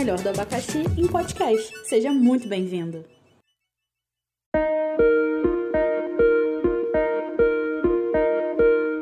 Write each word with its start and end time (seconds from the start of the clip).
melhor 0.00 0.18
do 0.22 0.30
abacaxi 0.30 0.82
em 0.96 1.06
podcast. 1.06 1.86
Seja 1.86 2.10
muito 2.10 2.48
bem-vindo! 2.48 3.04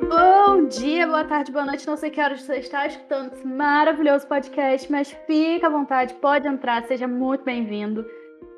Bom 0.09 0.67
dia, 0.67 1.07
boa 1.07 1.25
tarde, 1.25 1.53
boa 1.53 1.65
noite. 1.65 1.87
Não 1.87 1.97
sei 1.97 2.11
que 2.11 2.21
horas 2.21 2.43
você 2.43 2.57
está 2.57 2.85
escutando 2.85 3.33
esse 3.33 3.47
maravilhoso 3.47 4.27
podcast, 4.27 4.91
mas 4.91 5.17
fica 5.25 5.69
à 5.69 5.71
vontade, 5.71 6.15
pode 6.15 6.49
entrar, 6.49 6.85
seja 6.89 7.07
muito 7.07 7.45
bem-vindo. 7.45 8.05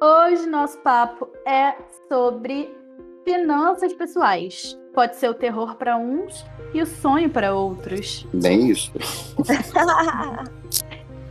Hoje 0.03 0.47
nosso 0.47 0.79
papo 0.79 1.29
é 1.47 1.77
sobre 2.09 2.75
finanças 3.23 3.93
pessoais. 3.93 4.79
Pode 4.95 5.17
ser 5.17 5.29
o 5.29 5.35
terror 5.35 5.77
para 5.77 5.99
uns 5.99 6.43
e 6.73 6.81
o 6.81 6.87
sonho 6.87 7.29
para 7.29 7.55
outros. 7.55 8.27
Bem 8.33 8.71
isso. 8.71 8.91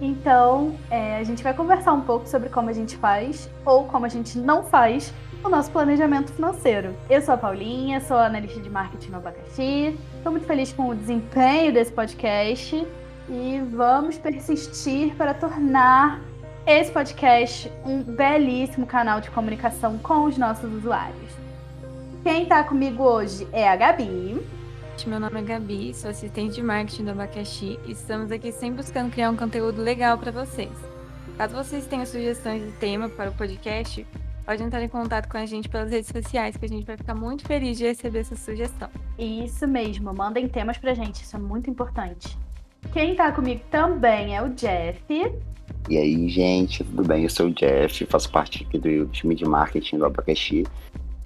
então, 0.02 0.78
é, 0.90 1.18
a 1.18 1.24
gente 1.24 1.44
vai 1.44 1.54
conversar 1.54 1.94
um 1.94 2.02
pouco 2.02 2.28
sobre 2.28 2.50
como 2.50 2.70
a 2.70 2.74
gente 2.74 2.96
faz 2.98 3.50
ou 3.66 3.84
como 3.86 4.06
a 4.06 4.10
gente 4.10 4.38
não 4.38 4.64
faz 4.64 5.14
o 5.44 5.50
nosso 5.50 5.72
planejamento 5.72 6.32
financeiro. 6.32 6.96
Eu 7.10 7.22
sou 7.22 7.34
a 7.34 7.38
Paulinha, 7.38 8.00
sou 8.02 8.18
analista 8.18 8.60
de 8.60 8.70
marketing 8.70 9.12
no 9.12 9.18
Abacaxi. 9.18 9.98
Estou 10.18 10.32
muito 10.32 10.48
feliz 10.48 10.72
com 10.72 10.90
o 10.90 10.96
desempenho 10.96 11.74
desse 11.74 11.92
podcast 11.92 12.88
e 13.30 13.62
vamos 13.72 14.18
persistir 14.18 15.16
para 15.16 15.34
tornar 15.34 16.22
esse 16.66 16.92
podcast 16.92 17.72
um 17.86 18.02
belíssimo 18.02 18.86
canal 18.86 19.22
de 19.22 19.30
comunicação 19.32 19.98
com 19.98 20.26
os 20.26 20.38
nossos 20.38 20.72
usuários. 20.74 21.32
Quem 22.24 22.44
está 22.44 22.64
comigo 22.64 23.04
hoje 23.04 23.48
é 23.52 23.68
a 23.68 23.76
Gabi. 23.76 24.59
Meu 25.08 25.20
nome 25.20 25.40
é 25.40 25.44
Gabi, 25.44 25.94
sou 25.94 26.10
assistente 26.10 26.56
de 26.56 26.62
marketing 26.62 27.06
do 27.06 27.12
Abacaxi 27.12 27.80
e 27.88 27.92
estamos 27.94 28.32
aqui 28.32 28.52
sempre 28.52 28.84
buscando 28.84 29.10
criar 29.10 29.30
um 29.30 29.36
conteúdo 29.36 29.82
legal 29.82 30.18
para 30.18 30.30
vocês. 30.30 30.72
Caso 31.38 31.56
vocês 31.56 31.86
tenham 31.86 32.06
sugestões 32.06 32.64
de 32.64 32.72
tema 32.74 33.08
para 33.08 33.30
o 33.30 33.34
podcast, 33.34 34.06
pode 34.46 34.62
entrar 34.62 34.84
em 34.84 34.90
contato 34.90 35.30
com 35.30 35.38
a 35.38 35.46
gente 35.46 35.70
pelas 35.70 35.90
redes 35.90 36.10
sociais, 36.10 36.58
que 36.58 36.66
a 36.66 36.70
gente 36.70 36.86
vai 36.86 36.98
ficar 36.98 37.16
muito 37.16 37.46
feliz 37.46 37.78
de 37.78 37.86
receber 37.86 38.20
essa 38.20 38.36
sugestão. 38.36 38.90
Isso 39.18 39.66
mesmo, 39.68 40.14
mandem 40.14 40.48
temas 40.48 40.78
pra 40.78 40.94
gente, 40.94 41.24
isso 41.24 41.36
é 41.36 41.40
muito 41.40 41.70
importante. 41.70 42.38
Quem 42.92 43.16
tá 43.16 43.32
comigo 43.32 43.62
também 43.72 44.36
é 44.36 44.42
o 44.42 44.50
Jeff. 44.50 45.02
E 45.90 45.98
aí, 45.98 46.30
gente, 46.30 46.84
tudo 46.84 47.04
bem? 47.08 47.24
Eu 47.24 47.30
sou 47.30 47.48
o 47.48 47.54
Jeff, 47.54 48.06
faço 48.06 48.30
parte 48.30 48.64
aqui 48.64 48.78
do 48.78 49.08
time 49.08 49.34
de 49.34 49.46
marketing 49.46 49.98
do 49.98 50.06
Abacaxi. 50.06 50.66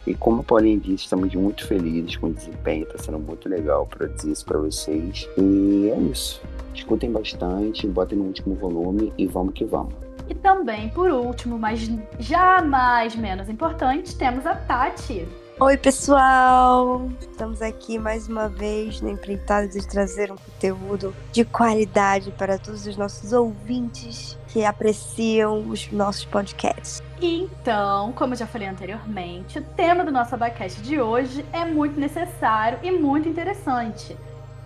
E 0.05 0.13
como 0.13 0.41
o 0.41 0.43
Paulinho 0.43 0.79
disse, 0.79 1.03
estamos 1.03 1.33
muito 1.33 1.65
felizes 1.65 2.17
com 2.17 2.27
o 2.27 2.33
desempenho, 2.33 2.83
está 2.83 2.97
sendo 2.97 3.19
muito 3.19 3.47
legal 3.47 3.85
produzir 3.87 4.31
isso 4.31 4.45
para 4.45 4.59
vocês. 4.59 5.27
E 5.37 5.89
é 5.89 5.97
isso. 6.11 6.41
Escutem 6.73 7.11
bastante, 7.11 7.87
botem 7.87 8.17
no 8.17 8.25
último 8.25 8.55
volume 8.55 9.13
e 9.17 9.25
vamos 9.25 9.53
que 9.53 9.63
vamos. 9.63 9.93
E 10.27 10.33
também, 10.35 10.89
por 10.89 11.09
último, 11.09 11.57
mas 11.57 11.89
jamais 12.19 13.15
menos 13.15 13.49
importante, 13.49 14.15
temos 14.15 14.45
a 14.45 14.55
Tati. 14.55 15.25
Oi, 15.65 15.77
pessoal! 15.77 17.09
Estamos 17.21 17.61
aqui 17.61 17.97
mais 17.97 18.27
uma 18.27 18.49
vez 18.49 18.99
na 18.99 19.11
empreitada 19.11 19.65
de 19.65 19.87
trazer 19.87 20.29
um 20.29 20.35
conteúdo 20.35 21.15
de 21.31 21.45
qualidade 21.45 22.31
para 22.31 22.57
todos 22.57 22.85
os 22.85 22.97
nossos 22.97 23.31
ouvintes 23.31 24.37
que 24.49 24.65
apreciam 24.65 25.65
os 25.69 25.89
nossos 25.89 26.25
podcasts. 26.25 27.01
Então, 27.21 28.11
como 28.11 28.33
eu 28.33 28.37
já 28.39 28.45
falei 28.45 28.67
anteriormente, 28.67 29.57
o 29.57 29.61
tema 29.61 30.03
do 30.03 30.11
nosso 30.11 30.35
abacate 30.35 30.81
de 30.81 30.99
hoje 30.99 31.45
é 31.53 31.63
muito 31.63 31.97
necessário 31.97 32.79
e 32.83 32.91
muito 32.91 33.29
interessante. 33.29 34.17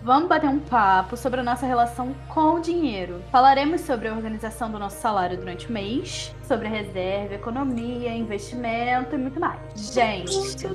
Vamos 0.08 0.26
bater 0.26 0.48
um 0.48 0.58
papo 0.58 1.18
sobre 1.18 1.40
a 1.40 1.42
nossa 1.42 1.66
relação 1.66 2.14
com 2.28 2.54
o 2.54 2.60
dinheiro. 2.60 3.22
Falaremos 3.30 3.82
sobre 3.82 4.08
a 4.08 4.14
organização 4.14 4.70
do 4.70 4.78
nosso 4.78 4.98
salário 5.02 5.36
durante 5.36 5.68
o 5.68 5.70
mês, 5.70 6.34
sobre 6.44 6.66
reserva, 6.66 7.34
economia, 7.34 8.16
investimento 8.16 9.14
e 9.14 9.18
muito 9.18 9.38
mais. 9.38 9.60
Gente. 9.76 10.56
Tu, 10.56 10.74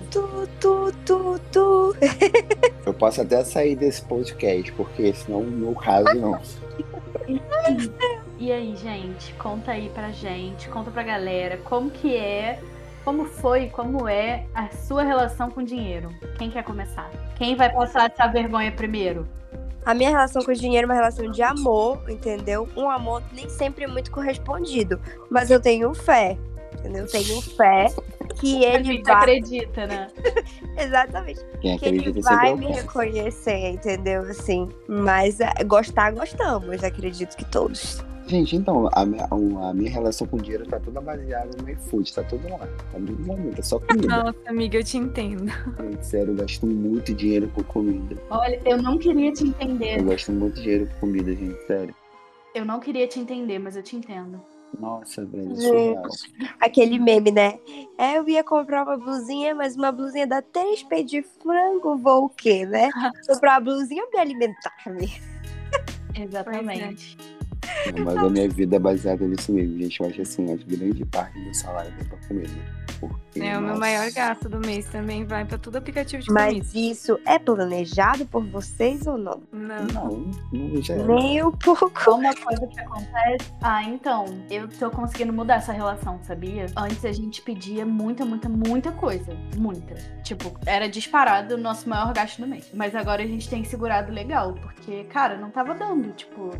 tu, 0.62 0.94
tu, 1.04 1.40
tu, 1.52 1.96
Eu 2.86 2.94
posso 2.94 3.24
até 3.24 3.44
sair 3.44 3.76
desse 3.76 4.04
podcast, 4.04 4.72
porque 4.74 5.12
senão 5.16 5.42
no 5.42 5.74
caso 5.74 6.14
não. 6.14 6.40
E 8.38 8.52
aí, 8.52 8.76
gente, 8.76 9.34
conta 9.36 9.72
aí 9.72 9.90
pra 9.90 10.12
gente, 10.12 10.68
conta 10.70 10.92
pra 10.92 11.02
galera 11.02 11.58
como 11.64 11.90
que 11.90 12.16
é, 12.16 12.60
como 13.04 13.26
foi, 13.26 13.70
como 13.70 14.08
é 14.08 14.46
a 14.54 14.70
sua 14.70 15.04
relação 15.04 15.50
com 15.50 15.62
o 15.62 15.64
dinheiro. 15.64 16.10
Quem 16.38 16.50
quer 16.50 16.64
começar? 16.64 17.10
Quem 17.36 17.56
vai 17.56 17.72
passar 17.72 18.10
essa 18.12 18.28
vergonha 18.28 18.72
primeiro? 18.72 19.28
A 19.86 19.94
minha 19.94 20.10
relação 20.10 20.42
com 20.42 20.52
o 20.52 20.56
dinheiro 20.56 20.86
é 20.86 20.90
uma 20.90 20.96
relação 20.96 21.30
de 21.30 21.42
amor, 21.42 22.00
entendeu? 22.10 22.68
Um 22.76 22.90
amor 22.90 23.22
nem 23.34 23.50
sempre 23.50 23.86
muito 23.86 24.12
correspondido, 24.12 25.00
mas 25.30 25.52
eu 25.52 25.60
tenho 25.60 25.94
fé, 25.94 26.38
entendeu? 26.80 27.04
Eu 27.04 27.12
tenho 27.12 27.42
fé 27.42 27.88
que 28.40 28.64
A 28.66 28.76
ele 28.76 28.84
gente 28.86 29.04
vai 29.04 29.16
acredita, 29.16 29.86
né? 29.86 30.08
Exatamente. 30.80 31.42
Quem 31.60 31.78
que 31.78 31.86
ele 31.86 32.22
vai 32.22 32.52
é 32.52 32.56
me 32.56 32.68
reconhecer, 32.68 33.72
entendeu? 33.72 34.22
Assim, 34.22 34.70
mas 34.88 35.42
é, 35.42 35.52
gostar, 35.66 36.12
gostamos, 36.14 36.82
acredito 36.82 37.36
que 37.36 37.44
todos. 37.44 38.02
Gente, 38.34 38.56
então, 38.56 38.90
a 38.92 39.06
minha, 39.06 39.28
a 39.30 39.74
minha 39.76 39.92
relação 39.92 40.26
com 40.26 40.38
o 40.38 40.42
dinheiro 40.42 40.66
tá 40.66 40.80
toda 40.80 41.00
baseada 41.00 41.56
no 41.62 41.70
iFood, 41.70 42.12
tá 42.12 42.24
tudo 42.24 42.50
lá. 42.50 42.58
Tá 42.58 42.68
tudo 42.94 43.24
momento, 43.24 43.60
é 43.60 43.62
só 43.62 43.78
comida. 43.86 44.08
Nossa, 44.08 44.40
amiga, 44.48 44.80
eu 44.80 44.84
te 44.84 44.98
entendo. 44.98 45.46
Gente, 45.80 46.04
sério, 46.04 46.32
eu 46.32 46.38
gasto 46.38 46.66
muito 46.66 47.14
dinheiro 47.14 47.48
com 47.50 47.64
comida. 47.64 48.18
Olha, 48.32 48.60
eu 48.66 48.82
não 48.82 48.98
queria 48.98 49.32
te 49.32 49.44
entender. 49.44 50.00
Eu 50.00 50.06
gasto 50.06 50.32
muito 50.32 50.60
dinheiro 50.60 50.88
com 50.88 51.02
comida, 51.02 51.32
gente, 51.32 51.68
sério. 51.68 51.94
Eu 52.56 52.66
não 52.66 52.80
queria 52.80 53.08
te 53.08 53.20
entender, 53.20 53.60
mas 53.60 53.76
eu 53.76 53.84
te 53.84 53.96
entendo. 53.96 54.42
Nossa, 54.80 55.24
velho, 55.24 55.52
é 55.52 55.56
Gente. 55.56 55.62
surreal. 55.62 56.04
Aquele 56.60 56.98
meme, 56.98 57.30
né? 57.30 57.60
É, 58.00 58.18
eu 58.18 58.28
ia 58.28 58.44
comprar 58.44 58.84
uma 58.84 58.98
blusinha, 58.98 59.54
mas 59.54 59.76
uma 59.76 59.92
blusinha 59.92 60.26
dá 60.26 60.42
três 60.42 60.82
pés 60.82 61.06
de 61.06 61.22
frango, 61.22 61.98
vou 61.98 62.26
o 62.26 62.30
quê, 62.30 62.66
né? 62.66 62.90
Comprar 63.30 63.60
uma 63.60 63.60
blusinha 63.60 64.04
ou 64.04 64.10
me 64.10 64.18
alimentar, 64.18 64.74
né? 64.88 65.06
Exatamente. 66.16 67.16
Não, 67.96 68.06
mas 68.06 68.18
a 68.18 68.30
minha 68.30 68.50
vida 68.50 68.76
é 68.76 68.80
baseada 68.80 69.26
nisso 69.26 69.52
mesmo, 69.52 69.78
gente. 69.80 70.00
Eu 70.02 70.08
acho 70.08 70.22
assim, 70.22 70.52
a 70.52 70.56
grande 70.56 71.06
parte 71.06 71.40
do 71.40 71.54
salário 71.54 71.94
é 72.00 72.04
pra 72.04 72.18
comer, 72.28 72.48
né? 72.50 72.84
Porque, 73.00 73.42
É, 73.42 73.58
o 73.58 73.62
meu 73.62 73.70
nossa, 73.70 73.80
maior 73.80 74.12
gasto 74.12 74.48
do 74.48 74.60
mês 74.60 74.86
também 74.86 75.26
vai 75.26 75.44
pra 75.44 75.58
todo 75.58 75.76
aplicativo 75.76 76.22
de 76.22 76.28
comida. 76.30 76.46
Mas 76.46 76.74
isso 76.74 77.20
é 77.26 77.38
planejado 77.38 78.26
por 78.26 78.46
vocês 78.46 79.06
ou 79.06 79.18
não? 79.18 79.42
Não. 79.52 79.86
Não, 79.88 80.32
não 80.54 80.82
já 80.82 80.94
era. 80.94 81.04
Nem 81.04 81.44
um 81.44 81.52
pouco. 81.52 81.92
Uma 82.12 82.34
coisa 82.34 82.66
que 82.68 82.80
acontece. 82.80 83.52
Ah, 83.62 83.84
então, 83.84 84.26
eu 84.50 84.68
tô 84.70 84.90
conseguindo 84.90 85.34
mudar 85.34 85.56
essa 85.56 85.74
relação, 85.74 86.20
sabia? 86.24 86.68
Antes 86.78 87.04
a 87.04 87.12
gente 87.12 87.42
pedia 87.42 87.86
muita, 87.86 88.24
muita, 88.24 88.48
muita 88.48 88.92
coisa. 88.94 89.36
Muita. 89.58 89.96
Tipo, 90.24 90.58
era 90.66 90.88
disparado 90.88 91.56
o 91.56 91.58
nosso 91.58 91.90
maior 91.90 92.14
gasto 92.14 92.40
do 92.42 92.48
mês. 92.48 92.70
Mas 92.74 92.96
agora 92.96 93.22
a 93.24 93.28
gente 93.28 93.50
tem 93.50 93.64
segurado 93.66 94.12
legal, 94.14 94.54
porque, 94.54 95.04
cara, 95.06 95.38
não 95.38 95.50
tava 95.50 95.74
dando. 95.76 96.14
Tipo, 96.14 96.52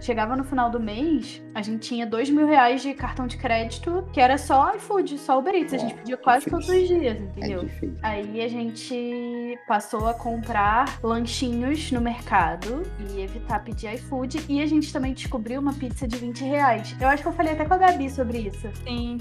chegava 0.00 0.36
no 0.36 0.44
final 0.44 0.70
do 0.70 0.78
mês, 0.80 1.42
a 1.54 1.62
gente 1.62 1.88
tinha 1.88 2.06
dois 2.06 2.30
mil 2.30 2.46
reais 2.46 2.82
de 2.82 2.94
cartão 2.94 3.26
de 3.26 3.36
crédito, 3.36 4.06
que 4.12 4.20
era 4.20 4.38
só 4.38 4.74
iFood, 4.76 5.18
só 5.18 5.38
Uber 5.38 5.54
Eats. 5.54 5.74
A 5.74 5.78
gente 5.78 5.92
É, 5.92 5.96
pedia 5.96 6.16
quase 6.16 6.44
difícil. 6.46 6.60
todos 6.66 6.82
os 6.82 6.88
dias, 6.88 7.16
É 7.16 7.20
entendeu? 7.20 7.64
difícil. 7.64 7.96
Aí 8.02 8.40
a 8.42 8.48
gente 8.48 9.58
passou 9.66 10.08
a 10.08 10.14
comprar 10.14 10.98
lanchinhos 11.02 11.90
no 11.92 12.00
mercado 12.00 12.82
e 13.10 13.20
evitar 13.20 13.62
pedir 13.64 13.94
iFood. 13.94 14.44
E 14.48 14.60
a 14.62 14.66
gente 14.66 14.92
também 14.92 15.12
descobriu 15.12 15.60
uma 15.60 15.72
pizza 15.72 16.06
de 16.06 16.16
20 16.16 16.44
reais. 16.44 16.94
Eu 17.00 17.08
acho 17.08 17.22
que 17.22 17.28
eu 17.28 17.32
falei 17.32 17.52
até 17.54 17.64
com 17.64 17.74
a 17.74 17.78
Gabi 17.78 18.08
sobre 18.10 18.38
isso. 18.38 18.68
Sim. 18.84 19.18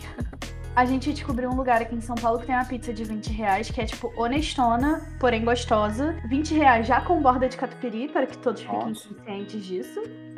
A 0.78 0.86
gente 0.86 1.12
descobriu 1.12 1.50
um 1.50 1.56
lugar 1.56 1.82
aqui 1.82 1.96
em 1.96 2.02
São 2.02 2.14
Paulo 2.14 2.38
que 2.40 2.46
tem 2.46 2.54
uma 2.54 2.64
pizza 2.64 2.94
de 2.94 3.04
20 3.04 3.32
reais, 3.32 3.72
que 3.72 3.82
é 3.82 3.86
tipo 3.88 4.14
honestona, 4.16 5.12
porém 5.20 5.44
gostosa. 5.44 6.16
20 6.30 6.54
reais 6.54 6.86
já 6.86 7.02
com 7.02 7.20
borda 7.20 7.50
de 7.50 7.58
catupiry, 7.58 8.10
para 8.10 8.28
que 8.28 8.38
todos 8.38 8.62
fiquem 8.62 8.78
Nossa. 8.78 9.10
conscientes 9.10 9.66
disso. 9.66 10.00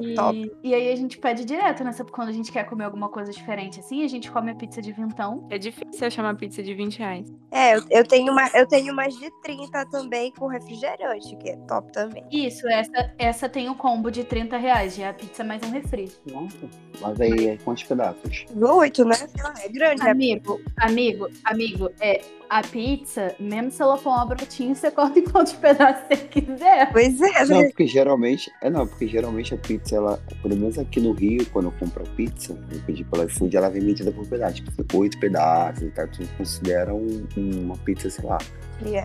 E, 0.00 0.14
Top. 0.14 0.52
e 0.64 0.74
aí 0.74 0.92
a 0.92 0.96
gente 0.96 1.18
pede 1.18 1.44
direto, 1.44 1.84
né? 1.84 1.92
Quando 2.10 2.28
a 2.28 2.32
gente 2.32 2.50
quer 2.50 2.64
comer 2.64 2.84
alguma 2.84 3.08
coisa 3.08 3.30
diferente 3.30 3.78
assim, 3.78 4.02
a 4.02 4.08
gente 4.08 4.30
come 4.30 4.50
a 4.50 4.54
pizza 4.54 4.82
de 4.82 4.92
vintão. 4.92 5.46
É 5.50 5.58
difícil 5.58 6.06
achar 6.06 6.24
uma 6.24 6.34
pizza 6.34 6.62
de 6.62 6.74
20 6.74 6.98
reais. 6.98 7.32
É, 7.50 7.76
eu, 7.76 7.82
eu 7.90 8.04
tenho 8.04 8.32
uma, 8.32 8.48
eu 8.54 8.66
tenho 8.66 8.94
mais 8.94 9.14
de 9.16 9.30
30 9.42 9.86
também 9.86 10.32
com 10.32 10.46
refrigerante, 10.46 11.36
que 11.36 11.50
é 11.50 11.56
top 11.68 11.92
também. 11.92 12.24
Isso, 12.32 12.66
essa, 12.68 13.14
essa 13.18 13.48
tem 13.48 13.68
o 13.68 13.74
combo 13.74 14.10
de 14.10 14.24
30 14.24 14.56
reais, 14.56 14.96
já 14.96 15.06
é 15.06 15.08
a 15.10 15.14
pizza 15.14 15.44
mais 15.44 15.62
um 15.62 15.70
refri. 15.70 16.10
Nossa, 16.26 16.68
mas 17.00 17.20
aí, 17.20 17.58
quantos 17.58 17.84
pedaços? 17.84 18.46
Oito, 18.60 19.04
né? 19.04 19.14
Sei 19.14 19.42
lá, 19.42 19.54
é 19.64 19.68
grande. 19.68 20.06
é 20.06 20.10
Amigo, 20.10 20.60
amigo, 20.76 21.28
amigo, 21.44 21.90
é 22.00 22.20
a 22.48 22.62
pizza, 22.62 23.34
mesmo 23.38 23.70
se 23.70 23.80
ela 23.80 23.96
for 23.96 24.10
uma 24.10 24.24
brotinha, 24.26 24.74
você 24.74 24.90
corta 24.90 25.18
em 25.20 25.24
quantos 25.24 25.52
pedaços 25.52 26.02
você 26.08 26.16
quiser. 26.16 26.90
Pois 26.92 27.20
é, 27.20 27.44
Não, 27.46 27.60
né? 27.60 27.64
porque 27.68 27.86
geralmente. 27.86 28.50
É 28.60 28.68
não, 28.68 28.86
porque 28.86 29.06
geralmente 29.06 29.54
a 29.54 29.56
pizza, 29.56 29.94
ela, 29.96 30.20
pelo 30.42 30.56
menos 30.56 30.76
aqui 30.78 31.00
no 31.00 31.12
Rio, 31.12 31.46
quando 31.52 31.66
eu 31.66 31.72
compro 31.78 32.02
a 32.02 32.16
pizza, 32.16 32.58
eu 32.72 32.80
pedi 32.86 33.04
pela 33.04 33.24
iFood, 33.26 33.56
ela 33.56 33.68
vem 33.70 33.82
medida 33.82 34.10
por 34.10 34.26
pedaço. 34.26 34.56
Tipo, 34.64 34.98
oito 34.98 35.18
pedaços 35.20 35.82
e 35.82 35.90
tal. 35.90 36.08
Tu 36.08 36.26
considera 36.36 36.92
um- 36.92 37.26
uma 37.36 37.76
pizza, 37.78 38.10
sei 38.10 38.24
lá, 38.24 38.38
amplia. 38.80 39.00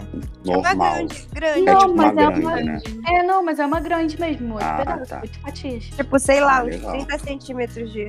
É 0.47 0.49
uma 0.49 0.61
Normal. 0.61 0.93
grande, 0.95 1.27
grande. 1.33 1.59
É 1.59 1.73
Não, 1.73 1.79
tipo 1.79 1.91
uma 1.91 2.03
mas 2.03 2.11
é 2.11 2.15
grande, 2.25 2.39
uma- 2.41 2.55
né? 2.55 2.81
É, 3.07 3.23
não, 3.23 3.43
mas 3.43 3.59
é 3.59 3.65
uma 3.65 3.79
grande 3.79 4.19
mesmo. 4.19 4.53
Oito 4.55 4.63
Ah, 4.65 4.77
pedaços, 4.77 5.07
tá. 5.09 5.21
oito 5.21 5.39
fatias. 5.39 5.83
Tipo, 5.85 6.19
sei 6.19 6.39
lá, 6.41 6.59
Ah, 6.59 6.63
uns 6.63 6.69
legal. 6.69 6.91
30 6.91 7.19
centímetros 7.19 7.91
de, 7.91 8.07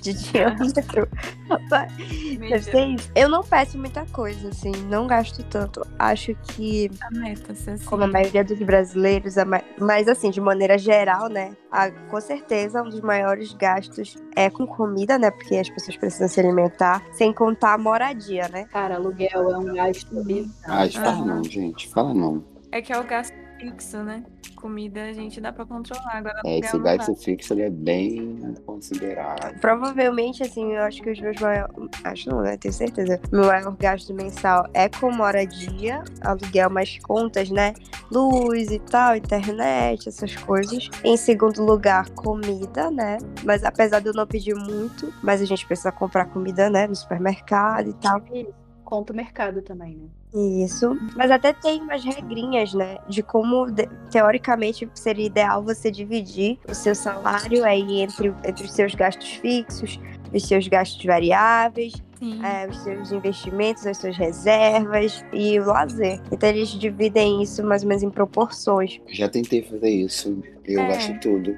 de 0.00 0.12
diâmetro. 0.14 1.08
Deve 1.68 2.38
Mídia, 2.38 2.62
ser 2.62 2.86
isso. 2.86 3.10
Eu 3.14 3.28
não 3.28 3.42
peço 3.42 3.78
muita 3.78 4.04
coisa, 4.06 4.48
assim, 4.48 4.72
não 4.88 5.06
gasto 5.06 5.42
tanto. 5.44 5.86
Acho 5.98 6.34
que, 6.34 6.90
a 7.02 7.10
meta, 7.10 7.52
assim. 7.52 7.76
como 7.84 8.04
a 8.04 8.06
maioria 8.06 8.44
dos 8.44 8.58
brasileiros, 8.58 9.36
a 9.38 9.44
ma- 9.44 9.62
mas 9.78 10.08
assim, 10.08 10.30
de 10.30 10.40
maneira 10.40 10.78
geral, 10.78 11.28
né? 11.28 11.52
A- 11.72 11.90
com 11.90 12.20
certeza, 12.20 12.82
um 12.82 12.88
dos 12.90 13.00
maiores 13.00 13.52
gastos 13.54 14.16
é 14.36 14.50
com 14.50 14.66
comida, 14.66 15.18
né? 15.18 15.30
Porque 15.30 15.56
as 15.56 15.70
pessoas 15.70 15.96
precisam 15.96 16.28
se 16.28 16.38
alimentar, 16.38 17.02
sem 17.12 17.32
contar 17.32 17.72
a 17.72 17.78
moradia, 17.78 18.48
né? 18.48 18.66
Cara, 18.70 18.96
aluguel 18.96 19.50
é 19.50 19.58
um 19.58 19.74
gasto 19.74 20.22
bizarro. 20.22 20.52
Ah, 20.66 20.88
fala 20.90 21.24
não, 21.24 21.44
gente. 21.44 21.88
Fala 21.88 22.12
não. 22.14 22.44
É 22.70 22.80
que 22.82 22.92
é 22.92 22.98
o 22.98 23.04
gasto 23.04 23.34
fixo, 23.62 24.02
né? 24.02 24.24
Comida 24.56 25.04
a 25.04 25.12
gente 25.12 25.40
dá 25.40 25.52
pra 25.52 25.64
controlar. 25.64 26.18
Agora, 26.18 26.40
É, 26.44 26.58
esse 26.58 26.78
gasto 26.78 27.14
fixo 27.16 27.54
ele 27.54 27.62
é 27.62 27.70
bem 27.70 28.54
considerável. 28.64 29.58
Provavelmente, 29.60 30.42
assim, 30.42 30.72
eu 30.72 30.82
acho 30.82 31.02
que 31.02 31.10
os 31.10 31.20
meus 31.20 31.40
maiores. 31.40 31.74
Acho 32.04 32.30
não, 32.30 32.42
né? 32.42 32.56
Tenho 32.56 32.72
certeza. 32.72 33.20
Meu 33.32 33.46
maior 33.46 33.76
gasto 33.76 34.14
mensal 34.14 34.66
é 34.72 34.88
com 34.88 35.10
moradia, 35.10 36.02
aluguel, 36.20 36.70
mais 36.70 36.98
contas, 36.98 37.50
né? 37.50 37.74
Luz 38.10 38.70
e 38.70 38.78
tal, 38.78 39.16
internet, 39.16 40.08
essas 40.08 40.36
coisas. 40.36 40.88
Em 41.04 41.16
segundo 41.16 41.64
lugar, 41.64 42.08
comida, 42.10 42.90
né? 42.90 43.18
Mas 43.44 43.64
apesar 43.64 44.00
de 44.00 44.08
eu 44.08 44.14
não 44.14 44.26
pedir 44.26 44.54
muito, 44.54 45.12
mas 45.22 45.40
a 45.40 45.44
gente 45.44 45.66
precisa 45.66 45.90
comprar 45.90 46.26
comida, 46.26 46.70
né? 46.70 46.86
No 46.86 46.94
supermercado 46.94 47.90
e 47.90 47.94
tal. 47.94 48.22
Conta 48.84 49.12
o 49.12 49.16
mercado 49.16 49.62
também, 49.62 49.96
né? 49.96 50.21
Isso. 50.34 50.96
Mas 51.14 51.30
até 51.30 51.52
tem 51.52 51.82
umas 51.82 52.02
regrinhas, 52.04 52.72
né? 52.72 52.98
De 53.08 53.22
como, 53.22 53.66
teoricamente, 54.10 54.88
seria 54.94 55.26
ideal 55.26 55.62
você 55.62 55.90
dividir 55.90 56.58
o 56.68 56.74
seu 56.74 56.94
salário 56.94 57.64
aí 57.64 58.00
entre, 58.00 58.34
entre 58.44 58.64
os 58.64 58.72
seus 58.72 58.94
gastos 58.94 59.30
fixos, 59.34 60.00
os 60.32 60.46
seus 60.46 60.66
gastos 60.68 61.04
variáveis, 61.04 61.92
é, 62.42 62.68
os 62.68 62.78
seus 62.78 63.10
investimentos, 63.10 63.86
as 63.86 63.98
suas 63.98 64.16
reservas 64.16 65.24
e 65.32 65.58
o 65.58 65.66
lazer. 65.66 66.20
Então 66.30 66.48
eles 66.48 66.68
dividem 66.68 67.42
isso 67.42 67.64
mais 67.64 67.82
ou 67.82 67.88
menos 67.88 68.02
em 68.02 68.10
proporções. 68.10 69.00
Já 69.08 69.28
tentei 69.28 69.62
fazer 69.62 69.90
isso. 69.90 70.40
Eu 70.64 70.80
É. 70.80 70.88
gasto 70.88 71.18
tudo. 71.20 71.56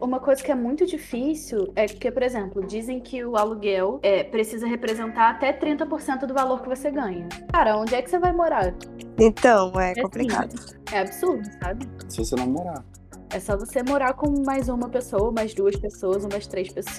Uma 0.00 0.18
coisa 0.18 0.42
que 0.42 0.50
é 0.50 0.54
muito 0.54 0.86
difícil 0.86 1.70
é 1.76 1.86
que, 1.86 2.10
por 2.10 2.22
exemplo, 2.22 2.64
dizem 2.66 3.00
que 3.00 3.24
o 3.24 3.36
aluguel 3.36 4.00
é, 4.02 4.22
precisa 4.24 4.66
representar 4.66 5.30
até 5.30 5.52
30% 5.52 6.26
do 6.26 6.32
valor 6.34 6.62
que 6.62 6.68
você 6.68 6.90
ganha. 6.90 7.28
Cara, 7.52 7.76
onde 7.76 7.94
é 7.94 8.00
que 8.00 8.08
você 8.08 8.18
vai 8.18 8.32
morar? 8.32 8.74
Então, 9.18 9.72
é 9.80 9.92
É 9.92 10.02
complicado. 10.02 10.54
É 10.92 11.00
absurdo, 11.00 11.46
sabe? 11.62 11.86
Se 12.08 12.18
você 12.24 12.34
não 12.36 12.46
morar. 12.46 12.82
É 13.30 13.40
só 13.40 13.56
você 13.56 13.82
morar 13.82 14.14
com 14.14 14.42
mais 14.44 14.68
uma 14.68 14.88
pessoa, 14.88 15.32
mais 15.32 15.52
duas 15.52 15.76
pessoas, 15.76 16.24
umas 16.24 16.46
três 16.46 16.72
pessoas. 16.72 16.96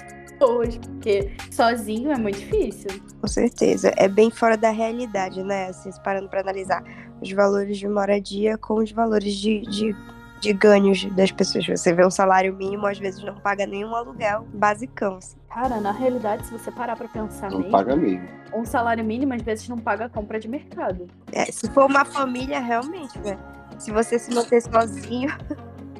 Porque 0.78 1.32
sozinho 1.50 2.12
é 2.12 2.18
muito 2.18 2.38
difícil. 2.38 2.88
Com 3.20 3.26
certeza. 3.26 3.92
É 3.96 4.06
bem 4.06 4.30
fora 4.30 4.56
da 4.56 4.70
realidade, 4.70 5.42
né? 5.42 5.66
Assim, 5.68 5.90
se 5.90 6.00
parando 6.02 6.28
pra 6.28 6.40
analisar 6.40 6.84
os 7.20 7.32
valores 7.32 7.76
de 7.78 7.88
moradia 7.88 8.56
com 8.58 8.74
os 8.74 8.92
valores 8.92 9.34
de, 9.34 9.62
de, 9.62 9.96
de 10.40 10.52
ganhos 10.52 11.04
das 11.14 11.30
pessoas. 11.32 11.66
Você 11.66 11.92
vê 11.92 12.04
um 12.06 12.10
salário 12.10 12.54
mínimo, 12.54 12.86
às 12.86 12.98
vezes 12.98 13.22
não 13.24 13.34
paga 13.34 13.66
nenhum 13.66 13.94
aluguel 13.94 14.46
basicão. 14.54 15.16
assim. 15.16 15.36
Cara, 15.48 15.80
na 15.80 15.92
realidade, 15.92 16.46
se 16.46 16.52
você 16.52 16.70
parar 16.70 16.96
pra 16.96 17.08
pensar 17.08 17.50
Não 17.50 17.58
mesmo, 17.58 17.72
paga 17.72 17.96
mesmo. 17.96 18.28
um 18.54 18.64
salário 18.64 19.04
mínimo 19.04 19.32
às 19.34 19.42
vezes 19.42 19.68
não 19.68 19.78
paga 19.78 20.04
a 20.04 20.08
compra 20.08 20.38
de 20.38 20.48
mercado. 20.48 21.06
É, 21.32 21.46
se 21.46 21.68
for 21.70 21.86
uma 21.86 22.04
família, 22.04 22.60
realmente, 22.60 23.18
né? 23.20 23.38
Se 23.78 23.90
você 23.90 24.18
se 24.18 24.34
manter 24.34 24.60
sozinho, 24.62 25.30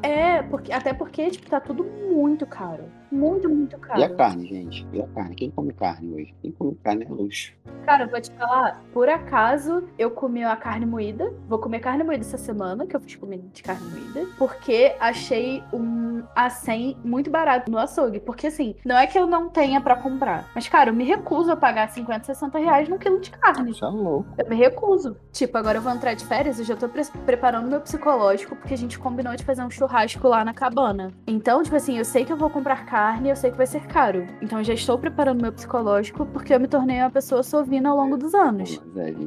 É, 0.02 0.42
porque, 0.42 0.72
até 0.72 0.92
porque, 0.92 1.28
tipo, 1.30 1.48
tá 1.50 1.58
tudo 1.60 1.82
muito 1.84 2.46
caro. 2.46 2.84
Muito, 3.10 3.48
muito 3.48 3.78
caro. 3.78 4.00
E 4.00 4.04
a 4.04 4.14
carne, 4.14 4.46
gente? 4.46 4.86
E 4.92 5.00
a 5.00 5.06
carne? 5.08 5.34
Quem 5.34 5.50
come 5.50 5.72
carne 5.72 6.14
hoje? 6.14 6.34
Quem 6.42 6.52
come 6.52 6.74
carne 6.82 7.04
é 7.04 7.08
luxo. 7.08 7.52
Cara, 7.84 8.04
eu 8.04 8.08
vou 8.08 8.20
te 8.20 8.30
falar, 8.32 8.82
por 8.92 9.08
acaso 9.08 9.84
eu 9.98 10.10
comi 10.10 10.44
a 10.44 10.54
carne 10.56 10.84
moída. 10.84 11.32
Vou 11.48 11.58
comer 11.58 11.80
carne 11.80 12.04
moída 12.04 12.22
essa 12.24 12.36
semana, 12.38 12.86
que 12.86 12.94
eu 12.94 13.00
fiz 13.00 13.16
comida 13.16 13.42
de 13.52 13.62
carne 13.62 13.88
moída. 13.90 14.26
Porque 14.38 14.94
achei 15.00 15.62
um 15.72 16.22
A100 16.36 16.96
muito 17.04 17.30
barato 17.30 17.70
no 17.70 17.78
açougue. 17.78 18.20
Porque 18.20 18.48
assim, 18.48 18.74
não 18.84 18.96
é 18.96 19.06
que 19.06 19.18
eu 19.18 19.26
não 19.26 19.48
tenha 19.48 19.80
pra 19.80 19.96
comprar. 19.96 20.50
Mas, 20.54 20.68
cara, 20.68 20.90
eu 20.90 20.94
me 20.94 21.04
recuso 21.04 21.50
a 21.52 21.56
pagar 21.56 21.88
50, 21.88 22.24
60 22.26 22.58
reais 22.58 22.88
num 22.88 22.98
quilo 22.98 23.20
de 23.20 23.30
carne. 23.30 23.70
Isso 23.70 23.84
é 23.84 23.88
louco. 23.88 24.28
Eu 24.36 24.48
me 24.48 24.56
recuso. 24.56 25.16
Tipo, 25.32 25.56
agora 25.56 25.78
eu 25.78 25.82
vou 25.82 25.92
entrar 25.92 26.14
de 26.14 26.26
férias, 26.26 26.58
eu 26.58 26.64
já 26.64 26.76
tô 26.76 26.88
pre- 26.88 27.04
preparando 27.24 27.68
meu 27.68 27.80
psicológico, 27.80 28.54
porque 28.56 28.74
a 28.74 28.78
gente 28.78 28.98
combinou 28.98 29.34
de 29.34 29.44
fazer 29.44 29.62
um 29.62 29.70
churrasco 29.70 30.26
lá 30.28 30.44
na 30.44 30.52
cabana. 30.52 31.10
Então, 31.26 31.62
tipo 31.62 31.76
assim, 31.76 31.96
eu 31.96 32.04
sei 32.04 32.24
que 32.24 32.32
eu 32.32 32.36
vou 32.36 32.50
comprar 32.50 32.84
carne, 32.84 32.97
eu 33.24 33.36
sei 33.36 33.50
que 33.50 33.56
vai 33.56 33.66
ser 33.66 33.86
caro. 33.86 34.26
Então 34.40 34.58
eu 34.58 34.64
já 34.64 34.74
estou 34.74 34.98
preparando 34.98 35.42
meu 35.42 35.52
psicológico, 35.52 36.26
porque 36.26 36.54
eu 36.54 36.60
me 36.60 36.68
tornei 36.68 37.00
uma 37.00 37.10
pessoa 37.10 37.42
sovina 37.42 37.90
ao 37.90 37.96
longo 37.96 38.16
dos 38.16 38.34
anos. 38.34 38.80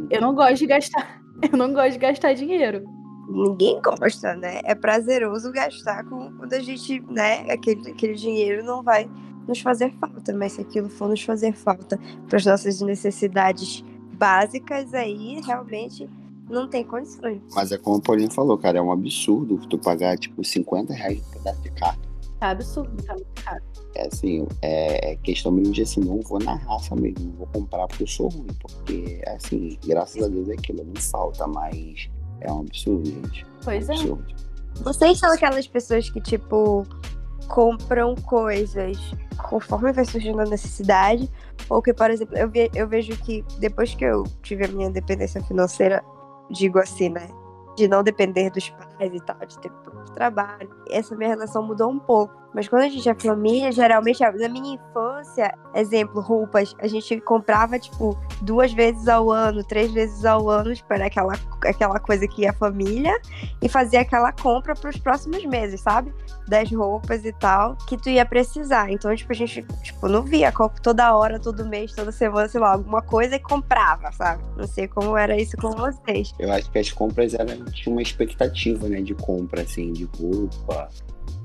Eu 0.09 0.21
não 0.21 0.33
gosto 0.33 0.57
de 0.57 0.67
gastar. 0.67 1.21
Eu 1.51 1.57
não 1.57 1.73
gosto 1.73 1.93
de 1.93 1.97
gastar 1.97 2.33
dinheiro. 2.33 2.83
ninguém 3.27 3.81
gosta, 3.81 4.35
né? 4.35 4.61
É 4.63 4.75
prazeroso 4.75 5.51
gastar 5.51 6.03
com, 6.03 6.31
quando 6.37 6.53
a 6.53 6.59
gente, 6.59 6.99
né? 7.09 7.51
Aquele, 7.51 7.89
aquele 7.89 8.13
dinheiro 8.13 8.63
não 8.63 8.83
vai 8.83 9.09
nos 9.47 9.59
fazer 9.59 9.91
falta, 9.99 10.31
mas 10.35 10.51
se 10.51 10.61
aquilo 10.61 10.87
for 10.87 11.09
nos 11.09 11.23
fazer 11.23 11.53
falta 11.53 11.99
para 12.27 12.37
as 12.37 12.45
nossas 12.45 12.79
necessidades 12.81 13.83
básicas, 14.13 14.93
aí 14.93 15.41
realmente 15.43 16.07
não 16.47 16.67
tem 16.67 16.83
condições. 16.83 17.41
Mas 17.55 17.71
é 17.71 17.77
como 17.77 17.97
o 17.97 18.01
Paulinho 18.01 18.31
falou, 18.31 18.57
cara, 18.57 18.77
é 18.77 18.81
um 18.81 18.91
absurdo 18.91 19.57
tu 19.67 19.79
pagar, 19.79 20.17
tipo, 20.17 20.43
50 20.43 20.93
reais 20.93 21.19
por 21.21 21.37
pedaço 21.37 21.61
de 21.61 21.71
carne. 21.71 22.10
Tá 22.41 22.49
absurdo, 22.49 22.91
tá 23.03 23.13
muito 23.13 23.43
caro. 23.45 23.63
É 23.93 24.07
assim, 24.07 24.47
é 24.63 25.15
questão 25.17 25.51
mesmo 25.51 25.71
de 25.73 25.83
assim, 25.83 25.99
não 25.99 26.19
vou 26.21 26.39
na 26.39 26.55
raça 26.55 26.95
mesmo, 26.95 27.27
não 27.29 27.33
vou 27.33 27.47
comprar 27.53 27.87
porque 27.87 28.01
eu 28.01 28.07
sou 28.07 28.29
ruim, 28.29 28.47
porque, 28.59 29.21
assim, 29.27 29.77
graças 29.85 30.23
a 30.23 30.27
Deus 30.27 30.49
é 30.49 30.53
aquilo, 30.53 30.83
não 30.83 30.99
falta, 30.99 31.45
mas 31.45 32.09
é 32.39 32.51
um 32.51 32.61
absurdo, 32.61 33.05
gente. 33.05 33.45
Pois 33.63 33.87
um 33.87 33.91
é. 33.91 33.95
absurdo. 33.95 34.35
Vocês 34.83 35.19
são 35.19 35.31
aquelas 35.31 35.67
pessoas 35.67 36.09
que, 36.09 36.19
tipo, 36.19 36.83
compram 37.47 38.15
coisas 38.15 38.97
conforme 39.49 39.91
vai 39.93 40.05
surgindo 40.05 40.41
a 40.41 40.45
necessidade? 40.45 41.29
Ou 41.69 41.79
que, 41.79 41.93
por 41.93 42.09
exemplo, 42.09 42.35
eu, 42.35 42.49
ve- 42.49 42.71
eu 42.73 42.87
vejo 42.87 43.15
que 43.17 43.45
depois 43.59 43.93
que 43.93 44.03
eu 44.03 44.23
tive 44.41 44.65
a 44.65 44.67
minha 44.67 44.87
independência 44.87 45.43
financeira, 45.43 46.03
digo 46.49 46.79
assim, 46.79 47.09
né? 47.09 47.27
De 47.77 47.87
não 47.87 48.01
depender 48.01 48.49
dos 48.49 48.67
pais 48.69 48.90
e 49.05 49.21
tal, 49.21 49.37
de 49.45 49.57
ter 49.59 49.71
próprio 49.71 50.13
trabalho. 50.13 50.69
Essa 50.89 51.15
minha 51.15 51.29
relação 51.29 51.63
mudou 51.63 51.89
um 51.89 51.99
pouco. 51.99 52.41
Mas 52.53 52.67
quando 52.67 52.83
a 52.83 52.89
gente 52.89 53.07
é 53.07 53.15
família, 53.15 53.71
geralmente, 53.71 54.19
na 54.19 54.49
minha 54.49 54.75
infância, 54.75 55.53
exemplo, 55.73 56.19
roupas, 56.19 56.75
a 56.79 56.87
gente 56.87 57.19
comprava, 57.21 57.79
tipo, 57.79 58.17
duas 58.41 58.73
vezes 58.73 59.07
ao 59.07 59.31
ano, 59.31 59.63
três 59.63 59.91
vezes 59.91 60.25
ao 60.25 60.49
ano, 60.49 60.73
tipo, 60.73 60.93
era 60.93 61.05
aquela, 61.05 61.33
aquela 61.65 61.99
coisa 61.99 62.27
que 62.27 62.41
ia 62.41 62.51
a 62.51 62.53
família 62.53 63.17
e 63.61 63.69
fazia 63.69 64.01
aquela 64.01 64.33
compra 64.33 64.75
para 64.75 64.89
os 64.89 64.97
próximos 64.97 65.45
meses, 65.45 65.79
sabe? 65.79 66.13
Das 66.47 66.69
roupas 66.71 67.23
e 67.23 67.31
tal, 67.31 67.77
que 67.87 67.95
tu 67.95 68.09
ia 68.09 68.25
precisar. 68.25 68.91
Então, 68.91 69.15
tipo, 69.15 69.31
a 69.31 69.35
gente, 69.35 69.65
tipo, 69.81 70.07
não 70.09 70.21
via 70.21 70.51
toda 70.83 71.15
hora, 71.15 71.39
todo 71.39 71.65
mês, 71.65 71.93
toda 71.93 72.11
semana, 72.11 72.49
sei 72.49 72.59
lá, 72.59 72.73
alguma 72.73 73.01
coisa 73.01 73.35
e 73.35 73.39
comprava, 73.39 74.11
sabe? 74.11 74.43
Não 74.57 74.67
sei 74.67 74.87
como 74.87 75.15
era 75.15 75.39
isso 75.39 75.55
com 75.55 75.71
vocês. 75.71 76.33
Eu 76.37 76.51
acho 76.51 76.69
que 76.69 76.79
as 76.79 76.91
compras 76.91 77.33
eram 77.33 77.63
tinha 77.65 77.93
uma 77.93 78.01
expectativa, 78.01 78.89
né, 78.91 79.01
de 79.01 79.15
compra, 79.15 79.61
assim, 79.61 79.91
de 79.93 80.03
roupa, 80.03 80.89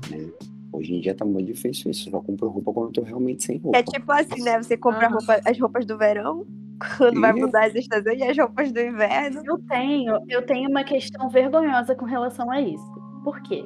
né? 0.09 0.29
Hoje 0.71 0.93
em 0.93 0.99
dia 1.01 1.15
tá 1.15 1.25
muito 1.25 1.47
difícil 1.47 1.89
isso, 1.89 2.09
eu 2.09 2.11
só 2.11 2.19
compro 2.19 2.49
roupa 2.49 2.73
quando 2.73 2.87
eu 2.87 2.91
tô 2.93 3.01
realmente 3.01 3.43
sem 3.43 3.57
roupa. 3.57 3.77
É 3.79 3.83
tipo 3.83 4.11
assim, 4.11 4.43
né? 4.43 4.61
Você 4.61 4.77
compra 4.77 5.07
Aham. 5.07 5.15
roupa- 5.15 5.41
as 5.45 5.59
roupas 5.59 5.85
do 5.85 5.97
verão, 5.97 6.45
quando 6.97 7.19
vai 7.21 7.31
Ih. 7.31 7.39
mudar 7.39 7.65
as 7.67 7.73
estações, 7.75 8.19
e 8.19 8.23
as 8.23 8.37
roupas 8.37 8.71
do 8.71 8.79
inverno. 8.79 9.41
Eu 9.45 9.57
tenho, 9.69 10.19
eu 10.27 10.45
tenho 10.45 10.69
uma 10.69 10.83
questão 10.83 11.29
vergonhosa 11.29 11.95
com 11.95 12.05
relação 12.05 12.51
a 12.51 12.61
isso. 12.61 12.85
Por 13.23 13.41
quê? 13.41 13.65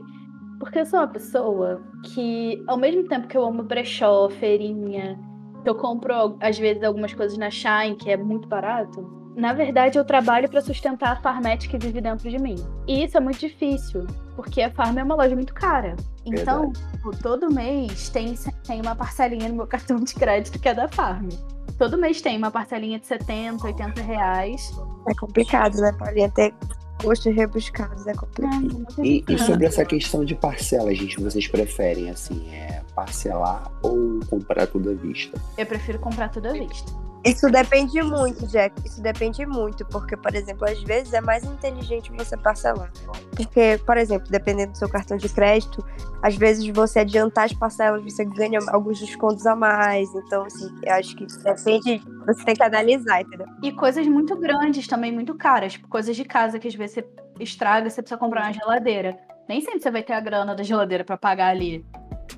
Porque 0.60 0.80
eu 0.80 0.86
sou 0.86 1.00
uma 1.00 1.08
pessoa 1.08 1.82
que, 2.14 2.64
ao 2.68 2.78
mesmo 2.78 3.04
tempo 3.08 3.28
que 3.28 3.36
eu 3.36 3.44
amo 3.44 3.64
brechó, 3.64 4.30
feirinha, 4.30 5.20
que 5.64 5.70
eu 5.70 5.76
compro, 5.76 6.38
às 6.40 6.58
vezes, 6.58 6.84
algumas 6.84 7.14
coisas 7.14 7.36
na 7.38 7.50
Shine, 7.50 7.96
que 7.98 8.12
é 8.12 8.16
muito 8.16 8.48
barato, 8.48 9.02
na 9.36 9.54
verdade 9.54 9.98
eu 9.98 10.06
trabalho 10.06 10.50
para 10.50 10.62
sustentar 10.62 11.14
a 11.14 11.22
Farmete 11.22 11.70
que 11.70 11.78
vive 11.78 12.02
dentro 12.02 12.30
de 12.30 12.38
mim. 12.38 12.56
E 12.88 13.04
isso 13.04 13.18
é 13.18 13.20
muito 13.20 13.40
difícil, 13.40 14.06
porque 14.36 14.62
a 14.62 14.72
Farm 14.72 14.98
é 14.98 15.04
uma 15.04 15.16
loja 15.16 15.36
muito 15.36 15.54
cara. 15.54 15.96
Então, 16.26 16.72
tipo, 16.72 17.18
todo 17.18 17.52
mês 17.52 18.10
tem, 18.10 18.36
tem 18.66 18.82
uma 18.82 18.96
parcelinha 18.96 19.50
no 19.50 19.56
meu 19.56 19.68
cartão 19.68 19.98
de 19.98 20.14
crédito 20.14 20.60
que 20.60 20.70
é 20.70 20.74
da 20.74 20.88
Farm. 20.88 21.30
Todo 21.78 21.98
mês 21.98 22.22
tem 22.22 22.38
uma 22.38 22.52
parcelinha 22.52 23.00
de 23.00 23.08
70, 23.08 23.66
80 23.66 24.02
reais. 24.02 24.72
É 25.08 25.16
complicado, 25.16 25.78
né, 25.78 25.92
Paulinha? 25.98 26.30
Ter 26.30 26.54
gostos 27.02 27.34
rebuscados 27.36 28.06
é 28.06 28.14
complicado. 28.14 28.86
E, 29.04 29.24
e 29.28 29.38
sobre 29.40 29.66
essa 29.66 29.84
questão 29.84 30.24
de 30.24 30.36
parcela, 30.36 30.94
gente, 30.94 31.20
vocês 31.20 31.48
preferem, 31.48 32.10
assim, 32.10 32.48
é 32.54 32.84
parcelar 32.94 33.72
ou 33.82 34.20
comprar 34.30 34.68
tudo 34.68 34.92
à 34.92 34.94
vista? 34.94 35.42
Eu 35.58 35.66
prefiro 35.66 35.98
comprar 35.98 36.30
tudo 36.30 36.50
à 36.50 36.54
vista. 36.54 36.92
Isso 37.24 37.50
depende 37.52 38.02
muito, 38.02 38.48
Jack. 38.48 38.74
Isso 38.84 39.00
depende 39.02 39.46
muito, 39.46 39.86
porque, 39.86 40.18
por 40.18 40.34
exemplo, 40.34 40.68
às 40.68 40.82
vezes 40.82 41.14
é 41.14 41.22
mais 41.22 41.44
inteligente 41.44 42.12
você 42.14 42.36
parcelar. 42.36 42.92
Porque, 43.36 43.80
por 43.86 43.96
exemplo, 43.96 44.28
dependendo 44.30 44.72
do 44.72 44.78
seu 44.78 44.90
cartão 44.90 45.18
de 45.18 45.30
crédito, 45.30 45.86
às 46.24 46.36
vezes 46.36 46.68
você 46.70 47.00
adiantar 47.00 47.46
as 47.46 47.54
parcelas, 47.54 48.04
você 48.04 48.26
ganha 48.26 48.60
alguns 48.70 49.00
descontos 49.00 49.46
a 49.46 49.56
mais. 49.56 50.14
Então, 50.16 50.44
assim, 50.46 50.68
eu 50.84 50.94
acho 50.96 51.16
que 51.16 51.28
depende, 51.44 52.02
você 52.26 52.44
tem 52.44 52.56
que 52.56 52.64
analisar, 52.64 53.22
entendeu? 53.22 53.46
E 53.62 53.72
coisas 53.72 54.08
muito 54.08 54.36
grandes 54.36 54.88
também, 54.88 55.12
muito 55.12 55.36
caras. 55.36 55.74
Tipo, 55.74 55.88
coisas 55.88 56.16
de 56.16 56.26
casa 56.26 56.58
que 56.58 56.68
às 56.68 56.74
vezes 56.76 56.96
você 56.96 57.08
estraga, 57.40 57.88
você 57.90 58.02
precisa 58.02 58.18
comprar 58.18 58.46
uma 58.46 58.54
geladeira. 58.54 59.18
Nem 59.48 59.62
sempre 59.62 59.80
você 59.82 59.92
vai 59.92 60.02
ter 60.02 60.14
a 60.14 60.20
grana 60.20 60.56
da 60.56 60.64
geladeira 60.64 61.04
para 61.04 61.18
pagar 61.18 61.50
ali. 61.50 61.86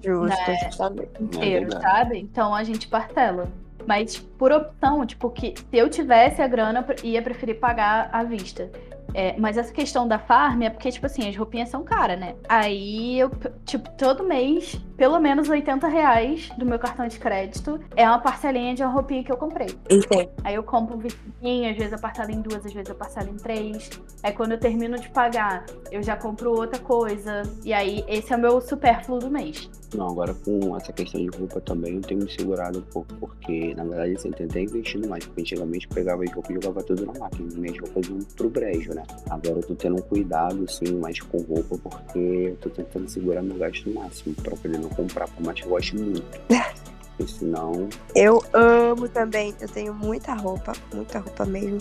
Justo, 0.03 0.35
Né? 0.35 0.57
justamente. 0.65 1.09
inteiro, 1.21 1.69
verdade. 1.69 1.83
sabe? 1.83 2.19
Então 2.19 2.53
a 2.53 2.63
gente 2.65 2.87
parcela. 2.89 3.47
Mas 3.85 4.17
por 4.17 4.51
opção, 4.51 5.05
tipo, 5.05 5.29
que 5.29 5.53
se 5.57 5.77
eu 5.77 5.89
tivesse 5.89 6.41
a 6.41 6.47
grana, 6.47 6.85
ia 7.03 7.21
preferir 7.21 7.59
pagar 7.59 8.09
à 8.11 8.23
vista. 8.23 8.69
É, 9.13 9.35
mas 9.37 9.57
essa 9.57 9.71
questão 9.71 10.07
da 10.07 10.17
farm 10.17 10.63
é 10.63 10.69
porque, 10.69 10.91
tipo 10.91 11.05
assim, 11.05 11.27
as 11.27 11.35
roupinhas 11.35 11.69
são 11.69 11.83
caras, 11.83 12.19
né? 12.19 12.35
Aí 12.47 13.19
eu, 13.19 13.31
tipo, 13.65 13.89
todo 13.91 14.23
mês, 14.23 14.79
pelo 14.97 15.19
menos 15.19 15.49
80 15.49 15.87
reais 15.87 16.49
do 16.57 16.65
meu 16.65 16.79
cartão 16.79 17.07
de 17.07 17.19
crédito 17.19 17.79
é 17.95 18.07
uma 18.07 18.19
parcelinha 18.19 18.73
de 18.73 18.83
uma 18.83 18.91
roupinha 18.91 19.23
que 19.23 19.31
eu 19.31 19.37
comprei. 19.37 19.67
Entendo. 19.89 20.29
Aí 20.43 20.55
eu 20.55 20.63
compro 20.63 20.95
um 20.95 20.99
vestidinho, 20.99 21.69
às 21.69 21.77
vezes 21.77 21.93
eu 21.93 21.99
parcelo 21.99 22.31
em 22.31 22.41
duas, 22.41 22.65
às 22.65 22.73
vezes 22.73 22.89
eu 22.89 22.95
parcelo 22.95 23.29
em 23.29 23.37
três. 23.37 23.89
Aí 24.21 24.31
quando 24.31 24.53
eu 24.53 24.59
termino 24.59 24.97
de 24.97 25.09
pagar, 25.09 25.65
eu 25.91 26.01
já 26.01 26.15
compro 26.15 26.51
outra 26.51 26.79
coisa. 26.79 27.43
E 27.63 27.73
aí 27.73 28.03
esse 28.07 28.33
é 28.33 28.35
o 28.35 28.39
meu 28.39 28.61
supérfluo 28.61 29.19
do 29.19 29.29
mês. 29.29 29.69
Não, 29.95 30.09
agora 30.09 30.33
com 30.33 30.75
essa 30.75 30.91
questão 30.91 31.21
de 31.21 31.27
roupa 31.37 31.61
também 31.61 31.95
eu 31.95 32.01
tenho 32.01 32.23
me 32.23 32.31
segurado 32.31 32.79
um 32.79 32.81
pouco, 32.81 33.13
porque 33.15 33.75
na 33.75 33.83
verdade 33.83 34.13
assim, 34.13 34.29
eu 34.29 34.33
tentei 34.33 34.63
investindo 34.63 35.07
mais, 35.07 35.25
porque 35.25 35.41
antigamente 35.41 35.87
eu 35.87 35.93
pegava 35.93 36.23
as 36.23 36.31
roupas 36.31 36.49
e 36.49 36.53
jogava 36.55 36.83
tudo 36.83 37.05
na 37.05 37.19
máquina, 37.19 37.49
minhas 37.55 37.77
roupas 37.77 38.07
iam 38.07 38.19
pro 38.35 38.49
brejo, 38.49 38.93
né? 38.93 39.02
Agora 39.29 39.55
eu 39.55 39.63
tô 39.63 39.75
tendo 39.75 39.97
um 39.97 40.01
cuidado, 40.01 40.65
assim, 40.67 40.93
mais 40.95 41.19
com 41.19 41.37
roupa, 41.39 41.77
porque 41.77 42.19
eu 42.19 42.55
tô 42.57 42.69
tentando 42.69 43.09
segurar 43.09 43.41
meu 43.41 43.57
gasto 43.57 43.89
máximo, 43.89 44.35
pra 44.35 44.55
poder 44.55 44.79
não 44.79 44.89
comprar, 44.89 45.27
por 45.27 45.43
mais 45.43 45.59
que 45.59 45.65
eu 45.65 45.69
goste 45.69 45.95
muito. 45.95 46.23
Porque 47.17 47.31
senão, 47.31 47.89
Eu 48.15 48.43
amo 48.53 49.07
também. 49.07 49.53
Eu 49.61 49.67
tenho 49.67 49.93
muita 49.93 50.33
roupa, 50.33 50.73
muita 50.93 51.19
roupa 51.19 51.45
mesmo. 51.45 51.79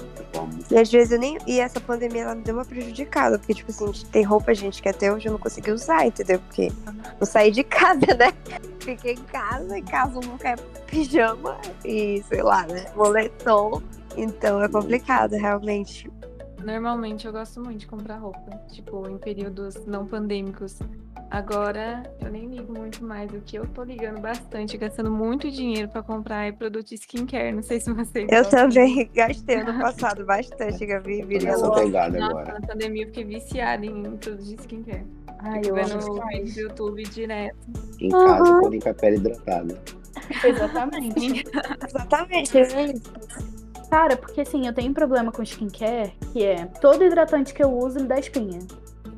E 0.71 0.76
às 0.76 0.91
vezes 0.91 1.12
eu 1.12 1.19
nem. 1.19 1.38
E 1.47 1.59
essa 1.59 1.81
pandemia 1.81 2.23
ela 2.23 2.35
me 2.35 2.43
deu 2.43 2.55
uma 2.55 2.64
prejudicada. 2.64 3.38
Porque, 3.38 3.55
tipo 3.55 3.71
assim, 3.71 4.07
tem 4.07 4.23
roupa, 4.23 4.55
gente, 4.55 4.83
que 4.83 4.88
até 4.88 5.12
hoje 5.12 5.29
eu 5.29 5.33
não 5.33 5.38
consegui 5.38 5.71
usar, 5.71 6.07
entendeu? 6.07 6.38
Porque 6.41 6.71
não 7.19 7.26
saí 7.26 7.50
de 7.50 7.64
casa, 7.64 8.14
né? 8.19 8.33
Fiquei 8.81 9.14
em 9.14 9.25
casa, 9.25 9.79
em 9.79 9.85
casa 9.85 10.21
nunca 10.21 10.50
é 10.50 10.57
pijama 10.87 11.59
e, 11.85 12.23
sei 12.29 12.43
lá, 12.43 12.67
né? 12.67 12.87
Moletom. 12.95 13.83
Então 14.17 14.62
é 14.62 14.69
complicado, 14.69 15.33
realmente. 15.33 16.11
Normalmente 16.64 17.26
eu 17.26 17.33
gosto 17.33 17.61
muito 17.61 17.81
de 17.81 17.87
comprar 17.87 18.16
roupa, 18.19 18.50
tipo, 18.71 19.09
em 19.09 19.19
períodos 19.19 19.85
não 19.87 20.07
pandêmicos. 20.07 20.78
Agora 21.31 22.02
eu 22.21 22.31
nem 22.31 22.47
ligo 22.47 22.73
muito 22.78 23.02
mais. 23.02 23.33
O 23.33 23.40
que 23.40 23.57
eu 23.57 23.66
tô 23.66 23.83
ligando 23.83 24.21
bastante, 24.21 24.76
gastando 24.76 25.11
muito 25.11 25.50
dinheiro 25.50 25.88
pra 25.88 26.02
comprar 26.02 26.45
é 26.45 26.52
produto 26.52 26.88
de 26.88 26.95
skincare. 26.97 27.52
Não 27.52 27.62
sei 27.62 27.81
se 27.81 27.90
vocês. 27.92 28.28
Eu 28.31 28.42
gostam. 28.42 28.69
também 28.69 29.11
gastei 29.14 29.57
ano 29.57 29.81
passado 29.81 30.26
bastante, 30.26 30.85
Gabi. 30.85 31.23
Virei 31.23 31.47
nessa 31.49 31.66
louca. 31.66 31.87
Nossa, 31.87 32.25
agora. 32.26 32.59
na 32.61 32.66
pandemia 32.66 33.02
eu 33.04 33.07
fiquei 33.07 33.25
viciada 33.25 33.87
em 33.87 34.02
produtos 34.02 34.47
de 34.47 34.54
skincare. 34.57 35.07
Ai, 35.38 35.54
Fico 35.64 35.69
eu 35.69 35.75
vendo 35.87 35.92
amo 36.07 36.28
vídeos 36.28 36.54
do 36.54 36.61
YouTube 36.61 37.02
direto. 37.04 37.57
Em 37.99 38.11
casa, 38.11 38.52
Uhum. 38.52 38.78
com 38.81 38.88
a 38.90 38.95
pele 38.95 39.16
hidratada. 39.16 39.78
Exatamente. 40.45 41.45
Exatamente. 41.88 42.59
é. 42.59 43.62
Cara, 43.92 44.16
porque 44.16 44.40
assim, 44.40 44.66
eu 44.66 44.72
tenho 44.72 44.90
um 44.90 44.94
problema 44.94 45.30
com 45.30 45.42
skincare, 45.42 46.14
que 46.32 46.42
é 46.42 46.64
todo 46.64 47.04
hidratante 47.04 47.52
que 47.52 47.62
eu 47.62 47.70
uso 47.70 48.00
me 48.00 48.06
dá 48.06 48.18
espinha. 48.18 48.61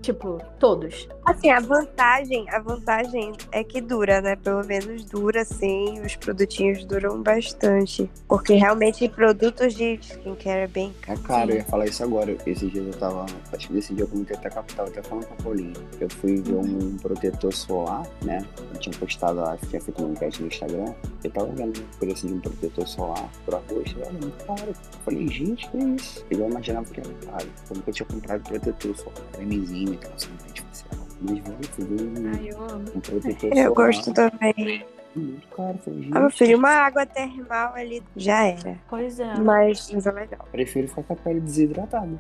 Tipo, 0.05 0.39
todos. 0.61 1.09
Assim, 1.25 1.49
a 1.49 1.61
vantagem, 1.61 2.45
a 2.51 2.59
vantagem 2.59 3.33
é 3.51 3.65
que 3.65 3.81
dura, 3.81 4.21
né? 4.21 4.37
Pelo 4.37 4.63
menos 4.67 5.03
dura, 5.07 5.43
sim. 5.47 5.99
Os 6.05 6.15
produtinhos 6.15 6.85
duram 6.85 7.23
bastante. 7.23 8.11
Porque 8.29 8.53
realmente 8.53 9.09
produtos 9.09 9.73
de 9.73 9.99
skincare 10.03 10.61
é 10.61 10.67
bem 10.67 10.95
É 11.09 11.17
caro, 11.17 11.53
eu 11.53 11.57
ia 11.57 11.65
falar 11.65 11.87
isso 11.87 12.05
agora. 12.05 12.37
Esses 12.45 12.71
dias 12.71 12.87
eu 12.87 12.93
tava. 13.01 13.25
Acho 13.51 13.67
que 13.67 13.73
desse 13.73 13.95
dia 13.95 14.05
eu 14.05 14.09
comentei 14.09 14.37
até 14.37 14.51
capital, 14.51 14.87
até 14.89 15.03
falando 15.03 15.25
com 15.25 15.33
a 15.33 15.37
Paulinha. 15.43 15.73
Eu 15.99 16.11
fui 16.11 16.37
ver 16.43 16.57
um 16.57 16.99
protetor 16.99 17.55
solar, 17.55 18.07
né? 18.23 18.45
Eu 18.75 18.81
tinha 18.81 18.95
postado 18.99 19.41
lá, 19.41 19.57
tinha 19.71 19.81
feito 19.81 20.03
uma 20.03 20.13
enquete 20.13 20.43
no 20.43 20.49
Instagram. 20.49 20.93
Eu 21.23 21.31
tava 21.31 21.47
vendo 21.47 21.79
o 21.79 21.99
preço 21.99 22.27
de 22.27 22.35
um 22.35 22.41
protetor 22.41 22.87
solar 22.87 23.31
pro 23.47 23.57
rosto, 23.57 23.99
era 23.99 24.13
muito 24.13 24.45
caro. 24.45 24.69
Eu 24.69 24.75
falei, 25.03 25.29
gente, 25.29 25.67
que 25.71 25.79
isso? 25.79 26.27
Eu 26.31 26.47
imaginava 26.47 26.85
que 26.93 27.01
era 27.01 27.09
caro. 27.25 27.49
Eu 27.71 27.77
nunca 27.77 27.91
tinha 27.91 28.07
comprado 28.07 28.43
protetor 28.43 28.95
solar, 28.95 29.15
cremezinho, 29.33 29.94
sombra 30.17 30.45
artificial. 30.47 30.91
Mas 31.21 31.39
ver 31.79 32.03
um, 32.03 32.33
Ai, 32.35 32.49
eu 32.51 32.61
amo. 32.63 32.85
um 32.95 33.01
protetor 33.01 33.51
Eu 33.57 33.75
solar. 33.75 33.87
gosto 33.87 34.13
também. 34.13 34.85
Muito 35.17 35.47
caro, 35.49 35.79
falei, 35.79 36.03
gente. 36.03 36.17
Ah, 36.17 36.21
meu 36.21 36.31
filho, 36.31 36.59
uma 36.59 36.71
água 36.71 37.07
termal 37.07 37.73
ali 37.75 38.03
já 38.17 38.47
era. 38.47 38.77
Pois 38.89 39.21
é. 39.21 39.35
Mas, 39.39 39.91
mas 39.93 40.07
é 40.07 40.11
legal. 40.11 40.47
Prefiro 40.51 40.89
ficar 40.89 41.03
com 41.05 41.13
a 41.13 41.17
pele 41.17 41.41
desidratada. 41.41 42.19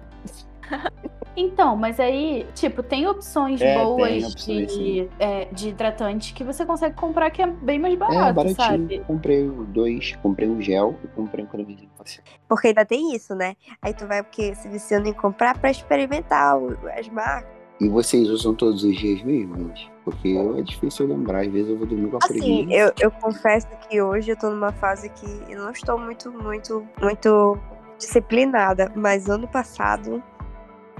Então, 1.37 1.77
mas 1.77 1.99
aí, 1.99 2.47
tipo, 2.55 2.81
tem 2.83 3.07
opções 3.09 3.61
É, 3.61 3.75
tem 3.75 3.85
boas 3.85 4.25
opções, 4.33 4.73
de, 4.73 5.09
é, 5.19 5.47
de 5.47 5.71
hidratante 5.71 6.33
que 6.33 6.45
você 6.45 6.65
consegue 6.65 6.95
comprar 6.95 7.29
que 7.33 7.43
é 7.43 7.47
bem 7.49 7.77
mais 7.79 7.95
É, 7.95 7.97
barato, 7.97 8.35
baratinho. 8.35 8.55
sabe? 8.57 9.01
Comprei 9.05 9.51
dois, 9.69 10.15
comprei 10.23 10.49
um 10.49 10.63
gel 10.63 10.95
e 11.03 11.09
comprei 11.09 11.45
um 11.45 11.49
cremezinho 11.49 11.91
facial. 11.99 12.25
Porque 12.49 12.69
ainda 12.69 12.85
tem 12.87 13.15
isso, 13.17 13.35
né? 13.35 13.57
Aí 13.83 13.93
tu 13.93 14.07
vai 14.07 14.23
porque 14.23 14.55
se 14.55 14.69
viciando 14.69 15.09
em 15.09 15.13
comprar 15.13 15.59
pra 15.59 15.71
experimentar 15.73 16.57
as 16.97 17.09
marcas. 17.09 17.53
E 17.81 17.89
vocês 17.89 18.29
usam 18.31 18.55
todos 18.55 18.85
os 18.85 18.97
dias 18.97 19.23
mesmo, 19.23 19.57
gente? 19.57 19.93
Porque 20.05 20.29
eu- 20.29 20.57
é 20.59 20.63
difícil 20.63 21.07
lembrar, 21.09 21.41
às 21.41 21.49
vezes 21.53 21.71
eu 21.71 21.77
vou 21.79 21.87
dormir 21.87 22.09
com 22.09 22.17
a 22.17 22.21
Assim, 22.23 22.39
preguiça. 22.67 22.73
eu, 22.73 22.93
eu 23.01 23.11
confesso 23.11 23.67
que 23.89 24.01
hoje 24.01 24.31
eu 24.31 24.37
tô 24.39 24.51
numa 24.51 24.73
fase 24.73 25.09
que 25.09 25.27
eu 25.53 25.61
não 25.63 25.71
estou 25.71 25.99
muito, 25.99 26.31
muito, 26.31 26.87
muito 27.03 27.59
disciplinada. 27.99 28.93
Mas 28.95 29.29
ano 29.29 29.49
passado 29.49 30.23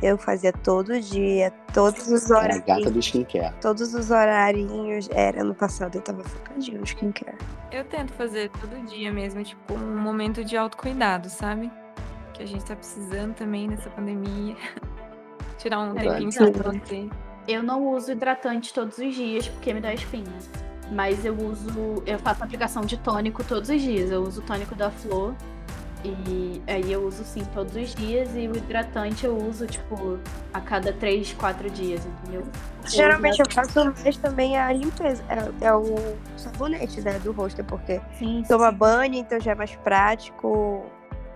eu 0.03 0.19
fazia 0.19 0.53
todo 0.53 0.99
dia, 1.01 1.53
todos 1.73 2.09
os 2.11 2.29
É 2.31 2.35
a 2.35 2.39
horários. 2.39 2.65
gata 2.67 2.91
do 2.91 2.99
skincare. 2.99 3.55
Todos 3.61 3.95
os 3.95 4.11
horarinhos. 4.11 5.09
Era 5.13 5.43
ano 5.43 5.55
passado, 5.55 5.95
eu 5.97 6.03
tava 6.03 6.25
focadinho 6.25 6.79
no 6.79 6.85
skincare. 6.85 7.37
Eu 7.71 7.85
tento 7.85 8.13
fazer 8.15 8.51
todo 8.51 8.85
dia 8.87 9.13
mesmo, 9.13 9.43
tipo, 9.45 9.75
um 9.75 9.97
momento 10.01 10.45
de 10.45 10.57
autocuidado, 10.57 11.29
sabe? 11.29 11.71
Que 12.33 12.43
a 12.43 12.47
gente 12.47 12.65
tá 12.65 12.75
precisando 12.75 13.33
também 13.35 13.69
nessa 13.69 13.89
pandemia. 13.91 14.57
Tirar 15.65 15.81
um 15.81 15.97
É 15.99 16.03
tempinho 16.03 16.53
pra 16.53 16.73
você. 16.73 17.09
Eu 17.49 17.63
não 17.63 17.89
uso 17.89 18.13
hidratante 18.13 18.75
todos 18.75 18.99
os 18.99 19.15
dias 19.15 19.49
porque 19.49 19.73
me 19.73 19.81
dá 19.81 19.95
espinha. 19.95 20.25
Mas 20.93 21.25
eu 21.25 21.35
uso, 21.35 22.03
eu 22.05 22.19
faço 22.19 22.45
aplicação 22.45 22.83
de 22.83 22.99
tônico 22.99 23.43
todos 23.43 23.71
os 23.71 23.81
dias. 23.81 24.11
Eu 24.11 24.23
uso 24.23 24.43
o 24.43 24.45
tônico 24.45 24.75
da 24.75 24.91
Flor. 24.91 25.35
E 26.05 26.63
aí 26.67 26.93
eu 26.93 27.07
uso 27.07 27.25
sim 27.25 27.43
todos 27.55 27.75
os 27.77 27.95
dias. 27.95 28.29
E 28.37 28.47
o 28.47 28.55
hidratante 28.55 29.25
eu 29.25 29.35
uso, 29.39 29.67
tipo, 29.67 30.19
a 30.53 30.61
cada 30.61 30.93
3, 30.93 31.33
4 31.33 31.71
dias, 31.71 32.05
entendeu? 32.05 32.45
Geralmente 32.85 33.41
eu 33.41 33.47
faço 33.51 33.87
mais 33.87 34.19
também 34.19 34.59
a 34.59 34.71
limpeza. 34.71 35.25
É, 35.31 35.65
é 35.69 35.75
o 35.75 35.97
sabonete, 36.37 37.01
né, 37.01 37.19
do 37.21 37.33
rosto, 37.33 37.65
porque 37.65 38.03
Sim, 38.19 38.45
toma 38.47 38.71
sim. 38.71 38.77
banho, 38.77 39.15
então 39.15 39.41
já 39.41 39.53
é 39.53 39.55
mais 39.55 39.75
prático 39.77 40.85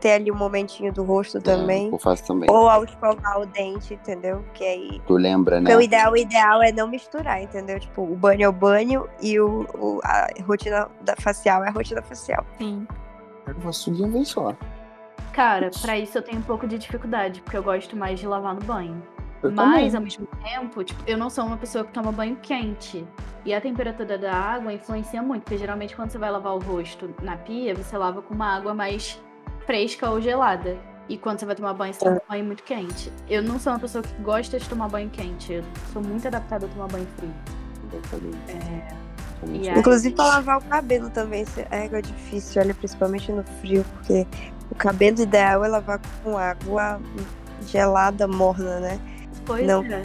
ter 0.00 0.12
ali 0.12 0.30
um 0.30 0.36
momentinho 0.36 0.92
do 0.92 1.02
rosto 1.02 1.40
também. 1.40 1.88
É, 1.88 1.94
eu 1.94 1.98
faço 1.98 2.24
também. 2.26 2.48
Ou 2.50 2.68
ao 2.68 2.84
escovar 2.84 3.40
o 3.40 3.46
dente, 3.46 3.94
entendeu? 3.94 4.44
Que 4.54 4.64
aí. 4.64 5.02
Tu 5.06 5.14
lembra, 5.14 5.60
né? 5.60 5.76
O 5.76 5.80
ideal, 5.80 6.12
o 6.12 6.16
ideal 6.16 6.62
é 6.62 6.72
não 6.72 6.88
misturar, 6.88 7.42
entendeu? 7.42 7.78
Tipo, 7.80 8.02
o 8.02 8.14
banho 8.16 8.44
é 8.44 8.48
o 8.48 8.52
banho 8.52 9.08
e 9.20 9.38
o, 9.40 9.66
o- 9.74 10.00
a 10.04 10.28
rotina 10.46 10.88
da 11.02 11.14
facial 11.16 11.64
é 11.64 11.68
a 11.68 11.72
rotina 11.72 12.02
facial. 12.02 12.44
Sim. 12.58 12.86
Eu 13.46 13.54
de 13.54 14.02
uma 14.02 14.08
vez 14.12 14.28
só. 14.28 14.54
Cara, 15.32 15.70
pra 15.80 15.96
isso 15.98 16.18
eu 16.18 16.22
tenho 16.22 16.38
um 16.38 16.42
pouco 16.42 16.66
de 16.66 16.76
dificuldade, 16.78 17.40
porque 17.42 17.56
eu 17.56 17.62
gosto 17.62 17.96
mais 17.96 18.18
de 18.20 18.26
lavar 18.26 18.54
no 18.54 18.60
banho. 18.60 19.02
Eu 19.42 19.52
Mas, 19.52 19.92
também. 19.92 19.96
ao 19.96 20.02
mesmo 20.02 20.26
tempo, 20.42 20.82
tipo, 20.82 21.00
eu 21.06 21.16
não 21.16 21.30
sou 21.30 21.44
uma 21.44 21.56
pessoa 21.56 21.84
que 21.84 21.92
toma 21.92 22.10
banho 22.10 22.36
quente. 22.42 23.06
E 23.44 23.54
a 23.54 23.60
temperatura 23.60 24.18
da 24.18 24.34
água 24.34 24.72
influencia 24.72 25.22
muito, 25.22 25.44
porque 25.44 25.56
geralmente 25.56 25.94
quando 25.94 26.10
você 26.10 26.18
vai 26.18 26.30
lavar 26.30 26.54
o 26.54 26.58
rosto 26.58 27.14
na 27.22 27.36
pia, 27.36 27.74
você 27.74 27.96
lava 27.96 28.20
com 28.20 28.34
uma 28.34 28.56
água 28.56 28.74
mais 28.74 29.22
fresca 29.68 30.08
ou 30.10 30.18
gelada. 30.18 30.78
E 31.10 31.18
quando 31.18 31.38
você 31.40 31.44
vai 31.46 31.54
tomar 31.54 31.74
banho, 31.74 31.92
você 31.92 32.00
toma 32.00 32.22
banho 32.28 32.44
muito 32.46 32.62
quente. 32.62 33.12
Eu 33.28 33.42
não 33.42 33.58
sou 33.58 33.72
uma 33.72 33.78
pessoa 33.78 34.02
que 34.02 34.12
gosta 34.22 34.58
de 34.58 34.66
tomar 34.68 34.88
banho 34.88 35.10
quente. 35.10 35.52
Eu 35.52 35.64
sou 35.92 36.02
muito 36.02 36.26
adaptada 36.26 36.64
a 36.64 36.68
tomar 36.70 36.88
banho 36.88 37.06
frio. 37.18 37.32
Eu 37.92 38.00
também. 38.10 38.32
É, 38.48 38.88
sou. 39.40 39.48
aí- 39.72 39.78
Inclusive 39.78 40.14
pra 40.14 40.24
lavar 40.26 40.58
o 40.58 40.62
cabelo 40.62 41.10
também. 41.10 41.44
É 41.70 41.84
água 41.84 42.00
difícil, 42.02 42.62
olha, 42.62 42.74
principalmente 42.74 43.30
no 43.30 43.42
frio, 43.60 43.84
porque 43.94 44.26
o 44.70 44.74
cabelo 44.74 45.20
ideal 45.20 45.62
é 45.64 45.68
lavar 45.68 46.00
com 46.24 46.36
água 46.38 46.98
gelada, 47.66 48.26
morna, 48.26 48.80
né? 48.80 48.98
Pois 49.46 49.66
Não. 49.66 49.82
é. 49.84 50.02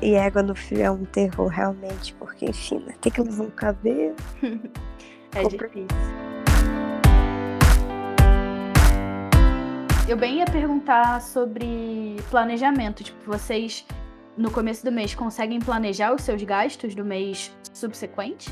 E 0.00 0.16
água 0.16 0.42
no 0.42 0.54
frio 0.54 0.82
é 0.82 0.90
um 0.90 1.04
terror, 1.06 1.48
realmente, 1.48 2.14
porque, 2.14 2.46
enfim, 2.46 2.82
né? 2.86 2.94
Tem 3.00 3.10
que 3.10 3.20
lavar 3.22 3.46
o 3.46 3.50
cabelo. 3.50 4.14
É 5.34 5.42
Compre- 5.42 5.68
difícil. 5.68 6.27
Eu 10.08 10.16
bem 10.16 10.38
ia 10.38 10.46
perguntar 10.46 11.20
sobre 11.20 12.16
planejamento. 12.30 13.04
Tipo, 13.04 13.18
vocês 13.30 13.84
no 14.36 14.50
começo 14.50 14.82
do 14.82 14.90
mês 14.90 15.14
conseguem 15.14 15.60
planejar 15.60 16.14
os 16.14 16.22
seus 16.22 16.42
gastos 16.42 16.94
do 16.94 17.04
mês 17.04 17.54
subsequente? 17.74 18.50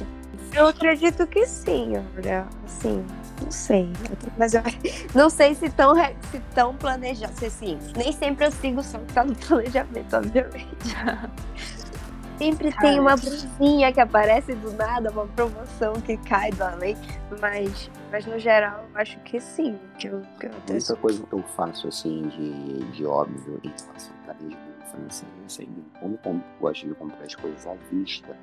Eu 0.52 0.66
acredito 0.66 1.26
que 1.26 1.46
sim, 1.46 1.94
olha. 2.16 2.46
Assim, 2.66 3.02
não 3.42 3.50
sei. 3.50 3.90
Mas 4.36 4.52
eu 4.52 4.62
não 5.14 5.30
sei 5.30 5.54
se 5.54 5.70
tão, 5.70 5.94
se 6.30 6.40
tão 6.54 6.76
planejado. 6.76 7.32
Assim, 7.44 7.78
nem 7.96 8.12
sempre 8.12 8.46
eu 8.46 8.52
sigo 8.52 8.82
só 8.82 8.98
o 8.98 9.00
que 9.06 9.14
tá 9.14 9.24
no 9.24 9.34
planejamento, 9.34 10.14
obviamente. 10.14 10.66
Sempre 12.38 12.70
tem 12.70 13.00
uma 13.00 13.16
brusinha 13.16 13.90
que 13.90 13.98
aparece 13.98 14.54
do 14.56 14.70
nada, 14.74 15.10
uma 15.10 15.26
promoção 15.26 15.94
que 15.94 16.18
cai 16.18 16.50
do 16.50 16.62
além, 16.64 16.94
mas, 17.40 17.90
mas 18.10 18.26
no 18.26 18.38
geral 18.38 18.84
eu 18.92 19.00
acho 19.00 19.18
que 19.20 19.40
sim. 19.40 19.78
Que 19.98 20.08
eu, 20.08 20.22
que 20.38 20.46
eu 20.46 20.50
Muita 20.68 20.96
coisa 20.96 21.26
que 21.26 21.32
eu 21.32 21.42
faço 21.42 21.88
assim 21.88 22.22
de, 22.28 22.78
de 22.92 23.06
óbvio 23.06 23.60
em 23.62 23.68
relação 23.68 24.14
a 24.22 24.32
planejamento 24.32 24.86
financeiro, 24.90 25.34
eu 25.42 25.48
sei 25.48 25.68
como, 26.00 26.18
como 26.18 26.44
gosto 26.60 26.86
de 26.86 26.94
comprar 26.94 27.24
as 27.24 27.34
coisas 27.34 27.66
à 27.66 27.74
vista. 27.90 28.36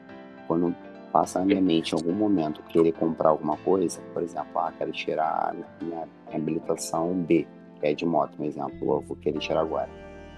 Quando 0.47 0.75
passa 1.11 1.39
na 1.39 1.45
minha 1.45 1.61
mente 1.61 1.93
em 1.93 1.95
algum 1.95 2.13
momento 2.13 2.61
querer 2.63 2.91
comprar 2.93 3.29
alguma 3.29 3.55
coisa, 3.57 4.01
por 4.13 4.23
exemplo, 4.23 4.59
ah, 4.59 4.73
quero 4.77 4.91
tirar 4.91 5.55
minha 5.81 6.07
habilitação 6.33 7.13
B, 7.13 7.47
que 7.79 7.87
é 7.87 7.93
de 7.93 8.05
moto, 8.05 8.35
por 8.35 8.45
exemplo, 8.45 8.77
eu 8.81 9.01
vou 9.01 9.15
querer 9.17 9.39
tirar 9.39 9.61
agora. 9.61 9.89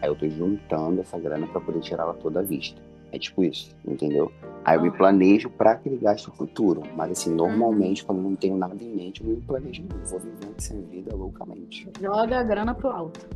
Aí 0.01 0.09
eu 0.09 0.15
tô 0.15 0.27
juntando 0.27 1.01
essa 1.01 1.17
grana 1.17 1.47
para 1.47 1.61
poder 1.61 1.79
tirar 1.79 2.03
ela 2.03 2.13
toda 2.15 2.41
à 2.41 2.43
vista. 2.43 2.81
É 3.11 3.19
tipo 3.19 3.43
isso, 3.43 3.75
entendeu? 3.87 4.31
Aí 4.63 4.77
eu 4.77 4.81
me 4.81 4.91
planejo 4.91 5.49
para 5.49 5.71
aquele 5.71 5.97
gasto 5.97 6.31
futuro. 6.31 6.81
Mas 6.95 7.11
assim, 7.11 7.33
normalmente, 7.33 8.03
quando 8.03 8.19
eu 8.19 8.23
não 8.23 8.35
tenho 8.35 8.57
nada 8.57 8.75
em 8.83 8.95
mente, 8.95 9.23
eu 9.23 9.29
me 9.29 9.41
planejo 9.41 9.83
não. 9.83 10.05
Vou 10.05 10.19
vivendo 10.19 10.55
essa 10.57 10.75
vida 10.75 11.15
loucamente. 11.15 11.87
Joga 12.01 12.39
a 12.39 12.43
grana 12.43 12.73
pro 12.73 12.89
alto. 12.89 13.27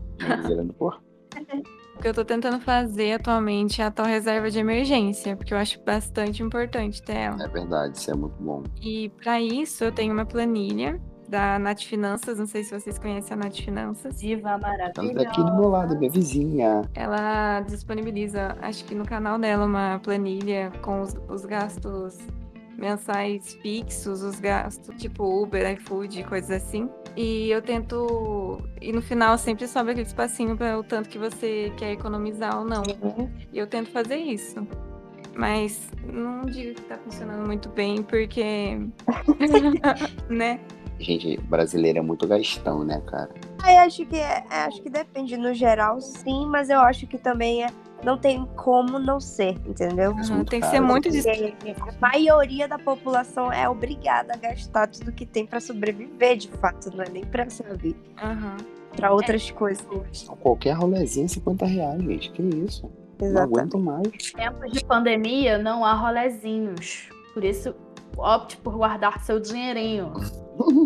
Virando 0.47 0.73
por. 0.73 1.01
O 1.99 2.01
que 2.01 2.07
eu 2.07 2.13
tô 2.13 2.23
tentando 2.23 2.61
fazer 2.61 3.11
atualmente 3.11 3.81
é 3.81 3.85
a 3.85 3.91
tal 3.91 4.05
reserva 4.05 4.49
de 4.49 4.57
emergência, 4.57 5.35
porque 5.35 5.53
eu 5.53 5.57
acho 5.57 5.83
bastante 5.83 6.41
importante 6.41 7.03
ter 7.03 7.17
ela. 7.17 7.43
É 7.43 7.47
verdade, 7.49 7.97
isso 7.97 8.09
é 8.09 8.15
muito 8.15 8.41
bom. 8.41 8.63
E 8.81 9.09
para 9.21 9.41
isso 9.41 9.83
eu 9.83 9.91
tenho 9.91 10.13
uma 10.13 10.25
planilha 10.25 10.97
da 11.29 11.59
Nath 11.59 11.83
Finanças, 11.83 12.39
não 12.39 12.47
sei 12.47 12.63
se 12.63 12.77
vocês 12.77 12.97
conhecem 12.97 13.33
a 13.33 13.37
Nath 13.37 13.57
Finanças. 13.57 14.19
Diva 14.19 14.57
maravilhosa. 14.57 14.89
Estamos 14.89 15.17
aqui 15.17 15.43
do 15.43 15.55
meu 15.55 15.69
lado, 15.69 15.97
minha 15.97 16.11
vizinha. 16.11 16.81
Ela 16.95 17.61
disponibiliza, 17.61 18.57
acho 18.61 18.83
que 18.85 18.95
no 18.95 19.05
canal 19.05 19.37
dela, 19.37 19.65
uma 19.65 19.99
planilha 19.99 20.71
com 20.81 21.01
os, 21.01 21.15
os 21.29 21.45
gastos 21.45 22.17
mensais 22.75 23.53
fixos, 23.55 24.23
os 24.23 24.39
gastos 24.39 24.95
tipo 24.99 25.43
Uber, 25.43 25.71
iFood, 25.73 26.23
coisas 26.23 26.49
assim. 26.49 26.89
E 27.15 27.51
eu 27.51 27.61
tento. 27.61 28.61
E 28.81 28.91
no 28.91 29.01
final 29.01 29.37
sempre 29.37 29.67
sobra 29.67 29.91
aquele 29.91 30.07
espacinho 30.07 30.57
para 30.57 30.79
o 30.79 30.83
tanto 30.83 31.09
que 31.09 31.17
você 31.17 31.71
quer 31.77 31.91
economizar 31.91 32.57
ou 32.57 32.65
não. 32.65 32.81
E 33.51 33.57
eu 33.57 33.67
tento 33.67 33.91
fazer 33.91 34.17
isso. 34.17 34.65
Mas 35.35 35.89
não 36.11 36.41
digo 36.41 36.75
que 36.75 36.81
tá 36.81 36.97
funcionando 36.97 37.45
muito 37.45 37.69
bem, 37.69 38.01
porque. 38.01 38.79
né? 40.29 40.59
Gente, 40.99 41.37
brasileiro 41.41 41.99
é 41.99 42.01
muito 42.01 42.27
gastão, 42.27 42.83
né, 42.83 43.01
cara? 43.05 43.29
Aí 43.63 43.77
acho 43.77 44.05
que 44.05 44.17
é, 44.17 44.43
acho 44.49 44.81
que 44.81 44.89
depende 44.89 45.37
no 45.37 45.53
geral, 45.53 45.99
sim, 46.01 46.45
mas 46.47 46.69
eu 46.69 46.79
acho 46.79 47.07
que 47.07 47.17
também 47.17 47.63
é, 47.63 47.67
não 48.03 48.17
tem 48.17 48.45
como 48.55 48.99
não 48.99 49.19
ser, 49.19 49.57
entendeu? 49.65 50.11
É 50.11 50.33
Uhum, 50.33 50.43
tem 50.43 50.59
que 50.59 50.67
caro. 50.67 50.71
ser 50.71 50.79
muito 50.81 51.09
Porque 51.09 51.73
a 51.79 52.01
maioria 52.01 52.67
da 52.67 52.77
população 52.77 53.51
é 53.51 53.67
obrigada 53.69 54.33
a 54.33 54.37
gastar 54.37 54.87
tudo 54.87 55.11
que 55.11 55.25
tem 55.25 55.45
pra 55.45 55.59
sobreviver, 55.59 56.35
de 56.37 56.49
fato, 56.49 56.89
não 56.95 57.03
é 57.03 57.09
nem 57.09 57.23
pra 57.25 57.49
saber, 57.49 57.95
Aham. 58.21 58.57
pra 58.95 59.13
outras 59.13 59.49
coisas. 59.51 59.85
Então, 60.23 60.35
Qualquer 60.37 60.73
rolezinho 60.73 61.25
é 61.25 61.29
50 61.29 61.65
reais, 61.65 62.01
gente. 62.01 62.31
Que 62.31 62.41
isso? 62.41 62.89
Não 63.21 63.27
Exatamente. 63.27 63.57
aguento 63.59 63.79
mais. 63.79 64.31
tempos 64.33 64.71
de 64.71 64.83
pandemia 64.85 65.57
não 65.57 65.83
há 65.85 65.93
rolezinhos. 65.93 67.09
Por 67.33 67.43
isso, 67.43 67.75
opte 68.17 68.57
por 68.57 68.75
guardar 68.75 69.19
seu 69.21 69.39
dinheirinho. 69.39 70.13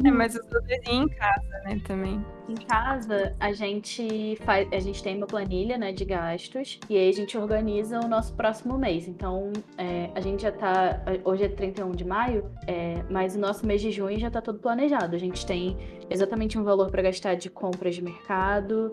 É, 0.05 0.11
mas 0.11 0.35
eu 0.35 0.43
desenho 0.61 1.05
em 1.05 1.09
casa, 1.09 1.61
né, 1.65 1.81
também. 1.85 2.25
Em 2.47 2.55
casa, 2.55 3.35
a 3.39 3.51
gente 3.53 4.37
faz, 4.43 4.67
a 4.71 4.79
gente 4.79 5.01
tem 5.01 5.17
uma 5.17 5.25
planilha, 5.25 5.77
né, 5.77 5.91
de 5.91 6.05
gastos 6.05 6.79
e 6.89 6.97
aí 6.97 7.09
a 7.09 7.11
gente 7.11 7.37
organiza 7.37 7.99
o 7.99 8.07
nosso 8.07 8.33
próximo 8.35 8.77
mês. 8.77 9.07
Então, 9.07 9.51
é, 9.77 10.11
a 10.13 10.21
gente 10.21 10.43
já 10.43 10.51
tá, 10.51 11.01
hoje 11.23 11.45
é 11.45 11.49
31 11.49 11.91
de 11.91 12.05
maio, 12.05 12.51
é, 12.67 13.03
mas 13.09 13.35
o 13.35 13.39
nosso 13.39 13.65
mês 13.65 13.81
de 13.81 13.91
junho 13.91 14.19
já 14.19 14.29
tá 14.29 14.41
todo 14.41 14.59
planejado. 14.59 15.15
A 15.15 15.19
gente 15.19 15.45
tem 15.45 15.75
exatamente 16.09 16.57
um 16.59 16.63
valor 16.63 16.91
para 16.91 17.01
gastar 17.01 17.35
de 17.35 17.49
compras 17.49 17.95
de 17.95 18.03
mercado, 18.03 18.91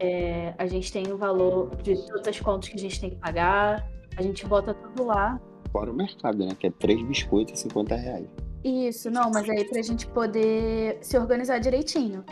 é, 0.00 0.54
a 0.56 0.66
gente 0.66 0.90
tem 0.90 1.12
o 1.12 1.18
valor 1.18 1.76
de 1.82 1.94
todas 2.06 2.26
as 2.26 2.40
contas 2.40 2.70
que 2.70 2.76
a 2.76 2.80
gente 2.80 2.98
tem 2.98 3.10
que 3.10 3.16
pagar, 3.16 3.86
a 4.16 4.22
gente 4.22 4.46
bota 4.46 4.72
tudo 4.72 5.04
lá 5.04 5.38
Fora 5.72 5.90
o 5.90 5.94
mercado, 5.94 6.44
né? 6.44 6.54
Que 6.58 6.66
é 6.66 6.70
três 6.70 7.02
biscoitos 7.02 7.58
e 7.58 7.62
50 7.62 7.96
reais. 7.96 8.26
Isso, 8.62 9.10
não, 9.10 9.30
mas 9.30 9.48
aí 9.48 9.64
pra 9.64 9.82
gente 9.82 10.06
poder 10.06 10.98
se 11.00 11.18
organizar 11.18 11.58
direitinho. 11.58 12.24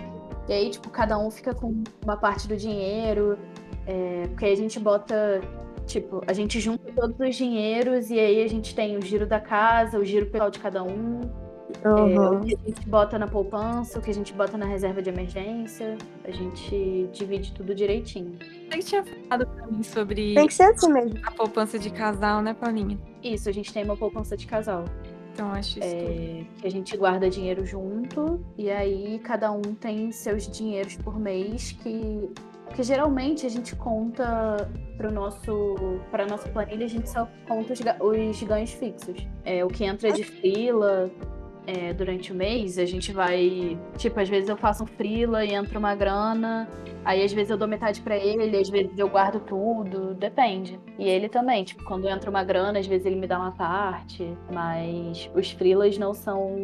E 0.49 0.53
aí, 0.53 0.71
tipo, 0.71 0.91
cada 0.91 1.19
um 1.19 1.31
fica 1.31 1.55
com 1.55 1.83
uma 2.05 2.17
parte 2.17 2.47
do 2.47 2.57
dinheiro, 2.57 3.39
é, 3.87 4.27
porque 4.29 4.45
aí 4.45 4.53
a 4.53 4.57
gente 4.57 4.79
bota, 4.79 5.41
tipo, 5.87 6.23
a 6.27 6.33
gente 6.33 6.61
junta 6.61 6.93
todos 6.93 7.19
os 7.19 7.37
dinheiros 7.37 8.11
e 8.11 8.19
aí 8.19 8.43
a 8.43 8.49
gente 8.49 8.75
tem 8.75 8.97
o 8.97 9.03
giro 9.03 9.27
da 9.27 9.41
casa, 9.41 9.99
o 9.99 10.05
giro 10.05 10.27
pessoal 10.27 10.51
de 10.51 10.59
cada 10.59 10.83
um, 10.83 11.21
é, 11.85 11.89
Uhum. 11.89 12.37
o 12.39 12.41
que 12.45 12.55
a 12.55 12.59
gente 12.69 12.89
bota 12.89 13.19
na 13.19 13.27
poupança, 13.27 13.99
o 13.99 14.03
que 14.03 14.11
a 14.11 14.15
gente 14.15 14.33
bota 14.33 14.57
na 14.59 14.67
reserva 14.67 15.01
de 15.03 15.09
emergência, 15.11 15.97
a 16.25 16.31
gente 16.31 17.09
divide 17.13 17.53
tudo 17.53 17.75
direitinho. 17.75 18.37
Você 18.71 18.79
que 18.79 18.85
tinha 18.85 19.05
falado 19.05 19.47
pra 19.47 19.67
mim 19.67 19.83
sobre 19.83 20.35
Tem 20.35 20.47
que 20.47 20.55
ser 20.55 20.65
assim 20.65 20.93
mesmo. 20.93 21.19
a 21.25 21.31
poupança 21.31 21.79
de 21.79 21.91
casal, 21.91 22.43
né, 22.43 22.55
Paulinha? 22.55 22.99
Isso, 23.23 23.49
a 23.49 23.53
gente 23.53 23.73
tem 23.73 23.85
uma 23.85 23.97
poupança 23.97 24.37
de 24.37 24.47
casal. 24.47 24.85
Então 25.33 25.53
acho 25.53 25.79
isso 25.79 25.97
tudo. 25.97 26.11
É, 26.11 26.45
que 26.61 26.67
a 26.67 26.71
gente 26.71 26.97
guarda 26.97 27.31
dinheiro 27.31 27.65
junto 27.65 28.41
e 28.59 28.69
aí 28.71 29.19
cada 29.21 29.51
um 29.53 29.63
tem 29.63 30.11
seus 30.13 30.47
dinheiros 30.49 30.97
por 30.97 31.19
mês 31.19 31.73
que 31.73 32.29
porque 32.67 32.83
geralmente 32.83 33.47
a 33.47 33.49
gente 33.49 33.75
conta 33.77 34.69
para 34.99 35.11
nosso 35.11 36.01
para 36.11 36.27
nossa 36.27 36.49
planilha 36.49 36.85
a 36.85 36.89
gente 36.89 37.09
só 37.09 37.27
conta 37.49 37.73
os, 37.73 37.81
os 37.81 38.43
ganhos 38.43 38.73
fixos 38.73 39.27
é 39.45 39.65
o 39.65 39.69
que 39.69 39.85
entra 39.85 40.13
de 40.13 40.25
frila 40.25 41.11
é, 41.67 41.93
durante 41.93 42.33
o 42.33 42.35
mês 42.35 42.79
a 42.79 42.85
gente 42.85 43.13
vai 43.13 43.79
tipo 43.97 44.19
às 44.19 44.29
vezes 44.29 44.49
eu 44.49 44.57
faço 44.57 44.85
um 44.85 44.87
frila 44.87 45.45
e 45.45 45.53
entra 45.53 45.79
uma 45.79 45.95
grana 45.95 46.69
aí 47.05 47.23
às 47.23 47.33
vezes 47.33 47.51
eu 47.51 47.57
dou 47.57 47.69
metade 47.69 48.01
para 48.01 48.17
ele 48.17 48.57
às 48.57 48.69
vezes 48.69 48.99
eu 48.99 49.09
guardo 49.09 49.41
tudo 49.41 50.15
depende 50.15 50.81
e 50.99 51.09
ele 51.09 51.29
também 51.29 51.63
tipo 51.65 51.85
quando 51.85 52.09
entra 52.09 52.31
uma 52.31 52.43
grana 52.43 52.79
às 52.79 52.87
vezes 52.87 53.07
ele 53.07 53.17
me 53.17 53.27
dá 53.27 53.39
uma 53.39 53.53
parte 53.53 54.27
mas 54.53 55.31
os 55.35 55.51
frilas 55.51 55.99
não 55.99 56.15
são 56.15 56.57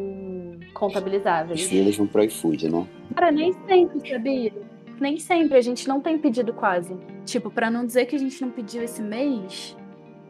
Os 0.61 0.73
contabilizáveis 0.73 1.63
filhos 1.63 1.97
vão 1.97 2.07
pro 2.07 2.23
iFood, 2.25 2.69
né? 2.69 2.87
Cara, 3.15 3.31
nem 3.31 3.53
sempre, 3.67 4.09
sabia? 4.09 4.53
Nem 5.01 5.19
sempre, 5.19 5.59
a 5.59 5.61
gente 5.61 5.87
não 5.87 6.01
tem 6.01 6.19
pedido 6.19 6.53
quase. 6.53 6.97
Tipo, 7.25 7.51
pra 7.51 7.71
não 7.71 7.85
dizer 7.85 8.07
que 8.07 8.17
a 8.17 8.19
gente 8.19 8.41
não 8.41 8.51
pediu 8.51 8.83
esse 8.83 9.03
mês, 9.03 9.77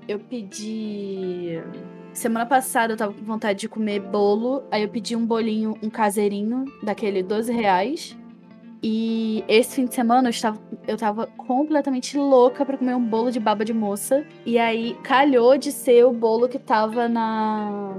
eu 0.08 0.18
pedi. 0.18 1.60
Semana 2.16 2.46
passada 2.46 2.94
eu 2.94 2.96
tava 2.96 3.12
com 3.12 3.22
vontade 3.26 3.60
de 3.60 3.68
comer 3.68 4.00
bolo, 4.00 4.62
aí 4.70 4.82
eu 4.82 4.88
pedi 4.88 5.14
um 5.14 5.26
bolinho, 5.26 5.76
um 5.82 5.90
caseirinho, 5.90 6.64
daquele 6.82 7.22
12 7.22 7.52
reais. 7.52 8.16
E 8.82 9.44
esse 9.46 9.76
fim 9.76 9.84
de 9.84 9.94
semana 9.94 10.28
eu 10.28 10.30
estava, 10.30 10.58
eu 10.88 10.96
tava 10.96 11.26
completamente 11.26 12.16
louca 12.16 12.64
pra 12.64 12.78
comer 12.78 12.94
um 12.94 13.04
bolo 13.04 13.30
de 13.30 13.38
baba 13.38 13.66
de 13.66 13.74
moça. 13.74 14.24
E 14.46 14.58
aí 14.58 14.96
calhou 15.02 15.58
de 15.58 15.70
ser 15.70 16.06
o 16.06 16.12
bolo 16.12 16.48
que 16.48 16.58
tava 16.58 17.06
na. 17.06 17.92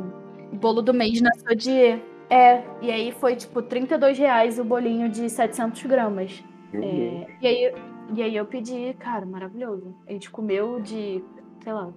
O 0.51 0.56
bolo 0.56 0.82
do 0.82 0.95
mês 0.95 1.21
na 1.21 1.30
Sodier. 1.36 2.01
É, 2.27 2.63
e 2.82 2.89
aí 2.89 3.12
foi 3.12 3.36
tipo 3.36 3.62
32 3.62 4.17
reais 4.17 4.58
o 4.58 4.63
bolinho 4.63 5.10
de 5.10 5.30
700 5.30 5.84
gramas. 5.84 6.43
É, 6.73 7.27
e, 7.39 7.47
aí, 7.47 7.73
e 8.15 8.23
aí 8.23 8.36
eu 8.36 8.45
pedi, 8.47 8.95
cara, 8.97 9.27
maravilhoso. 9.27 9.95
A 10.08 10.12
gente 10.12 10.32
comeu 10.32 10.82
de, 10.82 11.23
sei 11.63 11.71
lá, 11.71 11.93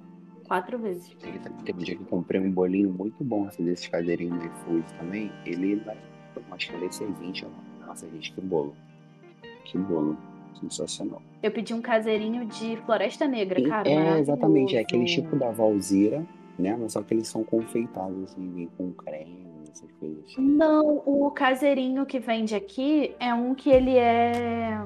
quatro 0.51 0.77
vezes. 0.81 1.09
Teve 1.21 1.39
um 1.73 1.85
dia 1.85 1.95
que 1.95 2.03
eu 2.03 2.07
comprei 2.09 2.41
um 2.41 2.51
bolinho 2.51 2.93
muito 2.93 3.23
bom, 3.23 3.47
assim, 3.47 3.65
desses 3.65 3.87
cadeirinhos 3.87 4.37
do 4.37 4.47
iFood 4.47 4.85
também. 4.99 5.31
Ele 5.47 5.77
vai, 5.77 5.97
acho 6.51 6.71
que 6.71 6.75
ele 6.75 6.87
é 6.87 6.91
620, 6.91 7.47
ó. 7.47 7.87
Nossa, 7.87 8.11
gente, 8.11 8.33
que 8.33 8.41
bolo. 8.41 8.75
Que 9.65 9.79
bolo. 9.79 10.17
Sensacional. 10.61 11.23
Eu 11.41 11.53
pedi 11.53 11.73
um 11.73 11.81
caseirinho 11.81 12.45
de 12.47 12.77
Floresta 12.79 13.29
Negra, 13.29 13.63
cara. 13.63 13.89
é, 13.89 14.19
exatamente. 14.19 14.77
É 14.77 14.81
aquele 14.81 15.05
tipo 15.05 15.37
da 15.37 15.53
Valzira, 15.53 16.27
né? 16.59 16.77
Mas 16.77 16.95
só 16.95 17.03
que 17.03 17.15
eles 17.15 17.29
são 17.29 17.45
confeitados, 17.45 18.25
assim, 18.25 18.69
com 18.77 18.91
creme, 18.91 19.47
essas 19.71 19.91
coisas. 19.93 20.25
assim. 20.25 20.43
Não, 20.43 21.01
o 21.07 21.31
caseirinho 21.31 22.05
que 22.05 22.19
vende 22.19 22.57
aqui 22.57 23.15
é 23.21 23.33
um 23.33 23.55
que 23.55 23.71
ele 23.71 23.97
é. 23.97 24.81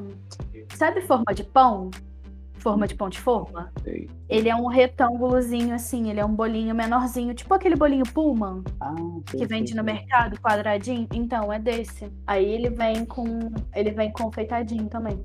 Sabe 0.75 1.01
forma 1.01 1.33
de 1.35 1.43
pão? 1.43 1.91
Forma 2.65 2.89
de 2.89 2.95
pão 2.95 3.11
de 3.11 3.21
forma? 3.21 3.71
Sei. 3.85 4.09
Ele 4.27 4.49
é 4.49 4.57
um 4.57 4.67
retângulozinho 4.67 5.75
assim, 5.75 6.09
ele 6.09 6.19
é 6.19 6.25
um 6.25 6.35
bolinho 6.35 6.75
menorzinho, 6.75 7.35
tipo 7.35 7.53
aquele 7.53 7.77
bolinho 7.77 8.05
Pullman 8.07 8.65
Ah, 8.81 8.95
sei, 9.31 9.41
que 9.41 9.47
vende 9.47 9.69
sei, 9.73 9.77
no 9.77 9.85
sei. 9.85 9.93
mercado, 9.93 10.41
quadradinho. 10.41 11.07
Então, 11.13 11.53
é 11.53 11.59
desse. 11.59 12.11
Aí 12.27 12.45
ele 12.45 12.71
vem 12.71 13.05
com. 13.05 13.53
Ele 13.75 13.91
vem 13.91 14.11
confeitadinho 14.13 14.87
também. 14.89 15.21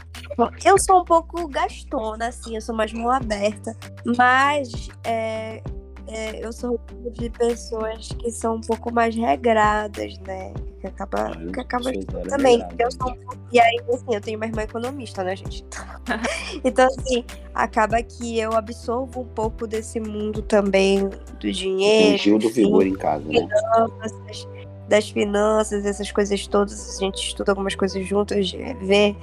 Eu 0.66 0.78
sou 0.78 1.02
um 1.02 1.06
pouco 1.06 1.48
gastona, 1.48 2.28
assim, 2.28 2.56
eu 2.56 2.62
sou 2.62 2.76
mais 2.76 2.92
mão 2.92 3.10
aberta. 3.10 3.74
Mas 4.18 4.90
é, 5.06 5.64
é, 6.08 6.46
eu 6.46 6.52
sou 6.52 6.74
um 6.74 6.78
tipo 6.78 7.12
de 7.12 7.30
pessoas 7.30 8.10
que 8.10 8.30
são 8.32 8.56
um 8.56 8.62
pouco 8.62 8.94
mais 8.94 9.16
regradas, 9.16 10.18
né? 10.20 10.54
Que 10.80 10.88
acaba, 10.88 11.32
Ah, 11.34 11.52
que 11.54 11.60
acaba 11.60 11.92
também. 12.30 12.66
Eu 12.78 12.92
sou 12.92 13.18
E 13.52 13.60
aí, 13.60 13.80
assim, 13.94 14.16
eu 14.16 14.22
tenho 14.22 14.38
uma 14.38 14.46
irmã 14.46 14.62
economista, 14.62 15.24
né, 15.24 15.36
gente? 15.36 15.66
Então, 16.64 16.88
assim, 16.88 17.24
acaba 17.54 18.02
que 18.02 18.40
eu 18.40 18.54
absorvo 18.54 19.22
um 19.22 19.28
pouco 19.28 19.68
desse 19.68 20.00
mundo 20.00 20.42
também 20.42 21.08
do 21.08 21.38
Tem 21.40 21.52
dinheiro, 21.52 22.18
Gil 22.18 22.40
do 22.40 22.50
Vigor 22.50 22.86
em 22.86 22.96
casa, 22.96 23.24
né? 23.26 23.48
finanças, 23.48 24.48
das 24.88 25.10
finanças, 25.10 25.86
essas 25.86 26.12
coisas 26.12 26.48
todas. 26.48 26.98
A 26.98 27.00
gente 27.00 27.18
estuda 27.18 27.52
algumas 27.52 27.76
coisas 27.76 28.06
juntas, 28.08 28.52
vê 28.82 29.16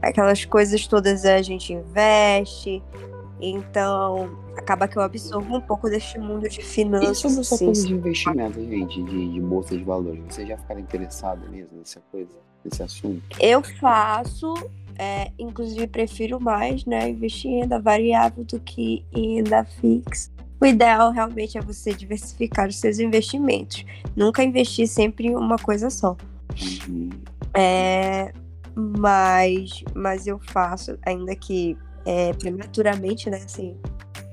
aquelas 0.00 0.44
coisas 0.44 0.86
todas 0.86 1.24
a 1.24 1.40
gente 1.40 1.72
investe. 1.72 2.82
Então, 3.44 4.38
acaba 4.56 4.86
que 4.86 4.96
eu 4.96 5.02
absorvo 5.02 5.56
um 5.56 5.60
pouco 5.60 5.90
deste 5.90 6.16
mundo 6.16 6.48
de 6.48 6.60
E 6.60 6.64
finanças. 6.64 7.18
sobre 7.18 7.40
essa 7.40 7.54
assim, 7.56 7.64
coisa 7.66 7.86
de 7.88 7.92
investimento, 7.94 8.60
gente, 8.60 9.02
de, 9.02 9.32
de 9.32 9.40
bolsa 9.40 9.76
de 9.76 9.82
valores, 9.82 10.22
você 10.28 10.46
já 10.46 10.56
ficaram 10.56 10.80
interessado 10.80 11.50
mesmo 11.50 11.76
nessa 11.76 12.00
coisa, 12.12 12.30
nesse 12.64 12.82
assunto? 12.84 13.36
Eu 13.40 13.60
faço, 13.60 14.54
é, 14.96 15.32
inclusive 15.36 15.88
prefiro 15.88 16.40
mais, 16.40 16.84
né, 16.86 17.10
investir 17.10 17.50
em 17.50 17.60
renda 17.62 17.80
variável 17.80 18.44
do 18.44 18.60
que 18.60 19.04
em 19.12 19.38
renda 19.38 19.64
fixa. 19.64 20.30
O 20.60 20.64
ideal 20.64 21.10
realmente 21.10 21.58
é 21.58 21.60
você 21.60 21.92
diversificar 21.92 22.68
os 22.68 22.76
seus 22.78 23.00
investimentos. 23.00 23.84
Nunca 24.14 24.44
investir 24.44 24.86
sempre 24.86 25.26
em 25.26 25.34
uma 25.34 25.56
coisa 25.56 25.90
só. 25.90 26.16
Uhum. 26.88 27.10
É, 27.52 28.32
mas, 28.72 29.82
mas 29.92 30.28
eu 30.28 30.38
faço, 30.38 30.96
ainda 31.04 31.34
que 31.34 31.76
é, 32.04 32.32
prematuramente, 32.34 33.30
né? 33.30 33.38
Assim, 33.44 33.76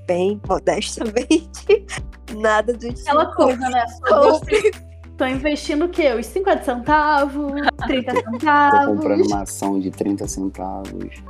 bem 0.06 0.40
modestamente. 0.48 1.86
Nada 2.36 2.72
do 2.72 2.78
tipo. 2.78 3.00
Aquela 3.00 3.34
coisa, 3.34 3.68
né? 3.68 3.84
Compre. 4.08 4.70
Tô 5.16 5.26
investindo 5.26 5.84
o 5.84 5.88
quê? 5.88 6.14
Os 6.14 6.26
50 6.26 6.64
centavos, 6.64 7.52
30 7.86 8.12
Tô 8.14 8.30
centavos. 8.30 8.96
comprando 8.96 9.26
uma 9.26 9.42
ação 9.42 9.78
de 9.78 9.90
30 9.90 10.26
centavos. 10.26 11.22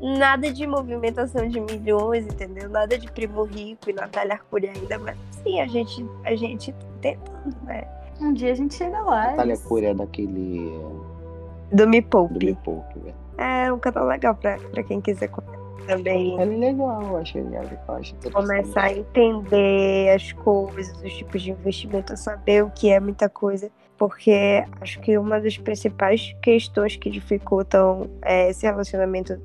Nada 0.00 0.52
de 0.52 0.66
movimentação 0.66 1.48
de 1.48 1.58
milhões, 1.58 2.26
entendeu? 2.26 2.68
Nada 2.68 2.98
de 2.98 3.10
primo 3.10 3.44
rico 3.44 3.88
e 3.88 3.94
Natália 3.94 4.34
Arcuri 4.34 4.68
ainda, 4.68 4.98
mas 4.98 5.16
sim, 5.42 5.60
a 5.60 5.66
gente, 5.66 6.04
a 6.24 6.36
gente 6.36 6.72
tá 6.72 6.86
tentando, 7.00 7.56
né? 7.64 7.88
Um 8.20 8.32
dia 8.32 8.52
a 8.52 8.54
gente 8.54 8.74
chega 8.74 9.00
lá. 9.00 9.30
Natália 9.30 9.54
isso. 9.54 9.66
Cury 9.66 9.86
é 9.86 9.94
daquele. 9.94 10.70
Do 11.72 11.88
Me 11.88 12.00
do 12.00 12.08
Poupe. 12.08 12.46
Me 12.46 12.54
Poupe, 12.56 12.98
velho. 13.00 13.25
É 13.38 13.72
um 13.72 13.78
canal 13.78 14.06
legal 14.06 14.34
pra, 14.34 14.58
pra 14.58 14.82
quem 14.82 15.00
quiser 15.00 15.28
conhecer 15.28 15.56
também. 15.86 16.38
É 16.40 16.44
legal, 16.44 17.16
acho 17.16 17.38
legal. 17.38 17.64
Acho 17.88 18.14
começar 18.32 18.84
a 18.84 18.92
entender 18.92 20.10
as 20.14 20.32
coisas, 20.32 21.00
os 21.02 21.12
tipos 21.14 21.42
de 21.42 21.52
investimento, 21.52 22.16
saber 22.16 22.64
o 22.64 22.70
que 22.70 22.90
é 22.90 23.00
muita 23.00 23.28
coisa. 23.28 23.70
Porque 23.96 24.64
acho 24.80 25.00
que 25.00 25.16
uma 25.16 25.40
das 25.40 25.56
principais 25.56 26.36
questões 26.42 26.96
que 26.96 27.08
dificultam 27.08 28.10
é, 28.22 28.50
esse 28.50 28.66
relacionamento 28.66 29.40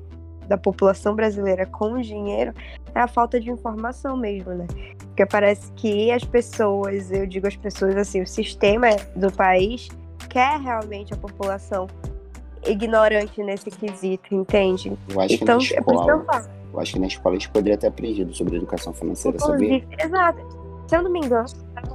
da 0.46 0.58
população 0.58 1.14
brasileira 1.14 1.64
com 1.64 1.94
o 1.94 2.02
dinheiro 2.02 2.52
é 2.94 3.00
a 3.00 3.08
falta 3.08 3.40
de 3.40 3.50
informação 3.50 4.16
mesmo, 4.16 4.52
né? 4.52 4.66
Porque 4.98 5.24
parece 5.24 5.72
que 5.72 6.10
as 6.10 6.24
pessoas, 6.24 7.10
eu 7.10 7.26
digo 7.26 7.46
as 7.46 7.56
pessoas 7.56 7.96
assim, 7.96 8.20
o 8.20 8.26
sistema 8.26 8.88
do 9.16 9.32
país 9.32 9.88
quer 10.28 10.58
realmente 10.60 11.14
a 11.14 11.16
população 11.16 11.86
ignorante 12.66 13.42
nesse 13.42 13.70
quesito, 13.70 14.34
entende? 14.34 14.92
Eu 15.08 15.20
acho 15.20 15.36
que 15.38 15.42
Então, 15.44 15.58
na 15.58 15.64
é 15.64 15.66
que 15.68 15.74
eu 15.74 15.78
escola, 15.94 16.24
falo. 16.24 16.44
eu 16.74 16.80
acho 16.80 16.92
que 16.92 16.98
na 16.98 17.06
escola 17.06 17.34
a 17.34 17.38
gente 17.38 17.48
poderia 17.50 17.78
ter 17.78 17.86
aprendido 17.88 18.32
sobre 18.34 18.56
educação 18.56 18.92
financeira, 18.92 19.38
sabia? 19.38 19.84
Exato. 19.98 20.40
Se 20.88 20.96
eu 20.96 21.02
não 21.02 21.10
me 21.10 21.20
engano, 21.20 21.46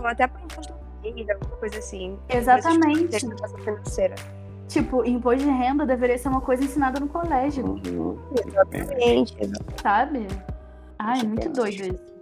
até 0.03 0.23
apontando 0.23 0.77
vida, 1.03 1.33
alguma 1.33 1.55
coisa 1.57 1.77
assim. 1.79 2.17
Exatamente. 2.29 3.19
De 3.19 3.25
educação 3.25 3.59
financeira. 3.59 4.15
Tipo, 4.67 5.05
imposto 5.05 5.43
de 5.45 5.49
renda 5.49 5.85
deveria 5.85 6.17
ser 6.17 6.27
uma 6.27 6.41
coisa 6.41 6.63
ensinada 6.63 6.99
no 6.99 7.07
colégio, 7.07 7.65
Uhum. 7.65 8.17
Exatamente. 8.45 9.37
sabe? 9.81 10.27
Ai, 10.99 11.21
é 11.21 11.23
muito 11.23 11.49
doido 11.49 11.83
isso. 11.93 12.16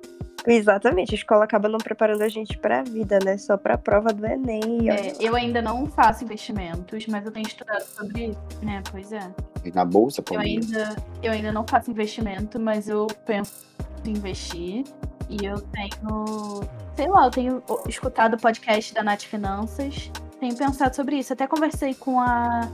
Exatamente. 0.46 1.14
A 1.14 1.18
escola 1.18 1.44
acaba 1.44 1.68
não 1.68 1.78
preparando 1.80 2.22
a 2.22 2.28
gente 2.30 2.58
pra 2.58 2.84
vida, 2.84 3.18
né? 3.24 3.38
Só 3.38 3.58
pra 3.58 3.78
prova 3.78 4.14
do 4.14 4.26
Enem. 4.26 4.90
É, 4.90 5.14
eu 5.20 5.36
ainda 5.36 5.62
não 5.62 5.86
faço 5.88 6.24
investimentos, 6.24 7.08
mas 7.08 7.26
eu 7.26 7.32
tenho 7.32 7.48
estudado 7.48 7.82
sobre 7.84 8.28
isso, 8.28 8.40
né? 8.62 8.82
Pois 8.92 9.12
é. 9.12 9.32
E 9.64 9.72
Na 9.72 9.84
bolsa, 9.84 10.22
Eu 10.22 10.24
Paulinho? 10.24 10.62
ainda, 10.62 10.96
eu 11.24 11.32
ainda 11.32 11.52
não 11.52 11.66
faço 11.68 11.90
investimento, 11.90 12.60
mas 12.60 12.88
eu 12.88 13.08
penso 13.26 13.66
em 14.06 14.12
investir. 14.12 14.84
E 15.28 15.44
eu 15.44 15.60
tenho, 15.60 16.62
sei 16.96 17.08
lá, 17.08 17.26
eu 17.26 17.32
tenho 17.32 17.64
escutado 17.88 18.36
o 18.36 18.38
podcast 18.38 18.94
da 18.94 19.02
Nath 19.02 19.24
Finanças, 19.24 20.12
tenho 20.40 20.56
pensado 20.56 20.96
sobre 20.96 21.16
isso. 21.18 21.34
Até 21.34 21.48
conversei 21.48 21.96
com 21.96 22.20
a, 22.22 22.70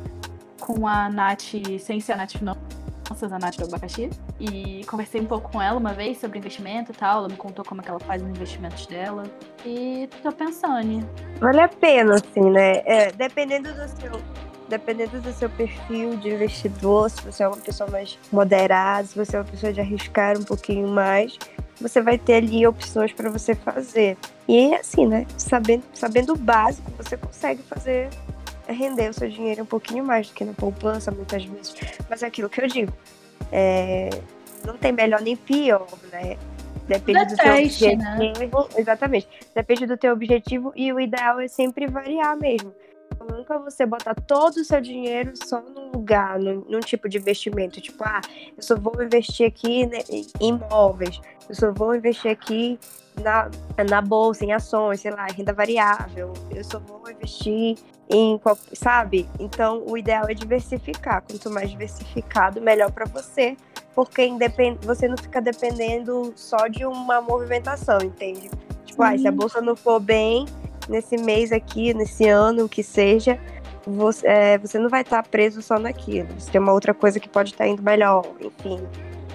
com 0.60 0.86
a 0.86 1.10
Nath, 1.10 1.54
sem 1.80 2.02
ser 2.02 2.12
a 2.12 2.18
Nath 2.18 2.34
Finanças, 2.34 2.62
a 3.12 3.40
Nath 3.40 3.58
do 3.58 3.66
Abacaxi. 3.66 4.10
E 4.40 4.84
conversei 4.86 5.22
um 5.22 5.26
pouco 5.26 5.52
com 5.52 5.62
ela 5.62 5.78
uma 5.78 5.94
vez 5.94 6.20
sobre 6.20 6.40
investimento 6.40 6.92
e 6.92 6.96
tal. 6.96 7.20
Ela 7.20 7.30
me 7.30 7.38
contou 7.38 7.64
como 7.66 7.82
é 7.82 7.84
que 7.84 7.90
ela 7.90 8.00
faz 8.00 8.22
os 8.22 8.30
investimentos 8.30 8.86
dela. 8.88 9.24
E 9.66 10.10
tô 10.22 10.32
pensando. 10.32 11.08
Vale 11.40 11.62
a 11.62 11.68
pena, 11.68 12.16
assim, 12.16 12.50
né? 12.50 12.82
É, 12.86 13.12
dependendo 13.12 13.74
do 13.74 13.88
seu. 13.88 14.22
Dependendo 14.70 15.20
do 15.20 15.34
seu 15.34 15.50
perfil 15.50 16.16
de 16.16 16.30
investidor, 16.30 17.10
se 17.10 17.22
você 17.22 17.44
é 17.44 17.48
uma 17.48 17.58
pessoa 17.58 17.90
mais 17.90 18.18
moderada, 18.32 19.06
se 19.06 19.18
você 19.18 19.36
é 19.36 19.40
uma 19.40 19.46
pessoa 19.46 19.74
de 19.74 19.82
arriscar 19.82 20.38
um 20.38 20.44
pouquinho 20.44 20.88
mais, 20.88 21.38
você 21.82 22.02
vai 22.02 22.18
ter 22.18 22.36
ali 22.36 22.66
opções 22.66 23.12
para 23.12 23.30
você 23.30 23.54
fazer. 23.54 24.18
E 24.48 24.74
assim, 24.76 25.06
né? 25.06 25.26
Sabendo, 25.38 25.84
sabendo 25.94 26.34
o 26.34 26.38
básico, 26.38 26.90
você 26.98 27.18
consegue 27.18 27.62
fazer 27.64 28.10
render 28.72 29.10
o 29.10 29.14
seu 29.14 29.30
dinheiro 29.30 29.64
um 29.64 29.66
pouquinho 29.66 30.04
mais 30.04 30.28
do 30.28 30.34
que 30.34 30.44
na 30.44 30.54
poupança, 30.54 31.12
muitas 31.12 31.44
vezes. 31.46 31.76
Mas 32.10 32.24
é 32.24 32.28
aquilo 32.28 32.50
que 32.50 32.62
eu 32.62 32.68
digo. 32.68 32.94
é, 33.52 34.10
não 34.66 34.78
tem 34.78 34.92
melhor 34.92 35.22
nem 35.22 35.36
pior, 35.36 35.88
né? 36.12 36.38
Depende 36.88 37.26
do 37.26 37.36
seu 37.36 37.54
Deteste, 37.54 37.96
né? 37.96 38.16
objetivo. 38.18 38.70
Exatamente. 38.78 39.28
Depende 39.56 39.86
do 39.86 39.98
teu 39.98 40.14
objetivo 40.14 40.74
e 40.76 40.92
o 40.92 41.00
ideal 41.00 41.40
é 41.40 41.48
sempre 41.48 41.88
variar 41.88 42.38
mesmo. 42.38 42.74
Nunca 43.30 43.60
você 43.60 43.86
botar 43.86 44.16
todo 44.16 44.58
o 44.58 44.66
seu 44.66 44.82
dinheiro 44.82 45.34
só 45.36 45.62
num 45.62 45.92
lugar, 45.92 46.40
num, 46.40 46.66
num 46.68 46.80
tipo 46.80 47.08
de 47.08 47.18
investimento. 47.18 47.80
Tipo, 47.80 48.04
ah, 48.04 48.22
eu 48.58 48.64
só 48.64 48.76
vou 48.76 49.02
investir 49.02 49.48
aqui 49.48 49.86
né, 49.86 50.00
em 50.10 50.26
imóveis, 50.40 51.22
eu 51.48 51.56
só 51.56 51.72
vou 51.72 51.96
investir 51.96 52.32
aqui 52.32 52.80
na, 53.22 53.50
na 53.90 54.02
bolsa, 54.02 54.46
em 54.46 54.54
ações, 54.54 55.02
sei 55.02 55.12
lá, 55.12 55.28
em 55.28 55.34
renda 55.34 55.54
variável, 55.54 56.34
eu 56.54 56.64
só 56.64 56.80
vou 56.80 57.10
investir 57.10 57.78
em, 58.10 58.40
sabe? 58.74 59.28
Então, 59.40 59.84
o 59.88 59.98
ideal 59.98 60.26
é 60.28 60.34
diversificar. 60.34 61.24
Quanto 61.24 61.50
mais 61.50 61.70
diversificado, 61.70 62.62
melhor 62.62 62.92
para 62.92 63.06
você, 63.06 63.56
porque 63.96 64.26
independ... 64.26 64.78
você 64.86 65.08
não 65.08 65.18
fica 65.18 65.42
dependendo 65.42 66.34
só 66.36 66.68
de 66.68 66.86
uma 66.86 67.22
movimentação, 67.22 68.00
entende? 68.02 68.50
Tipo, 68.86 69.04
ah, 69.04 69.18
se 69.18 69.28
a 69.28 69.32
Sim. 69.32 69.38
bolsa 69.38 69.62
não 69.62 69.76
for 69.76 70.00
bem 70.00 70.46
nesse 70.90 71.16
mês 71.18 71.52
aqui, 71.52 71.94
nesse 71.94 72.28
ano, 72.28 72.66
o 72.66 72.70
que 72.70 72.84
seja, 72.84 73.40
você, 73.86 74.28
é, 74.28 74.58
você 74.58 74.78
não 74.78 74.90
vai 74.90 75.02
estar 75.02 75.24
preso 75.24 75.62
só 75.62 75.80
naquilo. 75.80 76.28
Você 76.38 76.52
tem 76.52 76.62
uma 76.62 76.74
outra 76.74 76.94
coisa 76.94 77.20
que 77.20 77.30
pode 77.30 77.52
estar 77.52 77.68
indo 77.68 77.82
melhor, 77.82 78.26
enfim. 78.42 78.80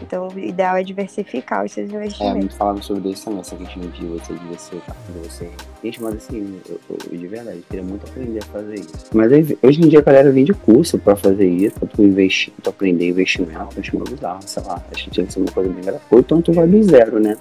Então, 0.03 0.29
o 0.29 0.39
ideal 0.39 0.77
é 0.77 0.83
diversificar 0.83 1.65
os 1.65 1.73
seus 1.73 1.91
É, 1.93 1.97
investimentos. 1.97 2.45
me 2.45 2.51
falaram 2.51 2.83
sobre 2.83 3.11
isso 3.11 3.25
também, 3.25 3.41
essa 3.41 3.57
questão 3.57 3.83
de 3.83 4.05
você 4.07 4.35
diversificar, 4.35 4.97
de 5.09 5.19
você. 5.29 5.51
Gente, 5.83 6.03
mas 6.03 6.15
assim, 6.17 6.61
eu, 6.69 6.81
eu- 6.91 7.19
de 7.19 7.27
verdade, 7.27 7.57
eu 7.59 7.63
queria 7.69 7.85
muito 7.85 8.07
aprender 8.07 8.39
a 8.43 8.47
fazer 8.47 8.75
isso. 8.75 9.07
Mas 9.15 9.33
hoje 9.63 9.81
em 9.83 9.89
dia 9.89 9.99
a 9.99 10.03
galera 10.03 10.31
vende 10.31 10.53
curso 10.53 10.99
pra 10.99 11.17
fazer 11.17 11.49
isso, 11.49 11.79
pra 11.79 11.89
tu 11.89 12.03
investir, 12.03 12.53
tu 12.63 12.71
aprender 12.71 13.09
investimento, 13.09 13.53
eu 13.77 13.81
acho 13.81 13.97
meio 13.97 14.05
bizarro, 14.09 14.41
sei 14.45 14.63
lá. 14.65 14.83
Acho 14.93 15.05
que 15.05 15.11
tinha 15.11 15.27
que 15.27 15.33
ser 15.33 15.41
uma 15.41 15.51
coisa 15.53 15.71
bem 15.73 15.83
gratuita. 15.85 16.17
Então 16.19 16.43
tu 16.43 16.53
vai 16.53 16.67
do 16.67 16.83
zero, 16.83 17.19
né? 17.21 17.37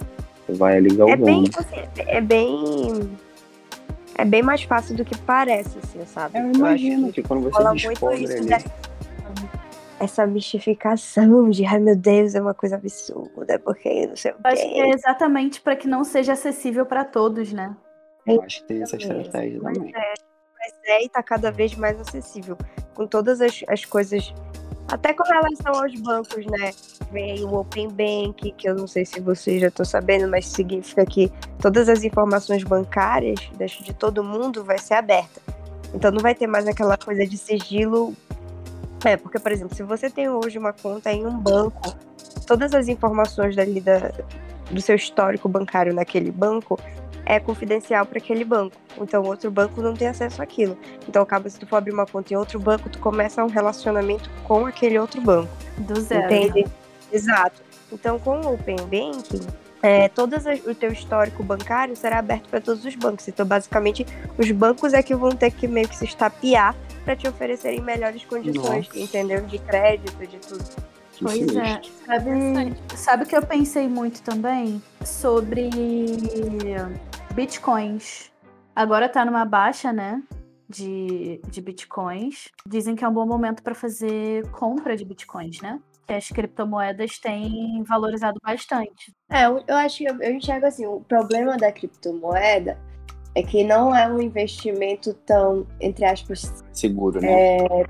Tu 0.46 0.54
vai 0.54 0.76
ali 0.76 0.92
É 0.92 0.96
galvão. 0.96 1.16
bem, 1.24 1.44
assim, 1.56 1.82
é 1.98 2.20
bem. 2.20 3.10
É 4.18 4.24
bem 4.24 4.42
mais 4.42 4.62
fácil 4.62 4.96
do 4.96 5.04
que 5.04 5.14
parece, 5.18 5.76
assim, 5.82 5.98
sabe? 6.06 6.38
É, 6.38 6.42
eu 6.42 6.50
imagino 6.52 7.08
que 7.12 7.20
que 7.20 7.28
quando 7.28 7.42
você 7.42 7.58
rola 7.58 7.70
muito 7.74 7.88
descobre 7.88 8.24
isso 8.24 8.32
ali. 8.32 8.64
Essa 9.98 10.26
mistificação 10.26 11.48
de 11.50 11.64
ai 11.64 11.78
meu 11.78 11.96
Deus, 11.96 12.34
é 12.34 12.40
uma 12.40 12.54
coisa 12.54 12.76
absurda, 12.76 13.58
porque 13.60 14.06
não 14.06 14.16
sei 14.16 14.32
o 14.32 14.34
Eu 14.34 14.40
acho 14.44 14.68
que 14.68 14.74
quê. 14.74 14.80
é 14.80 14.90
exatamente 14.90 15.60
para 15.60 15.76
que 15.76 15.88
não 15.88 16.04
seja 16.04 16.32
acessível 16.34 16.84
para 16.86 17.04
todos, 17.04 17.52
né? 17.52 17.76
Eu 18.26 18.42
acho 18.42 18.60
que 18.62 18.68
tem 18.68 18.82
essa 18.82 18.96
estratégia 18.96 19.60
Mas 19.62 19.78
também. 19.78 19.92
é, 19.94 20.14
mas 20.58 20.72
é 20.84 21.04
e 21.04 21.08
tá 21.08 21.22
cada 21.22 21.50
vez 21.50 21.74
mais 21.76 21.98
acessível. 22.00 22.56
Com 22.94 23.06
todas 23.06 23.40
as, 23.40 23.62
as 23.68 23.84
coisas 23.84 24.34
Até 24.88 25.12
com 25.14 25.24
relação 25.24 25.72
aos 25.74 25.94
bancos, 26.00 26.44
né? 26.46 26.72
Vem 27.10 27.44
o 27.44 27.54
Open 27.54 27.88
Bank, 27.88 28.52
que 28.52 28.68
eu 28.68 28.74
não 28.74 28.86
sei 28.86 29.04
se 29.04 29.20
vocês 29.20 29.60
já 29.60 29.68
estão 29.68 29.84
sabendo, 29.86 30.28
mas 30.28 30.46
significa 30.46 31.04
que 31.06 31.30
todas 31.60 31.88
as 31.88 32.04
informações 32.04 32.62
bancárias 32.64 33.38
de 33.82 33.94
todo 33.94 34.22
mundo 34.24 34.64
vai 34.64 34.78
ser 34.78 34.94
aberta. 34.94 35.40
Então 35.94 36.10
não 36.10 36.20
vai 36.20 36.34
ter 36.34 36.46
mais 36.46 36.66
aquela 36.68 36.96
coisa 36.98 37.26
de 37.26 37.38
sigilo. 37.38 38.14
É, 39.04 39.16
porque, 39.16 39.38
por 39.38 39.52
exemplo, 39.52 39.76
se 39.76 39.82
você 39.82 40.10
tem 40.10 40.28
hoje 40.28 40.58
uma 40.58 40.72
conta 40.72 41.12
em 41.12 41.26
um 41.26 41.38
banco, 41.38 41.94
todas 42.46 42.74
as 42.74 42.88
informações 42.88 43.54
dali 43.54 43.80
da, 43.80 44.12
do 44.70 44.80
seu 44.80 44.96
histórico 44.96 45.48
bancário 45.48 45.94
naquele 45.94 46.30
banco 46.30 46.78
é 47.24 47.40
confidencial 47.40 48.06
para 48.06 48.18
aquele 48.18 48.44
banco. 48.44 48.76
Então, 48.98 49.22
outro 49.24 49.50
banco 49.50 49.82
não 49.82 49.94
tem 49.94 50.08
acesso 50.08 50.40
àquilo. 50.40 50.78
Então, 51.08 51.22
acaba 51.22 51.50
se 51.50 51.58
tu 51.58 51.66
for 51.66 51.76
abrir 51.76 51.92
uma 51.92 52.06
conta 52.06 52.32
em 52.32 52.36
outro 52.36 52.58
banco, 52.58 52.88
tu 52.88 53.00
começa 53.00 53.44
um 53.44 53.48
relacionamento 53.48 54.30
com 54.44 54.64
aquele 54.64 54.98
outro 54.98 55.20
banco. 55.20 55.50
Do 55.76 56.00
zero. 56.00 56.32
Entende? 56.32 56.66
Exato. 57.12 57.60
Então, 57.92 58.18
com 58.18 58.40
o 58.40 58.54
Open 58.54 58.76
Banking, 58.76 59.44
é, 59.82 60.08
todo 60.08 60.36
o 60.66 60.74
teu 60.74 60.92
histórico 60.92 61.42
bancário 61.42 61.96
será 61.96 62.18
aberto 62.18 62.48
para 62.48 62.60
todos 62.60 62.84
os 62.84 62.94
bancos. 62.94 63.26
Então, 63.28 63.44
basicamente, 63.44 64.06
os 64.38 64.50
bancos 64.52 64.92
é 64.92 65.02
que 65.02 65.14
vão 65.14 65.30
ter 65.30 65.50
que 65.50 65.66
meio 65.66 65.88
que 65.88 65.96
se 65.96 66.04
estapear 66.04 66.74
para 67.06 67.14
te 67.14 67.28
oferecerem 67.28 67.80
melhores 67.80 68.24
condições, 68.24 68.88
Nossa. 68.88 68.98
entendeu? 68.98 69.40
De 69.46 69.60
crédito, 69.60 70.26
de 70.26 70.38
tudo. 70.38 70.64
Pois 71.22 71.56
é. 71.56 71.80
Sabe, 72.04 72.76
sabe 72.96 73.26
que 73.26 73.36
eu 73.36 73.46
pensei 73.46 73.88
muito 73.88 74.20
também 74.22 74.82
sobre 75.04 75.70
bitcoins. 77.32 78.30
Agora 78.74 79.08
tá 79.08 79.24
numa 79.24 79.44
baixa, 79.44 79.92
né? 79.92 80.20
De, 80.68 81.40
de 81.48 81.60
bitcoins. 81.62 82.48
Dizem 82.66 82.96
que 82.96 83.04
é 83.04 83.08
um 83.08 83.14
bom 83.14 83.24
momento 83.24 83.62
para 83.62 83.74
fazer 83.74 84.44
compra 84.50 84.96
de 84.96 85.04
bitcoins, 85.04 85.60
né? 85.62 85.80
Que 86.08 86.12
as 86.12 86.28
criptomoedas 86.28 87.18
têm 87.18 87.82
valorizado 87.84 88.38
bastante. 88.42 89.14
É, 89.30 89.46
eu 89.46 89.76
acho 89.76 89.98
que 89.98 90.04
eu, 90.04 90.20
eu 90.20 90.34
enxergo 90.34 90.66
assim: 90.66 90.86
o 90.86 91.00
problema 91.00 91.56
da 91.56 91.70
criptomoeda 91.72 92.76
é 93.36 93.42
que 93.42 93.62
não 93.62 93.94
é 93.94 94.08
um 94.08 94.20
investimento 94.20 95.12
tão, 95.26 95.66
entre 95.78 96.06
aspas, 96.06 96.64
seguro, 96.72 97.20
né? 97.20 97.58
É, 97.58 97.86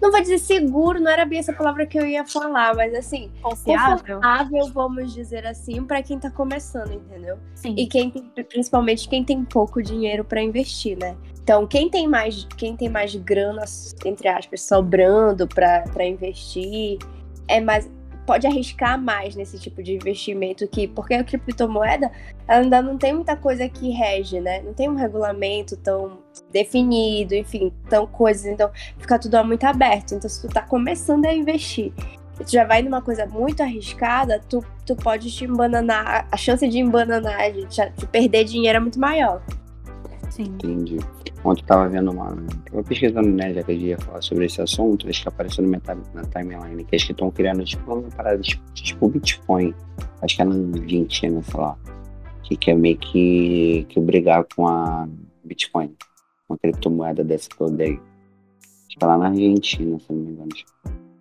não 0.00 0.12
vou 0.12 0.20
dizer 0.20 0.38
seguro, 0.38 1.00
não 1.00 1.10
era 1.10 1.24
bem 1.24 1.40
essa 1.40 1.52
palavra 1.52 1.84
que 1.84 1.98
eu 1.98 2.06
ia 2.06 2.24
falar, 2.24 2.76
mas 2.76 2.94
assim, 2.94 3.28
confiável, 3.42 4.14
confiável 4.14 4.72
vamos 4.72 5.12
dizer 5.12 5.44
assim, 5.44 5.82
para 5.84 6.00
quem 6.00 6.16
tá 6.16 6.30
começando, 6.30 6.92
entendeu? 6.92 7.36
Sim. 7.56 7.74
E 7.76 7.88
quem 7.88 8.08
tem, 8.08 8.22
principalmente 8.44 9.08
quem 9.08 9.24
tem 9.24 9.44
pouco 9.44 9.82
dinheiro 9.82 10.24
para 10.24 10.40
investir, 10.40 10.96
né? 10.96 11.16
Então, 11.42 11.66
quem 11.66 11.90
tem 11.90 12.06
mais, 12.06 12.46
quem 12.56 12.76
tem 12.76 12.88
mais 12.88 13.16
grana, 13.16 13.64
entre 14.04 14.28
aspas, 14.28 14.62
sobrando 14.62 15.48
para 15.48 16.06
investir, 16.06 16.98
é 17.48 17.60
mais 17.60 17.90
pode 18.28 18.46
arriscar 18.46 19.00
mais 19.00 19.34
nesse 19.34 19.58
tipo 19.58 19.82
de 19.82 19.94
investimento 19.94 20.68
que 20.68 20.86
porque 20.86 21.14
a 21.14 21.24
criptomoeda 21.24 22.12
ainda 22.46 22.82
não 22.82 22.98
tem 22.98 23.14
muita 23.14 23.34
coisa 23.34 23.66
que 23.70 23.88
rege, 23.88 24.38
né? 24.38 24.60
Não 24.60 24.74
tem 24.74 24.86
um 24.86 24.94
regulamento 24.94 25.78
tão 25.78 26.18
definido, 26.52 27.34
enfim, 27.34 27.72
tão 27.88 28.06
coisas, 28.06 28.44
então 28.44 28.70
fica 28.98 29.18
tudo 29.18 29.42
muito 29.42 29.64
aberto. 29.64 30.14
Então 30.14 30.28
se 30.28 30.42
tu 30.42 30.48
tá 30.52 30.60
começando 30.60 31.24
a 31.24 31.32
investir, 31.32 31.90
tu 32.36 32.52
já 32.52 32.66
vai 32.66 32.82
numa 32.82 33.00
coisa 33.00 33.24
muito 33.24 33.62
arriscada, 33.62 34.38
tu, 34.46 34.62
tu 34.84 34.94
pode 34.94 35.34
te 35.34 35.46
embananar, 35.46 36.28
a 36.30 36.36
chance 36.36 36.68
de 36.68 36.78
embananar, 36.78 37.50
de, 37.50 37.66
de 37.66 38.06
perder 38.08 38.44
dinheiro 38.44 38.76
é 38.76 38.80
muito 38.80 39.00
maior. 39.00 39.42
Sim. 40.38 40.44
Entendi. 40.44 40.98
Ontem 41.44 41.62
eu 41.62 41.66
tava 41.66 41.88
vendo 41.88 42.12
uma. 42.12 42.36
Tava 42.70 42.84
pesquisando, 42.84 43.28
né, 43.28 43.52
já 43.52 43.62
que 43.64 43.72
eu 43.72 43.76
ia 43.76 43.98
falar 43.98 44.22
sobre 44.22 44.46
esse 44.46 44.62
assunto, 44.62 45.08
acho 45.08 45.22
que 45.22 45.28
apareceu 45.28 45.64
no 45.64 45.68
minha, 45.68 45.82
na 46.14 46.22
timeline, 46.26 46.84
que 46.84 46.94
acho 46.94 47.06
que 47.06 47.12
estão 47.12 47.28
criando 47.32 47.64
tipo 47.64 47.92
uma 47.92 48.08
parada 48.10 48.40
tipo, 48.40 48.62
tipo 48.72 49.08
Bitcoin. 49.08 49.74
Acho 50.22 50.36
que 50.36 50.42
é 50.42 50.44
na 50.44 50.54
Argentina, 50.80 51.42
sei 51.42 51.60
lá. 51.60 51.76
Que 52.44 52.56
quer 52.56 52.76
meio 52.76 52.96
que, 52.98 53.84
que 53.88 53.98
brigar 53.98 54.46
com 54.54 54.68
a 54.68 55.08
Bitcoin. 55.42 55.92
Uma 56.48 56.56
criptomoeda 56.56 57.24
dessa 57.24 57.48
toda 57.58 57.82
aí. 57.82 57.98
Acho 58.86 58.96
que 58.96 59.04
é 59.04 59.06
lá 59.06 59.18
na 59.18 59.28
Argentina, 59.28 59.98
se 59.98 60.12
não 60.12 60.20
me 60.20 60.30
engano. 60.30 60.48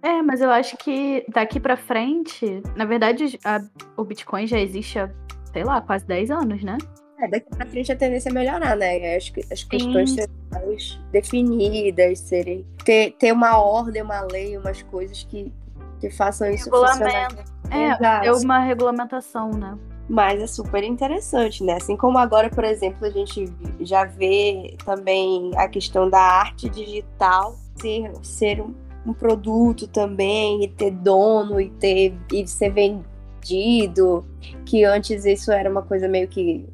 É, 0.03 0.21
mas 0.21 0.41
eu 0.41 0.51
acho 0.51 0.77
que 0.77 1.25
daqui 1.27 1.59
pra 1.59 1.75
frente, 1.75 2.61
na 2.75 2.85
verdade, 2.85 3.39
a, 3.43 3.61
o 3.97 4.03
Bitcoin 4.03 4.45
já 4.45 4.59
existe 4.59 4.99
há, 4.99 5.09
sei 5.51 5.63
lá, 5.63 5.81
quase 5.81 6.05
10 6.05 6.29
anos, 6.29 6.63
né? 6.63 6.77
É, 7.19 7.27
daqui 7.27 7.49
pra 7.49 7.65
frente 7.65 7.91
a 7.91 7.95
tendência 7.95 8.29
é 8.29 8.31
melhorar, 8.33 8.75
né? 8.75 9.15
As, 9.15 9.31
as 9.51 9.63
questões 9.63 10.11
serem 10.11 10.35
mais 10.51 10.99
definidas, 11.11 12.19
serem. 12.19 12.65
Ter, 12.85 13.11
ter 13.11 13.31
uma 13.31 13.57
ordem, 13.57 14.03
uma 14.03 14.21
lei, 14.21 14.55
umas 14.55 14.83
coisas 14.83 15.23
que, 15.23 15.51
que 15.99 16.11
façam 16.11 16.49
isso 16.51 16.69
funcionar. 16.69 17.29
É, 17.71 18.27
é 18.27 18.31
uma 18.31 18.59
regulamentação, 18.59 19.49
né? 19.51 19.77
Mas 20.07 20.41
é 20.41 20.47
super 20.47 20.83
interessante, 20.83 21.63
né? 21.63 21.73
Assim 21.73 21.97
como 21.97 22.17
agora, 22.17 22.49
por 22.49 22.63
exemplo, 22.63 23.05
a 23.05 23.09
gente 23.09 23.51
já 23.81 24.05
vê 24.05 24.77
também 24.85 25.51
a 25.57 25.67
questão 25.67 26.09
da 26.09 26.21
arte 26.21 26.69
digital 26.69 27.55
ser, 27.75 28.11
ser 28.21 28.61
um, 28.61 28.73
um 29.05 29.13
produto 29.13 29.87
também, 29.87 30.63
e 30.63 30.67
ter 30.67 30.91
dono 30.91 31.59
e 31.59 31.69
ter 31.71 32.15
e 32.31 32.47
ser 32.47 32.69
vendido, 32.69 34.25
que 34.65 34.85
antes 34.85 35.25
isso 35.25 35.51
era 35.51 35.69
uma 35.69 35.81
coisa 35.81 36.07
meio 36.07 36.27
que 36.27 36.65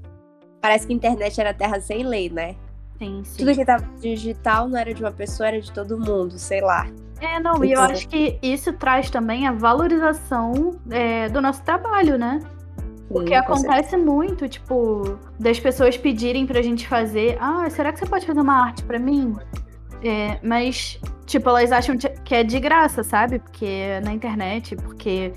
parece 0.64 0.88
que 0.88 0.94
a 0.94 0.96
internet 0.96 1.42
era 1.42 1.54
terra 1.54 1.82
sem 1.82 2.04
lei, 2.04 2.30
né? 2.30 2.56
Sim, 2.98 3.22
sim. 3.26 3.38
Tudo 3.40 3.54
que 3.54 3.62
estava 3.62 3.84
digital 4.00 4.70
não 4.70 4.80
era 4.80 4.94
de 4.94 5.04
uma 5.04 5.12
pessoa, 5.12 5.50
era 5.50 5.60
de 5.60 5.70
todo 5.70 6.00
mundo, 6.00 6.40
sei 6.40 6.62
lá. 6.62 6.88
É, 7.20 7.38
não, 7.38 7.66
e 7.66 7.74
eu 7.74 7.82
então 7.82 7.84
acho 7.84 8.08
que 8.08 8.40
isso 8.42 8.72
traz 8.72 9.10
também 9.10 9.46
a 9.46 9.52
valorização 9.52 10.80
é, 10.90 11.28
do 11.28 11.42
nosso 11.42 11.62
trabalho, 11.64 12.18
né? 12.18 12.40
Porque 13.10 13.34
acontece 13.34 13.98
muito, 13.98 14.48
tipo, 14.48 15.20
das 15.38 15.60
pessoas 15.60 15.98
pedirem 15.98 16.48
pra 16.48 16.62
gente 16.62 16.88
fazer, 16.88 17.38
ah, 17.42 17.70
será 17.70 17.92
que 17.92 18.00
você 18.00 18.06
pode 18.06 18.26
fazer 18.26 18.40
uma 18.40 18.68
arte 18.68 18.84
pra 18.84 18.98
mim? 18.98 19.36
É, 20.02 20.40
mas, 20.42 20.98
tipo, 21.26 21.50
elas 21.50 21.74
acham 21.74 21.98
que 21.98 22.34
é 22.34 22.42
de 22.42 22.58
graça, 22.62 23.04
sabe? 23.04 23.40
Porque 23.40 23.66
é 23.66 24.00
na 24.00 24.14
internet, 24.14 24.78
porque 24.78 25.34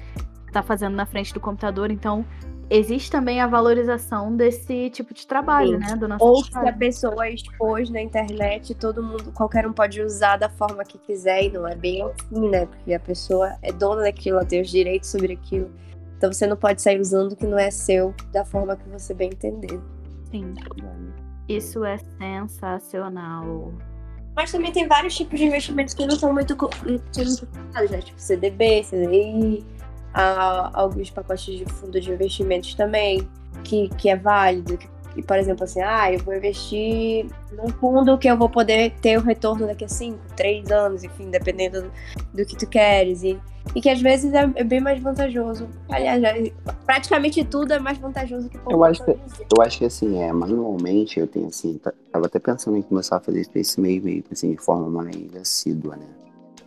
tá 0.53 0.62
fazendo 0.62 0.95
na 0.95 1.05
frente 1.05 1.35
do 1.35 1.41
computador, 1.41 1.91
então 1.91 2.25
existe 2.69 3.11
também 3.11 3.41
a 3.41 3.47
valorização 3.47 4.35
desse 4.35 4.91
tipo 4.91 5.15
de 5.15 5.27
trabalho, 5.27 5.73
Sim. 5.73 5.79
né? 5.79 5.97
Do 5.97 6.09
nosso 6.09 6.25
Ou 6.25 6.43
trabalho. 6.43 6.67
se 6.67 6.75
a 6.75 6.79
pessoa 6.79 7.29
expôs 7.29 7.91
na 7.91 8.01
internet, 8.01 8.75
todo 8.75 9.03
mundo, 9.03 9.33
qualquer 9.33 9.67
um 9.67 9.73
pode 9.73 10.01
usar 10.03 10.37
da 10.37 10.49
forma 10.49 10.85
que 10.85 10.99
quiser, 10.99 11.45
e 11.45 11.51
não 11.51 11.67
é 11.67 11.75
bem 11.75 12.03
assim, 12.03 12.49
né? 12.49 12.67
Porque 12.67 12.93
a 12.95 13.01
pessoa 13.01 13.57
é 13.63 13.73
dona 13.73 14.03
daquilo, 14.03 14.39
ela 14.39 14.47
tem 14.47 14.61
os 14.61 14.71
direitos 14.71 15.09
sobre 15.11 15.33
aquilo. 15.33 15.71
Então 16.17 16.33
você 16.33 16.47
não 16.47 16.57
pode 16.57 16.81
sair 16.83 17.01
usando 17.01 17.33
o 17.33 17.37
que 17.37 17.47
não 17.47 17.59
é 17.59 17.71
seu 17.71 18.15
da 18.33 18.45
forma 18.45 18.77
que 18.77 18.89
você 18.89 19.15
bem 19.15 19.29
entender. 19.29 19.81
Sim. 20.31 20.55
Isso 21.49 21.85
é 21.85 21.99
sensacional. 22.19 23.73
Mas 24.35 24.51
também 24.53 24.73
tem 24.73 24.87
vários 24.87 25.15
tipos 25.15 25.39
de 25.39 25.47
investimentos 25.47 25.95
que 25.95 26.05
não 26.07 26.17
são 26.17 26.33
muito, 26.33 26.57
muito 26.85 27.21
né? 27.91 27.99
Tipo 28.03 28.21
CDB, 28.21 28.83
CDI 28.83 29.65
a 30.17 30.71
alguns 30.73 31.11
pacotes 31.11 31.45
de 31.45 31.67
fundo 31.67 32.01
de 32.01 32.11
investimentos 32.11 32.75
também, 32.75 33.29
que, 33.63 33.91
que 33.99 34.09
é 34.09 34.17
válido. 34.17 34.79
e, 35.15 35.23
por 35.23 35.37
exemplo, 35.37 35.65
assim, 35.65 35.83
ah, 35.83 36.11
eu 36.11 36.19
vou 36.21 36.35
investir 36.35 37.27
num 37.53 37.69
fundo 37.69 38.17
que 38.17 38.27
eu 38.27 38.37
vou 38.37 38.49
poder 38.49 38.93
ter 39.03 39.19
o 39.19 39.21
retorno 39.21 39.67
daqui 39.67 39.85
a 39.85 39.89
5, 39.89 40.19
3 40.35 40.71
anos, 40.71 41.05
enfim, 41.05 41.31
dependendo 41.31 41.83
do, 41.83 41.91
do, 42.33 42.47
que 42.47 42.57
tu 42.57 42.67
queres. 42.67 43.23
E, 43.23 43.39
e 43.75 43.81
que 43.81 43.91
às 43.91 44.01
vezes 44.01 44.33
é, 44.33 44.51
é 44.55 44.65
bem 44.65 44.81
mais 44.81 45.03
vantajoso. 45.03 45.69
Aliás, 45.91 46.23
praticamente 46.87 47.45
tudo 47.45 47.75
é 47.75 47.79
mais 47.79 47.99
vantajoso 47.99 48.49
que 48.49 48.57
eu 48.71 48.83
acho 48.85 49.05
que 49.05 49.11
Eu 49.11 49.63
acho 49.63 49.79
que 49.79 49.85
assim, 49.85 50.23
é, 50.23 50.33
manualmente 50.33 51.21
eu 51.21 51.27
tenho 51.27 51.49
assim, 51.49 51.79
tava 52.11 52.25
até 52.25 52.39
pensando 52.39 52.79
em 52.79 52.83
começar 52.83 53.19
a 53.19 53.21
fazer 53.21 53.43
isso 53.43 53.51
esse 53.55 53.79
meio, 53.79 54.03
meio 54.03 54.25
assim, 54.33 54.53
de 54.53 54.63
forma 54.63 54.89
mais 54.89 55.37
assídua, 55.37 55.97
né? 55.97 56.07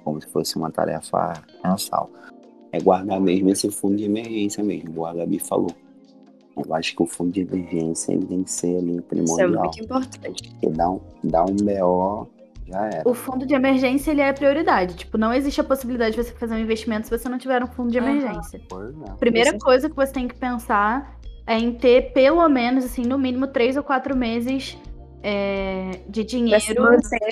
Como 0.04 0.22
se 0.22 0.28
fosse 0.28 0.56
uma 0.56 0.70
tarefa 0.70 1.34
mensal 1.64 2.12
é 2.72 2.80
guardar 2.80 3.20
mesmo 3.20 3.50
esse 3.50 3.70
fundo 3.72 3.96
de 3.96 4.06
emergência 4.06 4.64
mesmo, 4.64 4.90
igual 4.90 5.12
a 5.12 5.16
Gabi 5.16 5.40
falou. 5.40 5.72
Eu 6.58 6.74
acho 6.74 6.96
que 6.96 7.04
o 7.04 7.06
fundo 7.06 7.32
de 7.32 7.42
emergência 7.42 8.12
ele 8.12 8.26
tem 8.26 8.44
que 8.44 8.52
ser 8.52 8.78
ali 8.78 9.02
primordial. 9.02 9.50
Isso 9.50 9.58
é 9.58 9.62
muito 9.62 9.84
importante. 9.84 10.50
Porque 10.50 10.70
dá 10.70 10.90
um, 10.90 11.00
dá 11.24 11.46
um 11.46 11.56
BO, 11.56 12.28
já 12.68 12.86
era. 12.86 13.10
O 13.10 13.14
fundo 13.14 13.46
de 13.46 13.54
emergência 13.54 14.12
ele 14.12 14.22
é 14.22 14.32
prioridade. 14.34 14.96
Tipo, 14.96 15.18
não 15.18 15.34
existe 15.34 15.62
a 15.62 15.64
possibilidade 15.64 16.16
de 16.16 16.24
você 16.24 16.34
fazer 16.34 16.56
um 16.56 16.60
investimento 16.60 17.08
se 17.08 17.18
você 17.18 17.30
não 17.30 17.38
tiver 17.38 17.64
um 17.64 17.68
fundo 17.68 17.92
de 17.92 17.98
emergência. 17.98 18.62
Uhum. 18.72 19.16
Primeira 19.20 19.58
coisa 19.58 19.90
que 19.90 19.96
você 19.96 20.12
tem 20.12 20.28
que 20.28 20.36
pensar 20.36 21.18
é 21.48 21.58
em 21.58 21.74
ter 21.74 22.14
pelo 22.14 22.48
menos, 22.50 22.86
assim, 22.86 23.04
no 23.04 23.18
mínimo 23.18 23.48
três 23.48 23.78
ou 23.78 23.84
quatro 23.84 24.16
meses 24.16 24.78
é, 25.24 25.92
de 26.08 26.24
dinheiro 26.24 26.76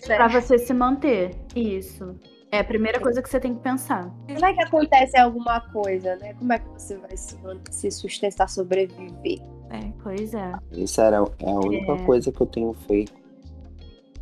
para 0.05 0.27
né? 0.27 0.41
você 0.41 0.57
se 0.57 0.73
manter. 0.73 1.31
Isso. 1.55 2.15
É 2.51 2.59
a 2.59 2.63
primeira 2.63 2.99
coisa 2.99 3.21
que 3.21 3.29
você 3.29 3.39
tem 3.39 3.53
que 3.53 3.61
pensar. 3.61 4.09
Como 4.25 4.45
é 4.45 4.53
que 4.53 4.61
acontece 4.61 5.17
alguma 5.17 5.59
coisa, 5.59 6.15
né? 6.15 6.33
Como 6.35 6.53
é 6.53 6.59
que 6.59 6.67
você 6.69 6.97
vai 6.97 7.17
se, 7.17 7.91
sustentar, 7.91 8.47
sobreviver? 8.49 9.39
É, 9.69 9.91
pois 10.01 10.33
é. 10.33 10.53
Isso 10.71 11.01
era, 11.01 11.17
é 11.39 11.49
a 11.49 11.59
única 11.59 11.91
é... 11.91 12.05
coisa 12.05 12.31
que 12.31 12.39
eu 12.39 12.47
tenho 12.47 12.73
feito. 12.73 13.13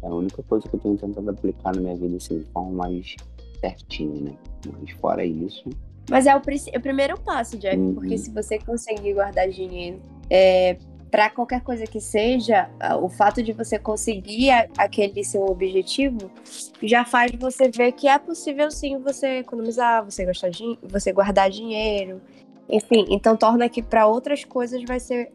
É 0.02 0.08
a 0.08 0.14
única 0.14 0.42
coisa 0.44 0.68
que 0.68 0.76
eu 0.76 0.80
tenho 0.80 0.98
tentado 0.98 1.30
aplicar 1.30 1.76
na 1.76 1.82
minha 1.82 1.96
vida, 1.96 2.18
assim, 2.18 2.40
de 2.40 2.46
forma 2.46 2.72
mais 2.72 3.16
certinha, 3.60 4.22
né? 4.22 4.38
Mas 4.80 4.92
fora 4.92 5.24
isso. 5.24 5.70
Mas 6.10 6.26
é 6.26 6.36
o, 6.36 6.42
é 6.74 6.78
o 6.78 6.82
primeiro 6.82 7.20
passo, 7.20 7.58
Jeff, 7.58 7.78
Uhum. 7.78 7.94
porque 7.96 8.18
se 8.18 8.32
você 8.32 8.60
conseguir 8.60 9.14
guardar 9.14 9.50
dinheiro 9.50 10.00
é, 10.30 10.78
para 11.15 11.30
qualquer 11.30 11.62
coisa 11.62 11.86
que 11.86 12.01
seja, 12.01 12.69
o 13.01 13.08
fato 13.08 13.41
de 13.41 13.54
você 13.54 13.80
conseguir 13.80 14.49
aquele 14.78 15.23
seu 15.23 15.45
objetivo 15.45 16.30
já 16.84 17.06
faz 17.06 17.32
você 17.39 17.69
ver 17.69 17.93
que 17.93 18.06
é 18.06 18.19
possível 18.19 18.69
sim 18.69 18.97
você 18.97 19.38
economizar, 19.38 20.04
você 20.04 20.25
gastar 20.25 20.51
você 20.84 21.13
guardar 21.13 21.49
dinheiro, 21.49 22.19
enfim, 22.67 23.06
então 23.10 23.38
torna 23.38 23.69
que 23.69 23.82
para 23.82 24.06
outras 24.06 24.43
coisas 24.43 24.84
vai 24.84 24.99
ser 24.99 25.32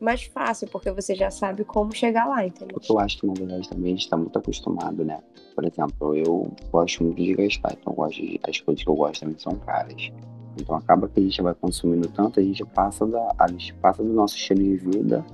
mais 0.00 0.24
fácil, 0.24 0.66
porque 0.66 0.90
você 0.90 1.14
já 1.14 1.30
sabe 1.30 1.64
como 1.64 1.94
chegar 1.94 2.26
lá, 2.26 2.44
entendeu? 2.44 2.80
Eu 2.88 2.98
acho 2.98 3.18
que, 3.18 3.26
na 3.28 3.34
verdade, 3.34 3.68
também 3.68 3.92
a 3.92 3.96
gente 3.96 4.10
tá 4.10 4.16
muito 4.16 4.36
acostumado, 4.36 5.04
né? 5.04 5.20
Por 5.54 5.64
exemplo, 5.64 6.16
eu 6.16 6.50
gosto 6.72 7.04
muito 7.04 7.22
de 7.22 7.34
gastar, 7.34 7.76
então 7.80 7.92
gosto 7.92 8.16
de, 8.20 8.40
as 8.42 8.58
coisas 8.58 8.82
que 8.82 8.90
eu 8.90 8.96
gosto 8.96 9.20
também 9.20 9.38
são 9.38 9.54
caras. 9.60 10.10
Então 10.58 10.74
acaba 10.74 11.08
que 11.08 11.20
a 11.20 11.22
gente 11.22 11.42
vai 11.42 11.54
consumindo 11.54 12.08
tanto, 12.08 12.40
a 12.40 12.42
gente 12.42 12.64
passa, 12.64 13.06
da, 13.06 13.34
a 13.38 13.48
gente 13.48 13.74
passa 13.74 14.02
do 14.02 14.12
nosso 14.12 14.36
estilo 14.36 14.60
de 14.60 14.76
vida 14.76 15.24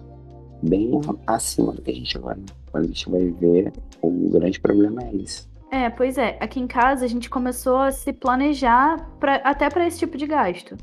bem 0.63 0.91
acima 1.27 1.73
do 1.73 1.83
que 1.83 1.91
a 1.91 1.95
gente 1.95 2.17
agora. 2.17 2.39
Quando 2.71 2.85
a 2.85 2.87
gente 2.87 3.11
vai 3.11 3.31
ver, 3.31 3.73
o 4.03 4.11
grande 4.31 4.61
problema 4.61 5.03
é 5.03 5.15
isso. 5.15 5.49
É, 5.71 5.91
pois 5.91 6.17
é. 6.17 6.37
Aqui 6.41 6.61
em 6.61 6.67
casa 6.67 7.05
a 7.05 7.09
gente 7.09 7.29
começou 7.29 7.79
a 7.79 7.91
se 7.91 8.13
planejar 8.13 9.11
pra, 9.19 9.37
até 9.37 9.69
para 9.69 9.87
esse 9.87 9.99
tipo 9.99 10.17
de 10.17 10.27
gasto. 10.27 10.77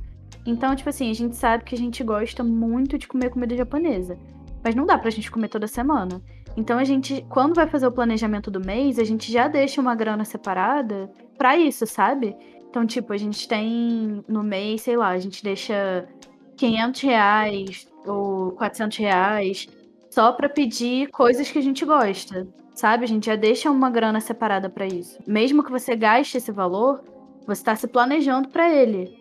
Então, 0.45 0.75
tipo 0.75 0.89
assim, 0.89 1.09
a 1.09 1.13
gente 1.13 1.35
sabe 1.35 1.63
que 1.63 1.73
a 1.73 1.77
gente 1.77 2.03
gosta 2.03 2.43
muito 2.43 2.97
de 2.97 3.07
comer 3.07 3.29
comida 3.29 3.55
japonesa. 3.55 4.17
Mas 4.63 4.75
não 4.75 4.85
dá 4.85 4.97
pra 4.97 5.09
gente 5.09 5.31
comer 5.31 5.47
toda 5.47 5.67
semana. 5.67 6.21
Então 6.55 6.77
a 6.77 6.83
gente, 6.83 7.25
quando 7.29 7.55
vai 7.55 7.67
fazer 7.67 7.87
o 7.87 7.91
planejamento 7.91 8.51
do 8.51 8.59
mês, 8.59 8.99
a 8.99 9.03
gente 9.03 9.31
já 9.31 9.47
deixa 9.47 9.81
uma 9.81 9.95
grana 9.95 10.23
separada 10.23 11.09
pra 11.37 11.57
isso, 11.57 11.85
sabe? 11.87 12.35
Então, 12.73 12.87
tipo, 12.87 13.13
a 13.13 13.17
gente 13.17 13.47
tem 13.47 14.23
no 14.27 14.41
mês, 14.41 14.81
sei 14.81 14.97
lá, 14.97 15.09
a 15.09 15.19
gente 15.19 15.43
deixa 15.43 16.09
500 16.57 17.01
reais 17.01 17.87
ou 18.03 18.53
400 18.53 18.97
reais 18.97 19.67
só 20.09 20.31
pra 20.31 20.49
pedir 20.49 21.07
coisas 21.11 21.51
que 21.51 21.59
a 21.59 21.61
gente 21.61 21.85
gosta, 21.85 22.47
sabe? 22.73 23.03
A 23.03 23.07
gente 23.07 23.27
já 23.27 23.35
deixa 23.35 23.69
uma 23.69 23.91
grana 23.91 24.19
separada 24.19 24.71
pra 24.71 24.87
isso. 24.87 25.19
Mesmo 25.27 25.63
que 25.63 25.69
você 25.69 25.95
gaste 25.95 26.37
esse 26.37 26.51
valor, 26.51 27.03
você 27.45 27.63
tá 27.63 27.75
se 27.75 27.87
planejando 27.87 28.49
pra 28.49 28.73
ele. 28.73 29.19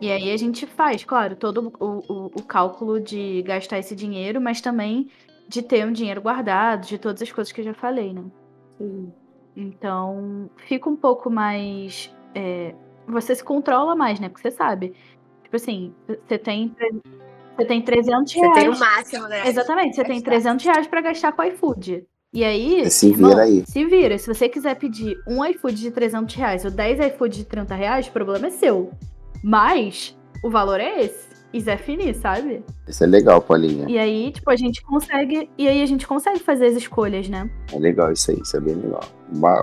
E 0.00 0.10
aí 0.10 0.32
a 0.32 0.36
gente 0.36 0.66
faz, 0.66 1.04
claro, 1.04 1.36
todo 1.36 1.72
o, 1.78 1.86
o, 1.86 2.26
o 2.26 2.42
cálculo 2.42 2.98
de 2.98 3.42
gastar 3.42 3.78
esse 3.78 3.94
dinheiro, 3.94 4.40
mas 4.40 4.60
também 4.60 5.08
de 5.46 5.62
ter 5.62 5.86
um 5.86 5.92
dinheiro 5.92 6.20
guardado, 6.20 6.84
de 6.84 6.98
todas 6.98 7.22
as 7.22 7.30
coisas 7.30 7.52
que 7.52 7.60
eu 7.60 7.64
já 7.66 7.74
falei, 7.74 8.12
né? 8.12 8.24
Sim. 8.76 9.12
Então, 9.54 10.50
fica 10.66 10.90
um 10.90 10.96
pouco 10.96 11.30
mais. 11.30 12.12
é, 12.34 12.74
você 13.12 13.34
se 13.34 13.44
controla 13.44 13.94
mais, 13.96 14.20
né? 14.20 14.28
Porque 14.28 14.48
você 14.48 14.54
sabe. 14.54 14.94
Tipo 15.42 15.56
assim, 15.56 15.94
você 16.26 16.38
tem, 16.38 16.74
você 17.56 17.64
tem 17.64 17.82
300 17.82 18.32
Você 18.32 18.38
reais. 18.40 18.54
tem 18.58 18.68
o 18.68 18.78
máximo, 18.78 19.28
né? 19.28 19.48
Exatamente, 19.48 19.96
você 19.96 20.04
tem 20.04 20.16
Gastar. 20.16 20.30
300 20.30 20.66
reais 20.66 20.86
pra 20.86 21.00
gastar 21.00 21.32
com 21.32 21.42
iFood. 21.44 22.04
E 22.32 22.44
aí. 22.44 22.90
Se 22.90 23.08
irmão, 23.08 23.30
vira 23.30 23.42
aí. 23.42 23.64
Se 23.66 23.84
vira. 23.86 24.18
Se 24.18 24.26
você 24.26 24.48
quiser 24.48 24.74
pedir 24.76 25.16
um 25.26 25.44
iFood 25.44 25.74
de 25.80 25.90
300 25.90 26.34
reais 26.34 26.64
ou 26.64 26.70
10 26.70 27.00
iFood 27.14 27.38
de 27.38 27.44
30 27.44 27.74
reais, 27.74 28.06
o 28.06 28.12
problema 28.12 28.48
é 28.48 28.50
seu. 28.50 28.90
Mas 29.42 30.16
o 30.42 30.50
valor 30.50 30.78
é 30.80 31.00
esse. 31.00 31.28
Isso 31.50 31.70
é 31.70 31.78
finir, 31.78 32.14
sabe? 32.14 32.62
Isso 32.86 33.02
é 33.02 33.06
legal, 33.06 33.40
Paulinha. 33.40 33.86
E 33.88 33.98
aí, 33.98 34.30
tipo, 34.30 34.50
a 34.50 34.56
gente 34.56 34.82
consegue. 34.82 35.48
E 35.56 35.66
aí 35.66 35.82
a 35.82 35.86
gente 35.86 36.06
consegue 36.06 36.40
fazer 36.40 36.66
as 36.66 36.74
escolhas, 36.74 37.26
né? 37.28 37.48
É 37.72 37.78
legal 37.78 38.12
isso 38.12 38.30
aí, 38.30 38.38
isso 38.38 38.54
é 38.54 38.60
bem 38.60 38.74
legal. 38.74 39.00
Vai, 39.32 39.62